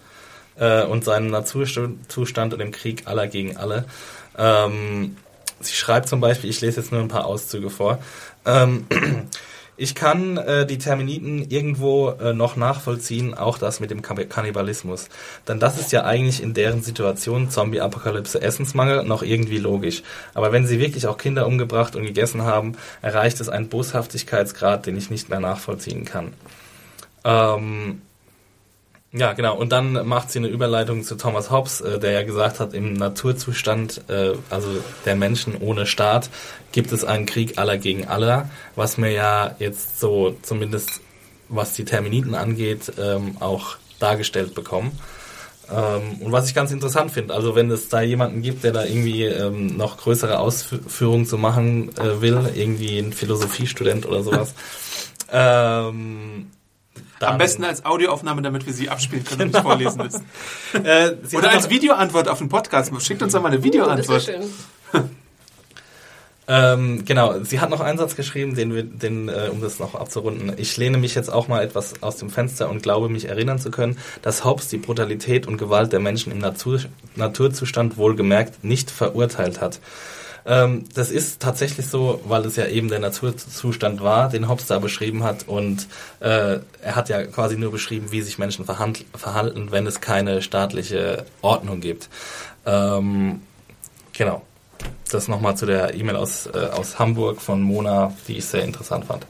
äh, 0.58 0.84
und 0.84 1.04
seinem 1.04 1.28
Naturzustand 1.28 2.54
und 2.54 2.60
dem 2.60 2.72
Krieg 2.72 3.08
aller 3.08 3.28
gegen 3.28 3.58
alle. 3.58 3.86
Ähm, 4.38 5.18
sie 5.60 5.74
schreibt 5.76 6.10
zum 6.10 6.22
Beispiel, 6.22 6.50
ich 6.50 6.62
lese 6.62 6.82
jetzt 6.82 6.92
nur 6.92 7.02
ein 7.02 7.08
paar 7.08 7.26
Auszüge 7.26 7.70
vor. 7.70 8.00
Ähm, 8.46 8.88
ich 9.78 9.96
kann 9.96 10.38
äh, 10.38 10.66
die 10.66 10.78
Terminiten 10.78 11.50
irgendwo 11.50 12.10
äh, 12.12 12.34
noch 12.34 12.56
nachvollziehen, 12.56 13.34
auch 13.34 13.58
das 13.58 13.80
mit 13.80 13.92
dem 13.92 14.02
Kann- 14.02 14.30
Kannibalismus. 14.30 15.10
Denn 15.48 15.60
das 15.60 15.80
ist 15.80 15.92
ja 15.92 16.04
eigentlich 16.04 16.42
in 16.42 16.54
deren 16.54 16.82
Situation 16.82 17.50
Zombie-Apokalypse 17.50 18.42
Essensmangel 18.42 19.04
noch 19.04 19.24
irgendwie 19.24 19.58
logisch. 19.58 20.04
Aber 20.34 20.52
wenn 20.52 20.68
sie 20.68 20.80
wirklich 20.80 21.08
auch 21.08 21.18
Kinder 21.18 21.48
umgebracht 21.48 21.96
und 21.96 22.06
gegessen 22.06 22.44
haben, 22.44 22.74
erreicht 23.02 23.40
es 23.42 23.50
einen 23.50 23.70
Boshaftigkeitsgrad, 23.70 24.86
den 24.86 24.98
ich 24.98 25.10
nicht 25.10 25.30
mehr 25.30 25.40
nachvollziehen 25.40 26.06
kann. 26.06 26.34
Ähm, 27.24 28.02
ja, 29.16 29.34
genau. 29.34 29.56
Und 29.56 29.72
dann 29.72 30.08
macht 30.08 30.30
sie 30.30 30.40
eine 30.40 30.48
Überleitung 30.48 31.04
zu 31.04 31.16
Thomas 31.16 31.50
Hobbes, 31.50 31.82
äh, 31.82 32.00
der 32.00 32.12
ja 32.12 32.24
gesagt 32.24 32.60
hat, 32.60 32.74
im 32.74 32.94
Naturzustand, 32.94 34.02
äh, 34.10 34.34
also 34.50 34.68
der 35.06 35.16
Menschen 35.16 35.58
ohne 35.60 35.86
Staat, 35.86 36.30
gibt 36.72 36.92
es 36.92 37.06
einen 37.06 37.26
Krieg 37.26 37.58
aller 37.58 37.78
gegen 37.78 38.08
aller, 38.08 38.50
was 38.76 38.98
mir 38.98 39.12
ja 39.12 39.56
jetzt 39.60 40.00
so 40.00 40.36
zumindest 40.42 41.02
was 41.48 41.74
die 41.74 41.86
Terminiten 41.86 42.36
angeht, 42.36 42.92
ähm, 43.00 43.38
auch 43.40 43.78
dargestellt 44.00 44.56
bekommen. 44.56 45.00
Ähm, 45.72 46.22
und 46.22 46.32
was 46.32 46.48
ich 46.48 46.56
ganz 46.56 46.72
interessant 46.72 47.12
finde, 47.12 47.34
also 47.34 47.56
wenn 47.56 47.72
es 47.72 47.90
da 47.90 48.02
jemanden 48.02 48.42
gibt, 48.42 48.64
der 48.64 48.72
da 48.72 48.84
irgendwie 48.84 49.24
ähm, 49.24 49.78
noch 49.78 49.98
größere 49.98 50.40
Ausführungen 50.40 51.26
zu 51.26 51.38
machen 51.38 51.90
äh, 51.98 52.22
will, 52.22 52.40
irgendwie 52.54 53.00
ein 53.00 53.14
Philosophiestudent 53.14 54.06
oder 54.06 54.24
sowas, 54.24 54.54
ähm, 55.32 56.48
Am 57.22 57.30
dann- 57.30 57.38
besten 57.38 57.64
als 57.64 57.86
Audioaufnahme, 57.86 58.42
damit 58.42 58.66
wir 58.66 58.74
sie 58.74 58.90
abspielen 58.90 59.24
können 59.24 59.42
und 59.42 59.48
nicht 59.48 59.58
Genau. 59.58 59.70
vorlesen 59.70 60.02
müssen. 60.04 60.26
Äh, 60.86 61.16
sie 61.24 61.38
Oder 61.38 61.52
als 61.52 61.70
Videoantwort 61.70 62.28
auf 62.28 62.40
den 62.40 62.50
Podcast. 62.50 62.92
Schickt 63.02 63.22
uns 63.24 63.34
doch 63.34 63.42
mal 63.42 63.48
eine 63.50 63.60
Uh, 63.60 63.64
Videoantwort. 63.64 64.22
schön. 64.24 64.42
Ähm, 66.48 67.06
genau, 67.06 67.40
sie 67.44 67.60
hat 67.60 67.72
noch 67.72 67.80
einen 67.80 67.98
Satz 67.98 68.16
geschrieben, 68.16 68.54
den 68.54 68.76
wir, 68.76 68.84
den, 68.84 69.30
äh, 69.30 69.50
um 69.52 69.62
das 69.62 69.80
noch 69.80 69.96
abzurunden. 69.96 70.54
Ich 70.58 70.78
lehne 70.78 71.00
mich 71.00 71.16
jetzt 71.16 71.32
auch 71.34 71.48
mal 71.48 71.64
etwas 71.64 72.04
aus 72.04 72.18
dem 72.18 72.30
Fenster 72.30 72.70
und 72.70 72.84
glaube, 72.84 73.10
mich 73.10 73.28
erinnern 73.28 73.58
zu 73.58 73.72
können, 73.72 73.98
dass 74.22 74.44
Hobbes 74.46 74.68
die 74.68 74.78
Brutalität 74.78 75.48
und 75.48 75.58
Gewalt 75.58 75.92
der 75.92 76.00
Menschen 76.02 76.32
im 76.32 76.38
Natur, 76.38 76.82
Naturzustand 77.16 77.98
wohlgemerkt 77.98 78.64
nicht 78.64 78.92
verurteilt 78.92 79.60
hat. 79.60 79.80
Ähm, 80.48 80.84
das 80.94 81.10
ist 81.10 81.42
tatsächlich 81.42 81.88
so, 81.88 82.22
weil 82.26 82.46
es 82.46 82.56
ja 82.56 82.68
eben 82.68 82.88
der 82.88 83.00
Naturzustand 83.00 84.04
war, 84.04 84.30
den 84.30 84.48
Hobbes 84.48 84.68
da 84.68 84.78
beschrieben 84.78 85.24
hat 85.24 85.48
und 85.48 85.88
äh, 86.20 86.60
er 86.82 86.96
hat 86.96 87.10
ja 87.10 87.24
quasi 87.24 87.58
nur 87.58 87.72
beschrieben, 87.72 88.12
wie 88.12 88.22
sich 88.22 88.38
Menschen 88.38 88.64
verhalten, 88.64 89.72
wenn 89.72 89.88
es 89.88 90.02
keine 90.02 90.44
staatliche 90.44 91.26
Ordnung 91.42 91.82
gibt. 91.82 92.10
Ähm, 92.66 93.42
genau. 94.14 94.44
Das 95.10 95.28
nochmal 95.28 95.58
zu 95.58 95.66
der 95.66 95.96
E-Mail 95.96 96.16
aus, 96.16 96.46
äh, 96.48 96.70
aus 96.72 97.00
Hamburg 97.00 97.42
von 97.42 97.62
Mona, 97.62 98.14
die 98.28 98.38
ich 98.38 98.46
sehr 98.46 98.64
interessant 98.64 99.06
fand. 99.06 99.26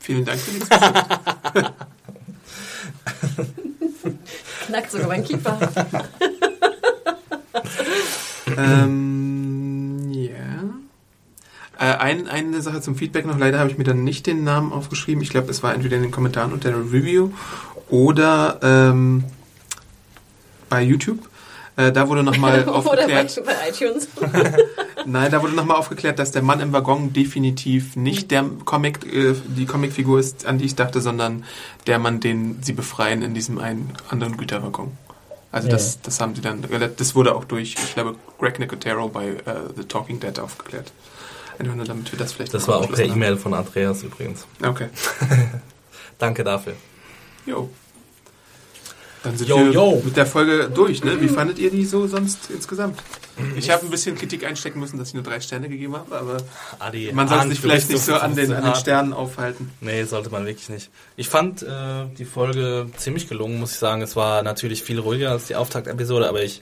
Vielen 0.00 0.24
Dank 0.24 0.40
für 0.40 0.50
die 0.50 0.58
Diskussion. 0.58 0.94
Knackt 4.66 4.90
sogar 4.90 5.08
mein 5.08 5.22
Kiefer. 5.24 5.58
ähm. 8.56 9.27
Äh, 11.78 11.84
ein, 11.84 12.26
eine 12.28 12.60
Sache 12.60 12.80
zum 12.80 12.96
Feedback 12.96 13.24
noch. 13.24 13.38
Leider 13.38 13.60
habe 13.60 13.70
ich 13.70 13.78
mir 13.78 13.84
dann 13.84 14.02
nicht 14.02 14.26
den 14.26 14.42
Namen 14.44 14.72
aufgeschrieben. 14.72 15.22
Ich 15.22 15.30
glaube, 15.30 15.50
es 15.50 15.62
war 15.62 15.74
entweder 15.74 15.96
in 15.96 16.02
den 16.02 16.10
Kommentaren 16.10 16.52
unter 16.52 16.70
der 16.70 16.80
Review 16.80 17.30
oder 17.88 18.58
ähm, 18.62 19.24
bei 20.68 20.82
YouTube. 20.82 21.20
Äh, 21.76 21.92
da 21.92 22.08
wurde 22.08 22.24
nochmal 22.24 22.54
Oder 22.62 22.72
bei, 22.72 22.72
aufgeklärt. 22.72 23.42
bei 23.46 23.54
iTunes. 23.68 24.08
Nein, 25.06 25.30
da 25.30 25.40
wurde 25.40 25.54
nochmal 25.54 25.76
aufgeklärt, 25.76 26.18
dass 26.18 26.32
der 26.32 26.42
Mann 26.42 26.58
im 26.58 26.72
Waggon 26.72 27.12
definitiv 27.12 27.94
nicht 27.94 28.32
der 28.32 28.44
Comic, 28.64 29.06
äh, 29.06 29.34
die 29.46 29.64
Comicfigur 29.64 30.18
ist, 30.18 30.46
an 30.46 30.58
die 30.58 30.64
ich 30.64 30.74
dachte, 30.74 31.00
sondern 31.00 31.44
der 31.86 32.00
Mann, 32.00 32.18
den 32.18 32.58
sie 32.62 32.72
befreien 32.72 33.22
in 33.22 33.34
diesem 33.34 33.58
einen 33.58 33.92
anderen 34.08 34.36
Güterwaggon. 34.36 34.90
Also 35.52 35.68
das, 35.68 36.02
das 36.02 36.20
haben 36.20 36.34
sie 36.34 36.42
dann, 36.42 36.62
das 36.96 37.14
wurde 37.14 37.34
auch 37.34 37.44
durch, 37.44 37.74
ich 37.82 37.94
glaube, 37.94 38.16
Greg 38.38 38.58
Nicotero 38.58 39.08
bei 39.08 39.28
äh, 39.28 39.36
The 39.76 39.84
Talking 39.84 40.20
Dead 40.20 40.38
aufgeklärt. 40.40 40.92
Einfach 41.58 41.74
nur, 41.74 41.84
damit 41.84 42.10
wir 42.12 42.18
das 42.18 42.32
vielleicht 42.32 42.54
Das 42.54 42.68
war 42.68 42.78
auch 42.78 42.90
per 42.92 43.04
E-Mail 43.04 43.36
von 43.36 43.54
Andreas 43.54 44.02
übrigens. 44.02 44.46
Okay. 44.62 44.88
Danke 46.18 46.44
dafür. 46.44 46.74
Jo. 47.46 47.70
Dann 49.22 49.36
sind 49.36 49.48
Jo, 49.48 49.56
wir 49.56 49.72
jo. 49.72 50.02
mit 50.04 50.16
der 50.16 50.26
Folge 50.26 50.70
durch, 50.72 51.02
ne? 51.02 51.20
Wie 51.20 51.28
fandet 51.28 51.58
ihr 51.58 51.70
die 51.70 51.84
so 51.84 52.06
sonst 52.06 52.50
insgesamt? 52.50 53.00
Ich 53.56 53.70
habe 53.70 53.84
ein 53.84 53.90
bisschen 53.90 54.16
Kritik 54.16 54.44
einstecken 54.44 54.80
müssen, 54.80 54.98
dass 54.98 55.08
ich 55.08 55.14
nur 55.14 55.22
drei 55.22 55.40
Sterne 55.40 55.68
gegeben 55.68 55.96
habe, 55.96 56.16
aber 56.16 56.36
Adi, 56.78 57.10
man 57.12 57.28
soll 57.28 57.38
Arndt, 57.38 57.50
sich 57.50 57.60
vielleicht 57.60 57.88
nicht 57.90 58.02
so 58.02 58.14
an 58.14 58.34
den, 58.34 58.52
an 58.52 58.64
den. 58.64 58.74
Sternen 58.74 59.12
aufhalten. 59.12 59.70
Nee, 59.80 60.04
sollte 60.04 60.30
man 60.30 60.46
wirklich 60.46 60.68
nicht. 60.68 60.90
Ich 61.16 61.28
fand 61.28 61.62
äh, 61.62 62.06
die 62.16 62.24
Folge 62.24 62.86
ziemlich 62.96 63.28
gelungen, 63.28 63.58
muss 63.60 63.72
ich 63.72 63.78
sagen. 63.78 64.02
Es 64.02 64.16
war 64.16 64.42
natürlich 64.42 64.82
viel 64.82 64.98
ruhiger 64.98 65.30
als 65.30 65.46
die 65.46 65.56
Auftaktepisode, 65.56 66.28
aber 66.28 66.42
ich 66.42 66.60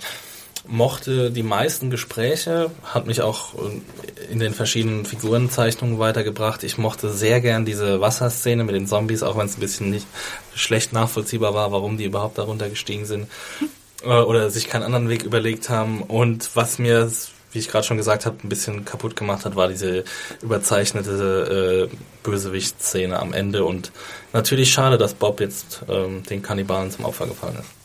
mochte 0.69 1.31
die 1.31 1.43
meisten 1.43 1.91
Gespräche, 1.91 2.71
hat 2.85 3.07
mich 3.07 3.23
auch 3.23 3.55
äh, 3.55 4.33
in 4.33 4.39
den 4.39 4.55
verschiedenen 4.55 5.05
Figurenzeichnungen 5.05 5.99
weitergebracht. 5.99 6.65
Ich 6.65 6.79
mochte 6.79 7.11
sehr 7.11 7.41
gern 7.41 7.65
diese 7.65 8.01
Wasserszene 8.01 8.65
mit 8.65 8.75
den 8.75 8.87
Zombies, 8.87 9.23
auch 9.23 9.37
wenn 9.37 9.47
es 9.47 9.57
ein 9.57 9.61
bisschen 9.61 9.91
nicht 9.91 10.07
schlecht 10.55 10.93
nachvollziehbar 10.93 11.55
war, 11.55 11.73
warum 11.73 11.97
die 11.97 12.05
überhaupt 12.05 12.39
darunter 12.39 12.69
gestiegen 12.69 13.07
sind 13.07 13.29
äh, 14.03 14.09
oder 14.09 14.51
sich 14.51 14.69
keinen 14.69 14.83
anderen 14.83 15.09
Weg 15.09 15.23
überlegt 15.23 15.69
haben. 15.69 16.03
Und 16.03 16.51
was 16.55 16.79
mir, 16.79 17.11
wie 17.53 17.59
ich 17.59 17.69
gerade 17.69 17.87
schon 17.87 17.97
gesagt 17.97 18.27
habe, 18.27 18.37
ein 18.43 18.49
bisschen 18.49 18.85
kaputt 18.85 19.17
gemacht 19.17 19.45
hat, 19.45 19.57
war 19.57 19.69
diese 19.69 20.05
überzeichnete 20.43 21.89
äh, 21.93 21.97
Bösewicht-Szene 22.23 23.19
am 23.19 23.33
Ende. 23.33 23.65
Und 23.65 23.93
natürlich 24.33 24.73
schade, 24.73 24.99
dass 24.99 25.15
Bob 25.15 25.41
jetzt 25.41 25.83
ähm, 25.89 26.23
den 26.25 26.43
Kannibalen 26.43 26.91
zum 26.91 27.05
Opfer 27.05 27.27
gefallen 27.27 27.57
ist. 27.61 27.76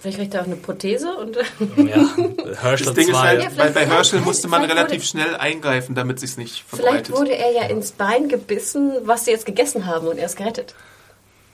Vielleicht 0.00 0.18
kriegt 0.18 0.34
er 0.34 0.42
auch 0.42 0.46
eine 0.46 0.56
Prothese 0.56 1.12
und. 1.16 1.36
Ja, 1.36 2.08
Herschel 2.60 2.86
Das 2.86 2.94
Ding 2.94 3.08
ist 3.08 3.10
2. 3.10 3.18
halt, 3.18 3.42
Ja, 3.42 3.46
weil 3.46 3.50
vielleicht- 3.54 3.74
bei 3.74 3.86
Herschel 3.86 4.04
vielleicht- 4.10 4.24
musste 4.26 4.48
man 4.48 4.62
vielleicht 4.62 4.78
relativ 4.78 5.04
schnell 5.04 5.34
eingreifen, 5.36 5.94
damit 5.96 6.20
sich's 6.20 6.36
nicht 6.36 6.64
Vielleicht 6.68 7.06
verbreitet. 7.08 7.16
wurde 7.16 7.34
er 7.36 7.50
ja 7.52 7.62
ins 7.68 7.92
Bein 7.92 8.28
gebissen, 8.28 8.92
was 9.04 9.24
sie 9.24 9.32
jetzt 9.32 9.46
gegessen 9.46 9.86
haben 9.86 10.06
und 10.06 10.18
er 10.18 10.26
ist 10.26 10.36
gerettet. 10.36 10.74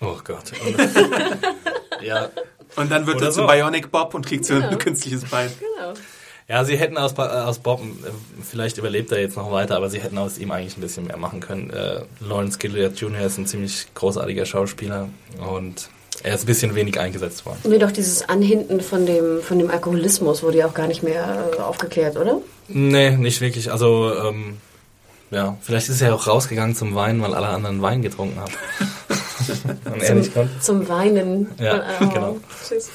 Oh 0.00 0.16
Gott. 0.24 0.52
ja. 2.02 2.28
Und 2.76 2.90
dann 2.90 3.06
wird 3.06 3.16
Oder 3.18 3.26
er 3.26 3.30
zu 3.32 3.40
so. 3.42 3.46
Bionic 3.46 3.90
Bob 3.90 4.14
und 4.14 4.26
kriegt 4.26 4.44
so 4.44 4.54
Genau. 4.54 4.68
ein 4.68 4.78
künstliches 4.78 5.24
Bein. 5.24 5.50
Genau. 5.58 5.94
Ja, 6.46 6.62
sie 6.64 6.76
hätten 6.76 6.98
aus, 6.98 7.16
aus 7.18 7.58
Bob, 7.60 7.80
äh, 7.80 8.10
vielleicht 8.42 8.76
überlebt 8.76 9.10
er 9.12 9.20
jetzt 9.20 9.36
noch 9.36 9.50
weiter, 9.50 9.76
aber 9.76 9.88
sie 9.88 10.00
hätten 10.00 10.18
aus 10.18 10.36
ihm 10.36 10.50
eigentlich 10.50 10.76
ein 10.76 10.82
bisschen 10.82 11.06
mehr 11.06 11.16
machen 11.16 11.40
können. 11.40 11.70
Äh, 11.70 12.02
Lawrence 12.20 12.58
Gilliard 12.58 12.98
Jr. 12.98 13.20
ist 13.22 13.38
ein 13.38 13.46
ziemlich 13.46 13.86
großartiger 13.94 14.44
Schauspieler 14.44 15.08
und 15.50 15.88
er 16.22 16.34
ist 16.34 16.44
ein 16.44 16.46
bisschen 16.46 16.74
wenig 16.74 16.98
eingesetzt 16.98 17.44
worden. 17.46 17.58
Mir 17.64 17.78
doch 17.78 17.90
dieses 17.92 18.28
Anhinten 18.28 18.80
von 18.80 19.04
dem, 19.06 19.42
von 19.42 19.58
dem 19.58 19.70
Alkoholismus 19.70 20.42
wurde 20.42 20.58
ja 20.58 20.66
auch 20.66 20.74
gar 20.74 20.86
nicht 20.86 21.02
mehr 21.02 21.50
äh, 21.56 21.60
aufgeklärt, 21.60 22.16
oder? 22.16 22.38
Nee, 22.68 23.10
nicht 23.10 23.40
wirklich. 23.40 23.70
Also, 23.70 24.12
ähm, 24.14 24.58
ja, 25.30 25.56
vielleicht 25.60 25.88
ist 25.88 26.00
er 26.00 26.14
auch 26.14 26.26
rausgegangen 26.26 26.74
zum 26.76 26.94
Weinen, 26.94 27.20
weil 27.22 27.34
alle 27.34 27.48
anderen 27.48 27.82
Wein 27.82 28.02
getrunken 28.02 28.38
haben. 28.40 28.52
Und 29.92 30.02
er 30.02 30.14
nicht 30.14 30.32
konnte. 30.32 30.58
Zum 30.60 30.88
Weinen. 30.88 31.48
Ja, 31.60 31.82
Oh, 32.00 32.06
genau. 32.06 32.36
tschüss. 32.66 32.88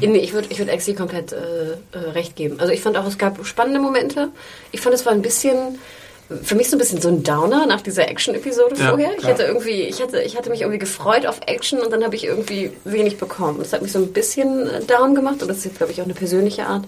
Nee, 0.00 0.18
ich 0.18 0.32
würde 0.32 0.48
ich 0.50 0.58
würd 0.58 0.68
Exi 0.68 0.94
komplett 0.94 1.32
äh, 1.32 1.72
äh, 1.92 1.98
recht 2.12 2.36
geben. 2.36 2.58
Also 2.60 2.72
ich 2.72 2.80
fand 2.80 2.96
auch, 2.96 3.06
es 3.06 3.16
gab 3.18 3.44
spannende 3.46 3.80
Momente. 3.80 4.28
Ich 4.72 4.80
fand, 4.80 4.94
es 4.94 5.06
war 5.06 5.12
ein 5.12 5.22
bisschen, 5.22 5.78
für 6.42 6.54
mich 6.54 6.70
so 6.70 6.76
ein 6.76 6.78
bisschen 6.78 7.00
so 7.00 7.08
ein 7.08 7.22
Downer 7.22 7.66
nach 7.66 7.80
dieser 7.80 8.08
Action-Episode 8.08 8.76
Ja, 8.78 8.88
vorher. 8.88 9.10
Ich 9.18 9.24
hatte 9.24 9.42
irgendwie, 9.42 9.82
ich 9.82 10.00
hatte, 10.00 10.22
ich 10.22 10.36
hatte 10.36 10.50
mich 10.50 10.62
irgendwie 10.62 10.78
gefreut 10.78 11.26
auf 11.26 11.40
Action 11.46 11.80
und 11.80 11.92
dann 11.92 12.04
habe 12.04 12.14
ich 12.16 12.24
irgendwie 12.24 12.72
wenig 12.84 13.18
bekommen. 13.18 13.58
Das 13.58 13.72
hat 13.72 13.82
mich 13.82 13.92
so 13.92 13.98
ein 13.98 14.12
bisschen 14.12 14.68
äh, 14.68 14.80
down 14.84 15.14
gemacht 15.14 15.42
und 15.42 15.48
das 15.48 15.64
ist 15.64 15.76
glaube 15.76 15.92
ich, 15.92 16.00
auch 16.00 16.04
eine 16.04 16.14
persönliche 16.14 16.66
Art. 16.66 16.84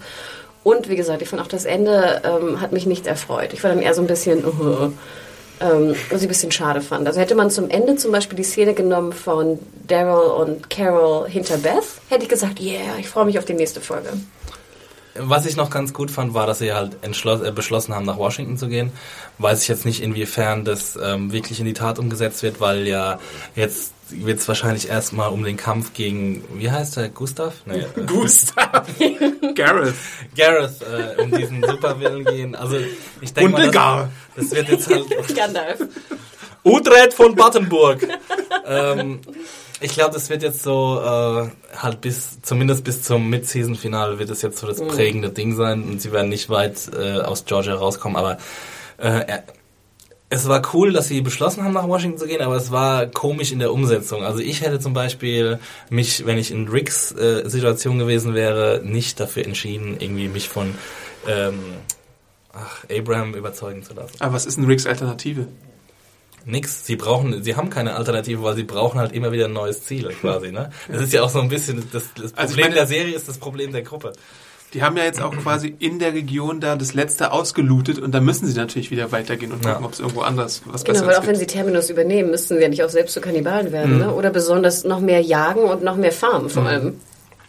Und 0.63 0.89
wie 0.89 0.97
gesagt, 0.97 1.21
ich 1.21 1.29
fand 1.29 1.43
auch 1.43 1.47
das 1.47 1.67
Ende 1.67 2.23
ähm, 2.25 2.61
hat 2.61 2.73
mich 2.73 2.87
nicht 2.87 3.07
erfreut. 3.07 3.53
Ich 3.53 3.63
war 3.63 3.71
dann 3.71 3.83
eher 3.83 3.93
so 3.93 4.01
ein 4.01 4.07
bisschen, 4.07 4.45
uh, 4.45 4.91
ähm, 5.61 5.95
was 6.09 6.21
ich 6.21 6.27
ein 6.27 6.29
bisschen 6.29 6.51
schade 6.51 6.81
fand. 6.81 7.07
Also 7.07 7.21
hätte 7.21 7.35
man 7.35 7.51
zum 7.51 7.69
Ende 7.69 7.97
zum 7.97 8.13
Beispiel 8.13 8.37
die 8.37 8.45
Szene 8.45 8.73
genommen 8.73 9.13
von 9.13 9.59
Daryl 9.87 10.31
und 10.31 10.71
Carol 10.71 11.29
hinter 11.29 11.59
Beth, 11.59 11.85
hätte 12.09 12.23
ich 12.23 12.31
gesagt, 12.31 12.61
yeah, 12.61 12.97
ich 12.99 13.09
freue 13.09 13.27
mich 13.27 13.39
auf 13.39 13.45
die 13.45 13.53
nächste 13.53 13.83
Folge. 13.83 14.09
Was 15.17 15.47
ich 15.47 15.57
noch 15.57 15.71
ganz 15.71 15.93
gut 15.93 16.11
fand, 16.11 16.35
war, 16.35 16.47
dass 16.47 16.59
sie 16.59 16.73
halt 16.73 16.97
entschloss, 17.03 17.41
äh, 17.41 17.53
beschlossen 17.53 17.95
haben, 17.95 18.05
nach 18.05 18.17
Washington 18.17 18.57
zu 18.57 18.69
gehen. 18.69 18.93
Weiß 19.39 19.63
ich 19.63 19.69
jetzt 19.69 19.85
nicht, 19.85 20.03
inwiefern 20.03 20.65
das 20.65 20.99
ähm, 21.01 21.33
wirklich 21.33 21.61
in 21.61 21.67
die 21.67 21.73
Tat 21.73 21.99
umgesetzt 21.99 22.43
wird, 22.43 22.61
weil 22.61 22.89
ja 22.89 23.21
jetzt 23.55 23.93
wird 24.11 24.39
es 24.39 24.49
wahrscheinlich 24.49 24.89
erstmal 24.89 25.31
um 25.31 25.45
den 25.45 25.57
Kampf 25.57 25.95
gegen, 25.95 26.45
wie 26.55 26.71
heißt 26.71 26.97
er, 26.97 27.09
Gustav? 27.09 27.55
Nee, 27.67 27.81
äh, 27.81 27.87
Gustav. 28.07 28.87
Gareth. 29.55 29.95
Gareth, 30.37 30.83
äh, 30.83 31.23
um 31.23 31.31
diesen 31.31 31.63
Superwillen 31.63 32.25
gehen. 32.25 32.55
Also 32.55 32.77
ich 33.21 33.33
denke 33.33 33.53
mal, 33.53 33.71
das, 33.71 34.09
das 34.37 34.51
wird 34.51 34.69
jetzt 34.69 34.91
halt 34.91 35.07
Gandalf. 35.37 35.81
Utrecht 36.65 37.15
von 37.15 37.35
Battenburg. 37.35 38.07
ähm, 38.67 39.21
ich 39.81 39.93
glaube, 39.93 40.13
das 40.15 40.31
wird 40.31 40.43
jetzt 40.43 40.63
so 40.63 41.01
äh, 41.01 41.49
halt 41.77 42.01
bis, 42.01 42.41
zumindest 42.43 42.85
bis 42.85 43.03
zum 43.03 43.29
Mid-Season-Finale 43.31 44.19
wird 44.19 44.31
es 44.31 44.43
jetzt 44.43 44.59
so 44.59 44.67
das 44.67 44.81
prägende 44.81 45.31
Ding 45.31 45.55
sein 45.57 45.83
und 45.85 46.01
sie 46.01 46.13
werden 46.13 46.29
nicht 46.29 46.49
weit 46.51 46.91
äh, 46.97 47.21
aus 47.21 47.45
Georgia 47.45 47.75
rauskommen, 47.75 48.17
aber 48.17 48.39
äh, 48.99 49.09
er- 49.27 49.45
es 50.31 50.49
war 50.49 50.63
cool, 50.73 50.93
dass 50.93 51.07
sie 51.07 51.21
beschlossen 51.21 51.63
haben, 51.63 51.75
nach 51.75 51.87
Washington 51.87 52.19
zu 52.19 52.27
gehen, 52.27 52.41
aber 52.41 52.57
es 52.57 52.73
war 52.73 53.07
komisch 53.07 53.53
in 53.53 53.61
der 53.61 53.73
Umsetzung. 53.73 54.25
Also 54.25 54.41
ich 54.41 54.63
hätte 54.63 54.81
zum 54.81 54.93
Beispiel 54.93 55.61
mich, 55.91 56.27
wenn 56.27 56.39
ich 56.39 56.51
in 56.51 56.67
Ricks 56.67 57.13
äh, 57.13 57.49
Situation 57.49 57.99
gewesen 58.01 58.35
wäre, 58.35 58.81
nicht 58.83 59.21
dafür 59.21 59.45
entschieden, 59.45 59.97
irgendwie 60.01 60.27
mich 60.27 60.49
von 60.49 60.75
ähm, 61.29 61.61
ach, 62.53 62.85
Abraham 62.91 63.35
überzeugen 63.35 63.85
zu 63.85 63.95
lassen. 63.95 64.15
Aber 64.19 64.33
was 64.33 64.45
ist 64.47 64.57
denn 64.57 64.65
Ricks 64.65 64.87
Alternative? 64.87 65.47
Nix. 66.47 66.85
Sie 66.87 66.97
brauchen, 66.97 67.43
sie 67.43 67.57
haben 67.57 67.71
keine 67.71 67.95
Alternative, 67.97 68.43
weil 68.43 68.55
sie 68.57 68.65
brauchen 68.65 68.99
halt 69.01 69.13
immer 69.13 69.33
wieder 69.33 69.47
ein 69.47 69.53
neues 69.53 69.85
Ziel, 69.85 70.09
quasi, 70.21 70.53
ne? 70.53 70.71
Das 70.91 71.03
ist 71.03 71.13
ja 71.13 71.23
auch 71.23 71.31
so 71.31 71.41
ein 71.41 71.49
bisschen, 71.49 71.83
das, 71.93 72.05
das 72.15 72.33
Problem 72.33 72.37
Also 72.37 72.61
meine- 72.61 72.75
der 72.75 72.87
Serie 72.87 73.15
ist 73.15 73.29
das 73.29 73.39
Problem 73.39 73.73
der 73.73 73.83
Gruppe. 73.83 74.13
Die 74.73 74.83
haben 74.83 74.97
ja 74.97 75.05
jetzt 75.05 75.23
auch 75.23 75.31
quasi 75.37 75.73
in 75.79 76.01
der 76.01 76.15
Region 76.15 76.59
da 76.59 76.75
das 76.75 76.95
letzte 76.95 77.31
ausgelootet 77.31 78.01
und 78.01 78.11
da 78.13 78.21
müssen 78.21 78.49
sie 78.49 78.59
natürlich 78.59 78.91
wieder 78.91 79.13
weitergehen 79.13 79.53
und 79.53 79.63
gucken, 79.63 79.81
Ja. 79.81 79.87
ob 79.87 79.93
es 79.93 80.01
irgendwo 80.01 80.23
anders 80.23 80.63
was 80.65 80.83
Genau, 80.83 80.99
weil 80.99 81.07
Besseres 81.07 81.19
auch 81.19 81.27
wenn 81.29 81.39
gibt. 81.39 81.51
sie 81.51 81.57
Terminus 81.57 81.91
übernehmen, 81.91 82.31
müssten 82.33 82.57
sie 82.57 82.63
ja 82.63 82.69
nicht 82.69 82.83
auch 82.83 82.89
selbst 82.89 83.13
zu 83.15 83.21
Kannibalen 83.21 83.71
werden, 83.71 83.99
ne? 83.99 84.13
Oder 84.13 84.31
besonders 84.31 84.83
noch 84.83 84.99
mehr 84.99 85.21
jagen 85.21 85.61
und 85.63 85.85
noch 85.85 85.97
mehr 85.97 86.11
farmen 86.11 86.51
vor 86.51 86.65
allem. 86.67 87.01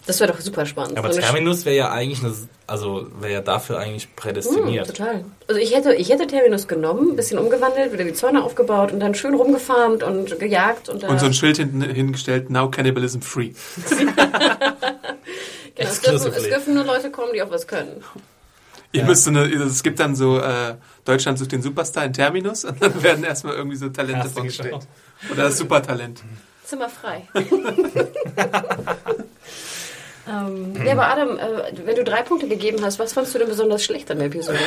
Das 0.06 0.20
wäre 0.20 0.32
doch 0.32 0.40
super 0.40 0.66
spannend. 0.66 0.98
Aber 0.98 1.12
So 1.12 1.20
Terminus 1.20 1.66
wäre 1.66 1.76
ja 1.76 1.92
eigentlich, 1.92 2.24
eine, 2.24 2.34
also 2.68 3.08
wäre 3.20 3.34
ja 3.34 3.42
dafür 3.42 3.80
eigentlich 3.80 4.16
prädestiniert. 4.16 4.88
total. 4.88 5.26
Also 5.48 5.60
ich 5.60 5.76
hätte, 5.76 5.96
ich 5.96 6.10
hätte 6.10 6.28
Terminus 6.28 6.68
genommen, 6.68 7.12
ein 7.12 7.16
bisschen 7.16 7.40
umgewandelt, 7.40 7.92
wieder 7.92 8.04
die 8.04 8.14
Zäune 8.14 8.44
aufgebaut 8.44 8.92
und 8.92 9.00
dann 9.00 9.16
schön 9.16 9.34
rumgefarmt 9.34 10.04
und 10.04 10.40
gejagt 10.40 10.90
und, 10.90 11.04
Und 11.04 11.20
so 11.20 11.26
ein 11.26 11.34
Schild 11.34 11.58
hinten 11.58 11.82
hingestellt, 11.82 12.50
now 12.50 12.70
cannibalism 12.70 13.22
free. 13.22 13.52
genau, 13.90 14.20
es, 15.76 16.02
dürfen, 16.02 16.34
es 16.34 16.44
dürfen 16.44 16.76
nur 16.76 16.84
Leute 16.84 17.10
kommen, 17.10 17.34
die 17.34 17.42
auch 17.42 17.50
was 17.50 17.66
können. 17.66 18.04
Ihr 18.96 19.04
müsst 19.04 19.26
so 19.26 19.30
eine, 19.30 19.44
es 19.44 19.84
gibt 19.84 20.00
dann 20.00 20.16
so, 20.16 20.40
äh, 20.40 20.76
Deutschland 21.04 21.38
sucht 21.38 21.52
den 21.52 21.62
Superstar 21.62 22.06
in 22.06 22.14
Terminus 22.14 22.64
und 22.64 22.82
dann 22.82 23.04
werden 23.04 23.24
erstmal 23.24 23.56
irgendwie 23.56 23.78
so 23.78 23.90
Talente 23.90 24.30
vorgestellt. 24.30 24.88
Oder 25.32 25.44
das 25.44 25.58
Supertalent. 25.58 26.24
Zimmer 26.64 26.90
frei. 26.90 27.28
Ähm, 30.28 30.74
ja, 30.86 30.94
aber 30.94 31.08
Adam, 31.08 31.38
äh, 31.38 31.72
wenn 31.86 31.96
du 31.96 32.04
drei 32.04 32.22
Punkte 32.24 32.48
gegeben 32.48 32.78
hast, 32.82 32.98
was 33.00 33.14
fandst 33.14 33.34
du 33.36 33.40
denn 33.40 33.48
besonders 33.48 33.84
schlecht 33.84 34.10
an 34.12 34.18
der 34.18 34.28
Episode? 34.28 34.58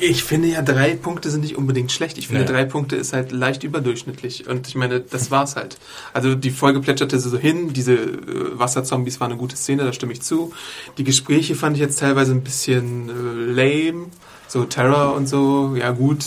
Ich 0.00 0.22
finde 0.24 0.48
ja, 0.48 0.62
drei 0.62 0.94
Punkte 0.94 1.30
sind 1.30 1.40
nicht 1.42 1.56
unbedingt 1.56 1.90
schlecht. 1.92 2.18
Ich 2.18 2.28
finde, 2.28 2.42
Ja. 2.42 2.48
drei 2.48 2.64
Punkte 2.64 2.96
ist 2.96 3.12
halt 3.12 3.32
leicht 3.32 3.64
überdurchschnittlich. 3.64 4.46
Und 4.48 4.68
ich 4.68 4.74
meine, 4.74 5.00
das 5.00 5.30
war's 5.30 5.56
halt. 5.56 5.78
Also 6.12 6.34
die 6.34 6.50
Folge 6.50 6.80
plätscherte 6.80 7.18
so 7.18 7.38
hin. 7.38 7.72
Diese 7.72 7.94
äh, 7.94 8.18
Wasserzombies 8.58 9.20
waren 9.20 9.30
eine 9.32 9.40
gute 9.40 9.56
Szene, 9.56 9.84
da 9.84 9.92
stimme 9.92 10.12
ich 10.12 10.22
zu. 10.22 10.52
Die 10.98 11.04
Gespräche 11.04 11.54
fand 11.54 11.76
ich 11.76 11.80
jetzt 11.82 11.98
teilweise 12.00 12.32
ein 12.32 12.42
bisschen 12.42 13.08
äh, 13.08 13.52
lame. 13.90 14.06
So 14.46 14.64
Terror 14.64 15.14
und 15.14 15.28
so, 15.28 15.74
ja 15.76 15.90
gut. 15.90 16.24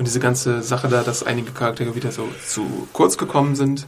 Und 0.00 0.06
diese 0.06 0.18
ganze 0.18 0.62
Sache 0.62 0.88
da, 0.88 1.02
dass 1.02 1.22
einige 1.22 1.52
Charaktere 1.52 1.94
wieder 1.94 2.10
so 2.10 2.26
zu 2.48 2.88
kurz 2.94 3.18
gekommen 3.18 3.54
sind. 3.54 3.84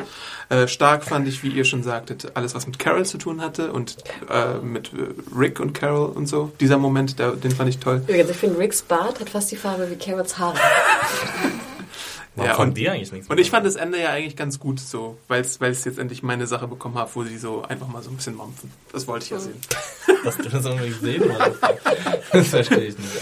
Äh, 0.51 0.69
stark 0.69 1.05
fand 1.05 1.27
ich, 1.27 1.43
wie 1.43 1.49
ihr 1.49 1.65
schon 1.65 1.83
sagtet, 1.83 2.33
alles, 2.35 2.55
was 2.55 2.67
mit 2.67 2.79
Carol 2.79 3.07
zu 3.07 3.17
tun 3.17 3.41
hatte 3.41 3.73
und 3.73 3.97
äh, 4.29 4.59
mit 4.59 4.93
äh, 4.93 5.07
Rick 5.35 5.59
und 5.59 5.73
Carol 5.73 6.11
und 6.11 6.27
so. 6.27 6.53
Dieser 6.61 6.77
Moment, 6.77 7.19
der, 7.19 7.31
den 7.31 7.51
fand 7.51 7.71
ich 7.71 7.79
toll. 7.79 8.03
Übrigens, 8.07 8.29
ich 8.29 8.37
finde, 8.37 8.59
Ricks 8.59 8.83
Bart 8.83 9.21
hat 9.21 9.31
fast 9.31 9.51
die 9.53 9.57
Farbe 9.57 9.91
wie 9.91 9.97
Carols 9.97 10.37
Haare. 10.39 10.59
Warum 12.35 12.51
Ja, 12.51 12.57
und- 12.59 12.77
die 12.77 12.91
eigentlich 12.91 13.11
nichts 13.11 13.31
Und 13.31 13.41
ich 13.41 13.51
fand 13.51 13.65
das 13.65 13.77
Ende 13.77 13.99
ja 13.99 14.11
eigentlich 14.11 14.37
ganz 14.37 14.61
gut 14.61 14.81
so, 14.81 15.17
weil 15.29 15.41
es 15.41 15.59
jetzt 15.87 15.99
endlich 15.99 16.23
meine 16.23 16.47
Sache 16.47 16.69
bekommen 16.69 16.97
habe, 16.97 17.11
wo 17.15 17.25
sie 17.25 17.39
so 17.39 17.63
einfach 17.63 17.89
mal 17.89 18.03
so 18.03 18.11
ein 18.11 18.17
bisschen 18.17 18.37
mampfen. 18.37 18.71
Das 18.93 19.09
wollte 19.09 19.25
ich 19.25 19.31
ja 19.31 19.39
sehen. 19.39 19.57
dass 20.25 20.37
du 20.37 20.51
das 20.51 20.67
unbedingt 20.67 21.01
sehen 21.01 21.23
wolltest. 21.23 21.63
Das 22.35 22.49
verstehe 22.49 22.85
ich 22.85 22.99
nicht, 22.99 23.17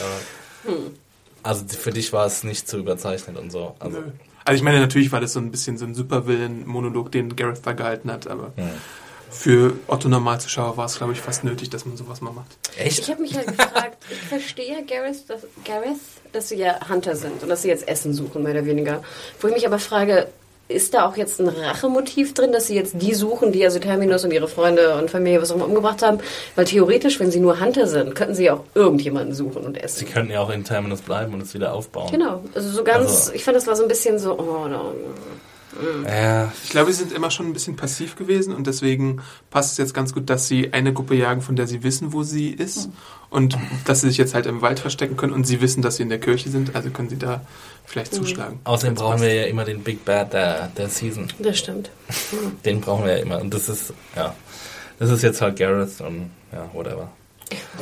aber. 0.67 0.81
Also 1.43 1.65
für 1.67 1.91
dich 1.91 2.13
war 2.13 2.27
es 2.27 2.45
nicht 2.45 2.69
zu 2.69 2.79
überzeichnet 2.79 3.37
und 3.39 3.51
so. 3.51 3.75
Also, 3.79 4.01
Nö. 4.01 4.07
Also 4.45 4.57
ich 4.57 4.63
meine, 4.63 4.81
natürlich 4.81 5.13
war 5.13 5.21
das 5.21 5.35
so 5.35 5.41
ein 5.41 5.51
bisschen 5.51 5.77
so 5.79 5.85
ein 5.85 5.95
Supervillain-Monolog, 5.95 7.13
den 7.13 7.37
Gareth 7.37 7.61
da 7.65 7.73
gehalten 7.73 8.11
hat, 8.11 8.27
aber 8.27 8.53
für 9.31 9.75
Otto 9.87 10.09
Normalzuschauer 10.09 10.77
war 10.77 10.87
es, 10.87 10.97
glaube 10.99 11.13
ich, 11.13 11.21
fast 11.21 11.45
nötig, 11.45 11.71
dass 11.71 11.87
man 11.87 11.97
sowas 11.97 12.21
mal 12.21 12.33
macht. 12.33 12.59
echt? 12.77 12.99
Ich 12.99 13.11
habe 13.11 13.23
mich 13.23 13.37
halt 13.37 13.47
gefragt, 13.47 13.99
ich 14.11 14.19
verstehe 14.19 14.73
ja 14.73 14.81
Gareth, 14.81 15.29
dass, 15.29 15.43
Gareth, 15.65 15.99
dass 16.33 16.49
sie 16.49 16.57
ja 16.57 16.89
Hunter 16.89 17.15
sind 17.15 17.43
und 17.43 17.49
dass 17.49 17.63
sie 17.63 17.69
jetzt 17.69 17.87
Essen 17.87 18.13
suchen, 18.13 18.43
mehr 18.43 18.53
oder 18.53 18.67
weniger. 18.67 19.03
Wo 19.41 19.49
ich 19.49 19.55
mich 19.55 19.67
aber 19.67 19.79
frage, 19.79 20.27
ist 20.71 20.95
da 20.95 21.07
auch 21.07 21.17
jetzt 21.17 21.41
ein 21.41 21.49
Rachemotiv 21.49 22.35
drin, 22.35 22.53
dass 22.53 22.67
sie 22.69 22.75
jetzt 22.75 22.95
die 23.01 23.15
suchen, 23.15 23.53
die 23.53 23.65
also 23.65 23.79
Terminus 23.79 24.25
und 24.25 24.33
ihre 24.33 24.49
Freunde 24.49 24.97
und 24.97 25.11
Familie 25.11 25.43
was 25.43 25.51
auch 25.51 25.57
immer 25.57 25.67
umgebracht 25.67 26.03
haben? 26.03 26.19
Weil 26.57 26.65
theoretisch, 26.65 27.21
wenn 27.21 27.31
sie 27.31 27.41
nur 27.41 27.61
Hunter 27.61 27.87
sind, 27.87 28.15
könnten 28.15 28.35
sie 28.35 28.45
ja 28.45 28.55
auch 28.55 28.65
irgendjemanden 28.75 29.35
suchen 29.35 29.65
und 29.65 29.75
Sie 29.77 29.81
essen. 29.83 30.09
könnten 30.09 30.33
ja 30.33 30.41
auch 30.41 30.51
in 30.51 30.65
Terminus 30.65 31.01
bleiben 31.03 31.35
und 31.35 31.43
es 31.43 31.53
wieder 31.55 31.75
aufbauen. 31.75 32.11
Genau, 32.11 32.43
also 32.55 32.69
so 32.71 32.85
ganz, 32.85 33.09
Also- 33.11 33.33
ich 33.35 33.45
fand 33.45 33.57
das 33.57 33.67
war 33.67 33.77
so 33.77 33.83
ein 33.83 33.89
bisschen 33.89 34.19
so, 34.19 34.39
oh 34.39 34.67
no. 34.69 34.95
Ja, 36.05 36.53
Ich 36.65 36.71
glaube, 36.71 36.93
sie 36.93 36.99
sind 36.99 37.13
immer 37.13 37.31
schon 37.31 37.47
ein 37.47 37.53
bisschen 37.53 37.77
passiv 37.77 38.17
gewesen 38.17 38.55
und 38.55 38.67
deswegen 38.67 39.21
passt 39.51 39.73
es 39.73 39.79
jetzt 39.79 39.95
ganz 39.95 40.13
gut, 40.13 40.29
dass 40.29 40.49
sie 40.49 40.73
eine 40.73 40.93
Gruppe 40.93 41.15
jagen, 41.15 41.43
von 41.43 41.55
der 41.55 41.69
sie 41.69 41.85
wissen, 41.85 42.13
wo 42.13 42.25
sie 42.25 42.51
ist 42.51 42.89
und 43.31 43.57
dass 43.85 44.01
sie 44.01 44.09
sich 44.09 44.19
jetzt 44.19 44.35
halt 44.35 44.47
im 44.47 44.63
Wald 44.63 44.81
verstecken 44.81 45.17
können 45.17 45.33
und 45.33 45.47
sie 45.47 45.61
wissen, 45.61 45.81
dass 45.81 45.97
sie 45.97 46.03
in 46.03 46.09
der 46.09 46.19
Kirche 46.19 46.51
sind, 46.51 46.75
also 46.75 46.91
können 46.91 47.09
sie 47.09 47.19
da 47.19 47.43
vielleicht 47.91 48.15
zuschlagen. 48.15 48.61
außerdem 48.65 48.91
Wenn's 48.93 49.01
brauchen 49.01 49.13
passt. 49.15 49.25
wir 49.25 49.35
ja 49.35 49.45
immer 49.45 49.65
den 49.65 49.83
Big 49.83 50.05
Bad 50.05 50.33
der, 50.33 50.69
der 50.77 50.89
Season. 50.89 51.29
Das 51.39 51.59
stimmt. 51.59 51.91
Den 52.65 52.81
brauchen 52.81 53.05
wir 53.05 53.17
ja 53.17 53.23
immer. 53.23 53.41
Und 53.41 53.53
das 53.53 53.69
ist, 53.69 53.93
ja, 54.15 54.35
das 54.99 55.11
ist 55.11 55.23
jetzt 55.23 55.41
halt 55.41 55.57
Gareth 55.59 56.01
und 56.01 56.31
ja, 56.53 56.71
whatever. 56.73 57.11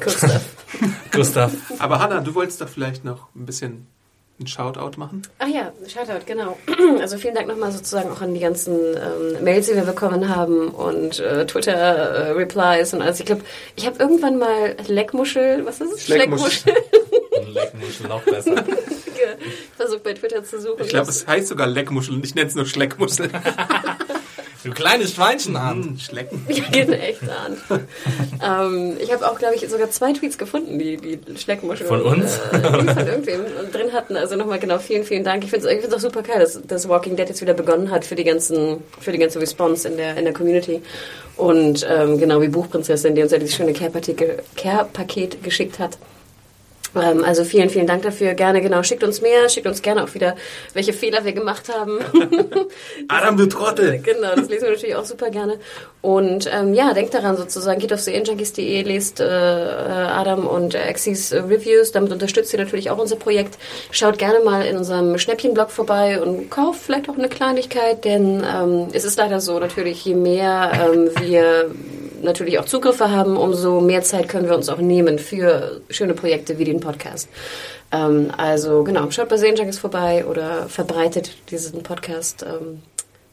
Gustav. 0.01 0.43
Gustav. 1.13 1.53
Aber 1.79 1.99
Hannah, 2.01 2.21
du 2.21 2.35
wolltest 2.35 2.61
doch 2.61 2.69
vielleicht 2.69 3.05
noch 3.05 3.29
ein 3.37 3.45
bisschen 3.45 3.87
ein 4.41 4.47
Shoutout 4.47 4.99
machen? 4.99 5.23
Ach 5.41 5.49
ja, 5.49 5.73
Shoutout, 5.87 6.25
genau. 6.25 6.57
Also 7.01 7.19
vielen 7.19 7.35
Dank 7.35 7.49
nochmal 7.49 7.73
sozusagen 7.73 8.11
auch 8.11 8.21
an 8.21 8.35
die 8.35 8.41
ganzen 8.41 8.77
ähm, 8.77 9.45
Mails, 9.45 9.67
die 9.67 9.75
wir 9.75 9.83
bekommen 9.83 10.35
haben 10.35 10.69
und 10.69 11.19
äh, 11.19 11.45
Twitter-Replies 11.45 12.95
und 12.95 13.03
alles. 13.03 13.21
Ich 13.21 13.27
glaube, 13.27 13.43
ich 13.77 13.87
habe 13.87 13.99
irgendwann 13.99 14.39
mal 14.39 14.77
Leckmuschel, 14.87 15.67
was 15.67 15.81
ist 15.81 15.93
es? 15.93 16.05
Schleckmuschel. 16.05 16.73
Leckmuschel 17.53 18.09
noch 18.09 18.23
besser. 18.23 18.65
versucht 19.77 20.03
bei 20.03 20.15
Twitter 20.15 20.45
zu 20.45 20.61
suchen. 20.61 20.83
Ich 20.83 20.89
glaube, 20.89 21.11
es 21.11 21.27
heißt 21.27 21.49
sogar 21.49 21.67
Leckmuschel 21.67 22.15
und 22.15 22.25
ich 22.25 22.35
nenne 22.35 22.49
es 22.49 22.55
nur 22.55 22.67
Schleckmuschel. 22.67 23.31
Du 24.65 24.73
kleines 24.73 25.15
Schweinchen 25.15 25.57
an. 25.57 25.83
Hm, 25.85 25.99
Schlecken. 25.99 26.45
Ja, 26.49 26.65
geht 26.71 26.91
echt 26.91 27.23
an. 27.23 27.57
ähm, 28.45 28.97
ich 29.01 29.13
habe 29.13 29.31
auch, 29.31 29.39
glaube 29.39 29.55
ich, 29.55 29.69
sogar 29.69 29.91
zwei 29.91 30.13
Tweets 30.13 30.37
gefunden, 30.37 30.79
die 30.79 30.97
die 30.97 31.21
Schleckmuschel 31.39 31.87
Von 31.87 32.03
uns? 32.03 32.39
äh, 32.53 32.59
von 32.61 32.89
irgendwem 32.89 33.45
drin 33.73 33.93
hatten. 33.93 34.17
Also 34.17 34.35
nochmal 34.35 34.59
genau 34.59 34.79
vielen, 34.79 35.05
vielen 35.05 35.23
Dank. 35.23 35.45
Ich 35.45 35.51
finde 35.51 35.69
es 35.69 35.95
auch 35.95 36.01
super 36.01 36.23
geil, 36.23 36.41
dass, 36.41 36.61
dass 36.67 36.89
Walking 36.89 37.15
Dead 37.17 37.29
jetzt 37.29 37.41
wieder 37.41 37.55
begonnen 37.55 37.91
hat 37.91 38.05
für 38.05 38.17
die 38.17 38.25
ganzen, 38.25 38.83
für 39.01 39.13
die 39.13 39.19
ganze 39.19 39.41
Response 39.41 39.87
in 39.89 39.97
der 39.97 40.17
in 40.17 40.25
der 40.25 40.35
Community. 40.35 40.83
Und 41.37 41.87
ähm, 41.89 42.19
genau 42.19 42.41
wie 42.43 42.49
Buchprinzessin, 42.49 43.15
die 43.15 43.23
uns 43.23 43.31
ja 43.31 43.39
dieses 43.39 43.55
schöne 43.55 43.73
Care-Paket 43.73 44.43
Care-Paket 44.57 45.45
geschickt 45.45 45.79
hat. 45.79 45.99
Ähm, 46.97 47.25
also 47.25 47.45
vielen, 47.45 47.71
vielen 47.71 47.87
Dank 47.87 48.03
dafür. 48.03 48.35
Gerne, 48.35 48.61
genau. 48.61 48.83
Schickt 48.83 49.05
uns 49.05 49.21
mehr, 49.21 49.49
schickt 49.49 49.67
uns 49.67 49.83
gerne 49.83 50.05
auch 50.05 50.15
wieder, 50.15 50.37
welche 50.75 50.93
Fehler 50.93 51.25
wir 51.25 51.33
gemacht 51.33 51.69
haben. 51.73 51.99
Adam, 53.09 53.37
du 53.37 53.47
Trottel! 53.47 53.99
Genau, 53.99 54.35
das 54.35 54.49
lesen 54.49 54.65
wir 54.65 54.71
natürlich 54.73 54.97
auch 54.97 55.05
super 55.05 55.31
gerne. 55.31 55.59
Und 56.01 56.49
ähm, 56.53 56.75
ja, 56.75 56.95
denkt 56.95 57.15
daran 57.15 57.37
sozusagen, 57.37 57.81
geht 57.81 57.93
auf 57.93 58.01
serienjunkies.de, 58.01 58.83
lest 58.83 59.21
äh, 59.21 59.25
Adam 59.25 60.47
und 60.47 60.77
Axis 60.77 61.33
äh, 61.33 61.41
Reviews, 61.41 61.93
damit 61.93 62.13
unterstützt 62.13 62.53
ihr 62.53 62.59
natürlich 62.59 62.91
auch 62.91 62.99
unser 62.99 63.17
Projekt. 63.17 63.59
Schaut 63.91 64.19
gerne 64.19 64.41
mal 64.41 64.65
in 64.65 64.77
unserem 64.77 65.19
Schnäppchenblog 65.19 65.71
vorbei 65.71 66.21
und 66.21 66.51
kauft 66.51 66.81
vielleicht 66.83 67.09
auch 67.09 67.19
eine 67.19 67.29
Kleinigkeit, 67.29 68.05
denn 68.05 68.45
ähm, 68.45 68.89
es 68.93 69.05
ist 69.05 69.19
leider 69.19 69.41
so, 69.41 69.59
natürlich, 69.59 70.05
je 70.05 70.15
mehr 70.15 70.73
ähm, 70.75 71.11
wir 71.21 71.71
natürlich 72.23 72.59
auch 72.59 72.65
Zugriffe 72.65 73.11
haben, 73.11 73.37
umso 73.37 73.81
mehr 73.81 74.03
Zeit 74.03 74.29
können 74.29 74.49
wir 74.49 74.55
uns 74.57 74.69
auch 74.69 74.79
nehmen 74.79 75.19
für 75.19 75.81
schöne 75.91 76.15
Projekte 76.15 76.59
wie 76.59 76.65
den 76.65 76.81
Podcast. 76.81 77.29
Ähm, 77.93 78.31
also 78.37 78.85
genau, 78.85 79.11
schaut 79.11 79.29
bei 79.29 79.37
Serienjunkies 79.37 79.79
vorbei 79.79 80.25
oder 80.27 80.69
verbreitet 80.69 81.33
diesen 81.51 81.83
Podcast. 81.83 82.43
Ähm, 82.47 82.83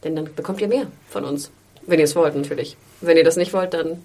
denn 0.04 0.16
dann 0.16 0.34
bekommt 0.34 0.60
ihr 0.60 0.68
mehr 0.68 0.86
von 1.08 1.24
uns. 1.24 1.50
Wenn 1.86 1.98
ihr 1.98 2.04
es 2.04 2.16
wollt, 2.16 2.34
natürlich. 2.34 2.76
Wenn 3.00 3.16
ihr 3.16 3.24
das 3.24 3.36
nicht 3.36 3.52
wollt, 3.52 3.74
dann 3.74 4.02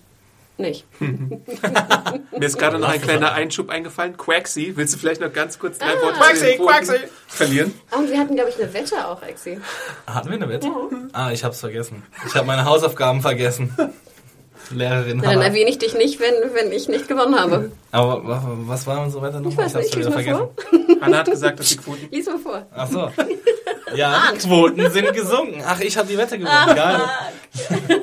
nicht. 0.57 0.85
Mir 0.99 2.45
ist 2.45 2.59
gerade 2.59 2.77
noch 2.77 2.89
ein 2.89 3.01
kleiner 3.01 3.31
Einschub 3.33 3.69
eingefallen. 3.69 4.15
Quaxi, 4.17 4.73
willst 4.75 4.93
du 4.93 4.99
vielleicht 4.99 5.21
noch 5.21 5.33
ganz 5.33 5.57
kurz 5.57 5.79
drei 5.79 5.87
Ah. 5.97 6.01
Worte 6.03 6.19
Quaxi, 6.19 6.57
Quaxi. 6.57 6.93
verlieren? 7.27 7.73
Ah, 7.89 7.97
und 7.97 8.09
wir 8.11 8.19
hatten, 8.19 8.35
glaube 8.35 8.49
ich, 8.51 8.61
eine 8.61 8.71
Wette 8.73 9.07
auch, 9.07 9.23
Exi. 9.23 9.59
Hatten 10.05 10.27
wir 10.29 10.35
eine 10.35 10.49
Wette? 10.49 10.67
Ah, 11.13 11.31
ich 11.31 11.43
hab's 11.43 11.59
vergessen. 11.61 12.03
Ich 12.27 12.35
habe 12.35 12.45
meine 12.45 12.65
Hausaufgaben 12.65 13.21
vergessen. 13.21 13.75
Lehrerin 14.69 15.17
Na, 15.23 15.31
dann 15.33 15.41
erwähne 15.41 15.69
ich 15.69 15.77
dich 15.79 15.93
nicht, 15.95 16.19
wenn, 16.19 16.33
wenn 16.53 16.71
ich 16.71 16.87
nicht 16.87 17.07
gewonnen 17.07 17.37
habe. 17.39 17.71
Aber 17.91 18.25
wa- 18.27 18.43
was 18.67 18.85
war 18.87 19.01
unsere 19.01 19.23
Wette 19.23 19.41
nochmal? 19.41 19.65
weiß 19.65 19.73
nicht, 19.75 19.93
schon 19.93 20.01
lies 20.03 20.07
wieder 20.09 20.19
vergessen. 20.23 21.01
Hanna 21.01 21.17
hat 21.17 21.29
gesagt, 21.31 21.59
dass 21.59 21.67
die 21.69 21.77
Quoten... 21.83 22.07
Lies 22.11 22.25
mal 22.27 22.37
vor. 22.39 22.65
Ach 22.75 22.87
so. 22.89 23.11
Ja, 23.93 24.31
die 24.33 24.37
Quoten 24.47 24.89
sind 24.89 25.13
gesunken. 25.13 25.61
Ach, 25.67 25.77
ich 25.81 25.97
habe 25.97 26.07
die 26.07 26.17
Wette 26.17 26.37
gewonnen. 26.39 26.75
Geil. 26.75 27.01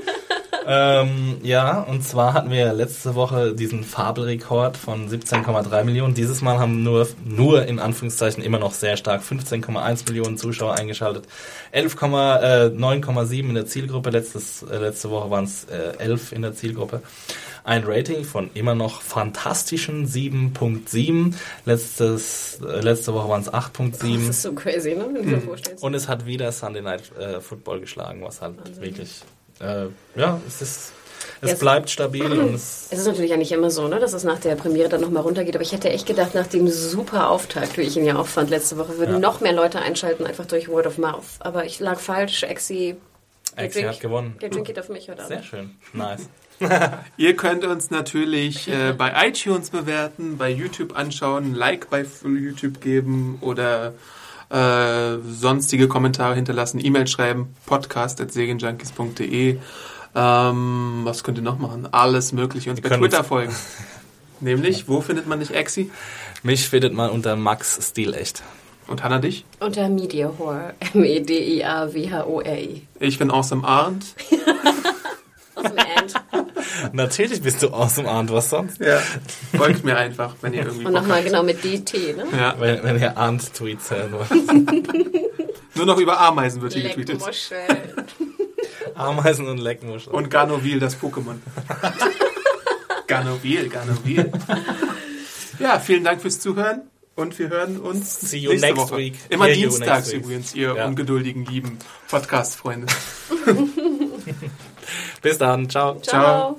ähm, 0.70 1.38
ja, 1.42 1.80
und 1.80 2.04
zwar 2.04 2.34
hatten 2.34 2.50
wir 2.50 2.74
letzte 2.74 3.14
Woche 3.14 3.54
diesen 3.54 3.84
Fabelrekord 3.84 4.76
von 4.76 5.08
17,3 5.08 5.82
Millionen. 5.84 6.12
Dieses 6.12 6.42
Mal 6.42 6.58
haben 6.58 6.82
nur, 6.82 7.08
nur 7.24 7.64
in 7.64 7.78
Anführungszeichen 7.78 8.42
immer 8.42 8.58
noch 8.58 8.74
sehr 8.74 8.98
stark 8.98 9.22
15,1 9.22 10.06
Millionen 10.06 10.36
Zuschauer 10.36 10.74
eingeschaltet. 10.74 11.24
11, 11.72 11.94
äh, 11.94 12.68
9,7 12.68 13.48
in 13.48 13.54
der 13.54 13.64
Zielgruppe. 13.64 14.10
Letztes, 14.10 14.62
äh, 14.62 14.76
letzte 14.76 15.08
Woche 15.08 15.30
waren 15.30 15.44
es 15.44 15.64
äh, 15.64 15.96
11 16.00 16.32
in 16.32 16.42
der 16.42 16.54
Zielgruppe. 16.54 17.00
Ein 17.64 17.84
Rating 17.86 18.24
von 18.24 18.50
immer 18.52 18.74
noch 18.74 19.00
fantastischen 19.00 20.06
7.7. 20.06 21.34
Letztes, 21.64 22.60
äh, 22.60 22.80
letzte 22.80 23.14
Woche 23.14 23.30
waren 23.30 23.40
es 23.40 23.50
8.7. 23.50 24.26
Das 24.26 24.36
ist 24.36 24.42
so 24.42 24.52
crazy, 24.52 24.94
ne? 24.94 25.06
Wenn 25.06 25.14
du 25.14 25.30
dir 25.30 25.40
vorstellst. 25.40 25.82
Und 25.82 25.94
es 25.94 26.08
hat 26.08 26.26
wieder 26.26 26.52
Sunday 26.52 26.82
Night 26.82 27.10
äh, 27.18 27.40
Football 27.40 27.80
geschlagen, 27.80 28.22
was 28.22 28.42
halt 28.42 28.80
wirklich, 28.82 29.22
äh, 29.60 29.86
ja, 30.14 30.40
es 30.46 30.62
ist, 30.62 30.92
es 31.40 31.50
Jetzt- 31.50 31.60
bleibt 31.60 31.90
stabil 31.90 32.24
und 32.32 32.54
es, 32.54 32.88
Es 32.90 32.98
ist 33.00 33.06
natürlich 33.06 33.32
eigentlich 33.32 33.52
immer 33.52 33.70
so, 33.70 33.86
ne, 33.88 33.98
dass 34.00 34.12
es 34.12 34.24
nach 34.24 34.38
der 34.38 34.54
Premiere 34.56 34.88
dann 34.88 35.00
nochmal 35.00 35.22
runtergeht. 35.22 35.54
Aber 35.54 35.62
ich 35.62 35.72
hätte 35.72 35.90
echt 35.90 36.06
gedacht, 36.06 36.34
nach 36.34 36.46
dem 36.46 36.68
super 36.68 37.30
Auftakt, 37.30 37.76
wie 37.76 37.82
ich 37.82 37.96
ihn 37.96 38.04
ja 38.04 38.16
auch 38.16 38.26
fand 38.26 38.50
letzte 38.50 38.76
Woche, 38.78 38.98
würden 38.98 39.14
Ja. 39.14 39.18
noch 39.20 39.40
mehr 39.40 39.52
Leute 39.52 39.80
einschalten, 39.80 40.26
einfach 40.26 40.46
durch 40.46 40.68
Word 40.68 40.86
of 40.86 40.98
Mouth. 40.98 41.24
Aber 41.40 41.64
ich 41.64 41.78
lag 41.80 41.98
falsch. 42.00 42.42
Exi, 42.42 42.96
Exi 43.56 43.82
hat 43.82 44.00
gewonnen. 44.00 44.36
Der 44.40 44.48
Drink 44.50 44.66
geht 44.66 44.78
auf 44.78 44.88
mich 44.88 45.08
heute 45.10 45.26
Sehr 45.26 45.38
Abend. 45.38 45.48
schön, 45.48 45.70
nice. 45.92 46.28
Ihr 47.16 47.36
könnt 47.36 47.64
uns 47.64 47.90
natürlich 47.92 48.66
äh, 48.68 48.92
bei 48.92 49.28
iTunes 49.28 49.70
bewerten, 49.70 50.38
bei 50.38 50.50
YouTube 50.50 50.96
anschauen, 50.96 51.52
ein 51.52 51.54
Like 51.54 51.88
bei 51.88 52.04
YouTube 52.24 52.80
geben 52.80 53.38
oder 53.42 53.92
äh, 54.50 55.18
sonstige 55.28 55.88
Kommentare 55.88 56.34
hinterlassen, 56.34 56.82
E-Mail 56.84 57.06
schreiben, 57.06 57.54
podcast.segenjunkies.de. 57.66 59.58
Ähm, 60.14 61.00
was 61.04 61.22
könnt 61.22 61.38
ihr 61.38 61.42
noch 61.44 61.58
machen? 61.58 61.86
Alles 61.92 62.32
mögliche. 62.32 62.70
Uns 62.70 62.80
bei 62.80 62.88
Twitter 62.88 63.18
uns- 63.20 63.28
folgen. 63.28 63.54
Nämlich, 64.40 64.88
wo 64.88 65.00
findet 65.00 65.26
man 65.26 65.40
dich, 65.40 65.52
Exi? 65.54 65.90
Mich 66.42 66.68
findet 66.68 66.94
man 66.94 67.10
unter 67.10 67.34
Max 67.36 67.78
Stilecht. 67.90 68.42
Und 68.86 69.02
Hanna 69.02 69.18
dich? 69.18 69.44
Unter 69.60 69.88
Mediahore. 69.88 70.74
E 70.80 70.86
M-E-D-I-A-W-H-O-R-I. 70.96 72.86
Ich 73.00 73.18
bin 73.18 73.30
Awesome 73.30 73.66
Arndt. 73.66 74.06
Aus 75.56 75.62
dem 75.64 75.76
End. 75.76 76.14
Natürlich 76.92 77.42
bist 77.42 77.62
du 77.62 77.68
awesome 77.72 78.08
Arndt, 78.08 78.32
was 78.32 78.50
sonst? 78.50 78.80
Ja. 78.80 79.00
Folgt 79.56 79.84
mir 79.84 79.96
einfach, 79.96 80.34
wenn 80.40 80.52
ihr 80.54 80.64
irgendwie 80.64 80.86
Und 80.86 80.92
nochmal 80.92 81.22
genau 81.22 81.42
mit 81.42 81.62
DT, 81.64 82.16
ne? 82.16 82.24
Ja. 82.36 82.54
Wenn, 82.58 82.82
wenn 82.82 83.00
ihr 83.00 83.16
Arndt-Tweets 83.16 83.90
hören 83.90 84.12
wollt. 84.12 84.30
Nur 85.74 85.86
noch 85.86 85.98
über 85.98 86.18
Ameisen 86.20 86.60
wird 86.62 86.72
hier 86.74 86.82
getweetet. 86.82 87.20
Leckmuschel. 87.20 87.58
Ameisen 88.94 89.46
und 89.48 89.58
Leckmuscheln. 89.58 90.14
Und 90.14 90.30
Garnovil, 90.30 90.80
das 90.80 90.96
Pokémon. 91.00 91.36
Garnovil, 93.06 93.68
Garnovil. 93.68 94.30
Ja, 95.58 95.78
vielen 95.80 96.04
Dank 96.04 96.20
fürs 96.20 96.40
Zuhören 96.40 96.82
und 97.14 97.38
wir 97.38 97.48
hören 97.48 97.78
uns 97.78 98.20
See 98.20 98.38
you 98.38 98.50
nächste 98.50 98.66
next 98.68 98.82
Woche. 98.82 98.96
week. 98.96 99.14
Immer 99.28 99.46
Hear 99.46 99.54
you 99.54 99.68
dienstags 99.70 100.12
übrigens, 100.12 100.54
ihr 100.54 100.74
Ja. 100.74 100.86
ungeduldigen, 100.86 101.44
lieben 101.46 101.78
Podcast-Freunde. 102.08 102.86
Bis 105.22 105.38
dann, 105.38 105.68
ciao. 105.70 106.00
Ciao. 106.00 106.58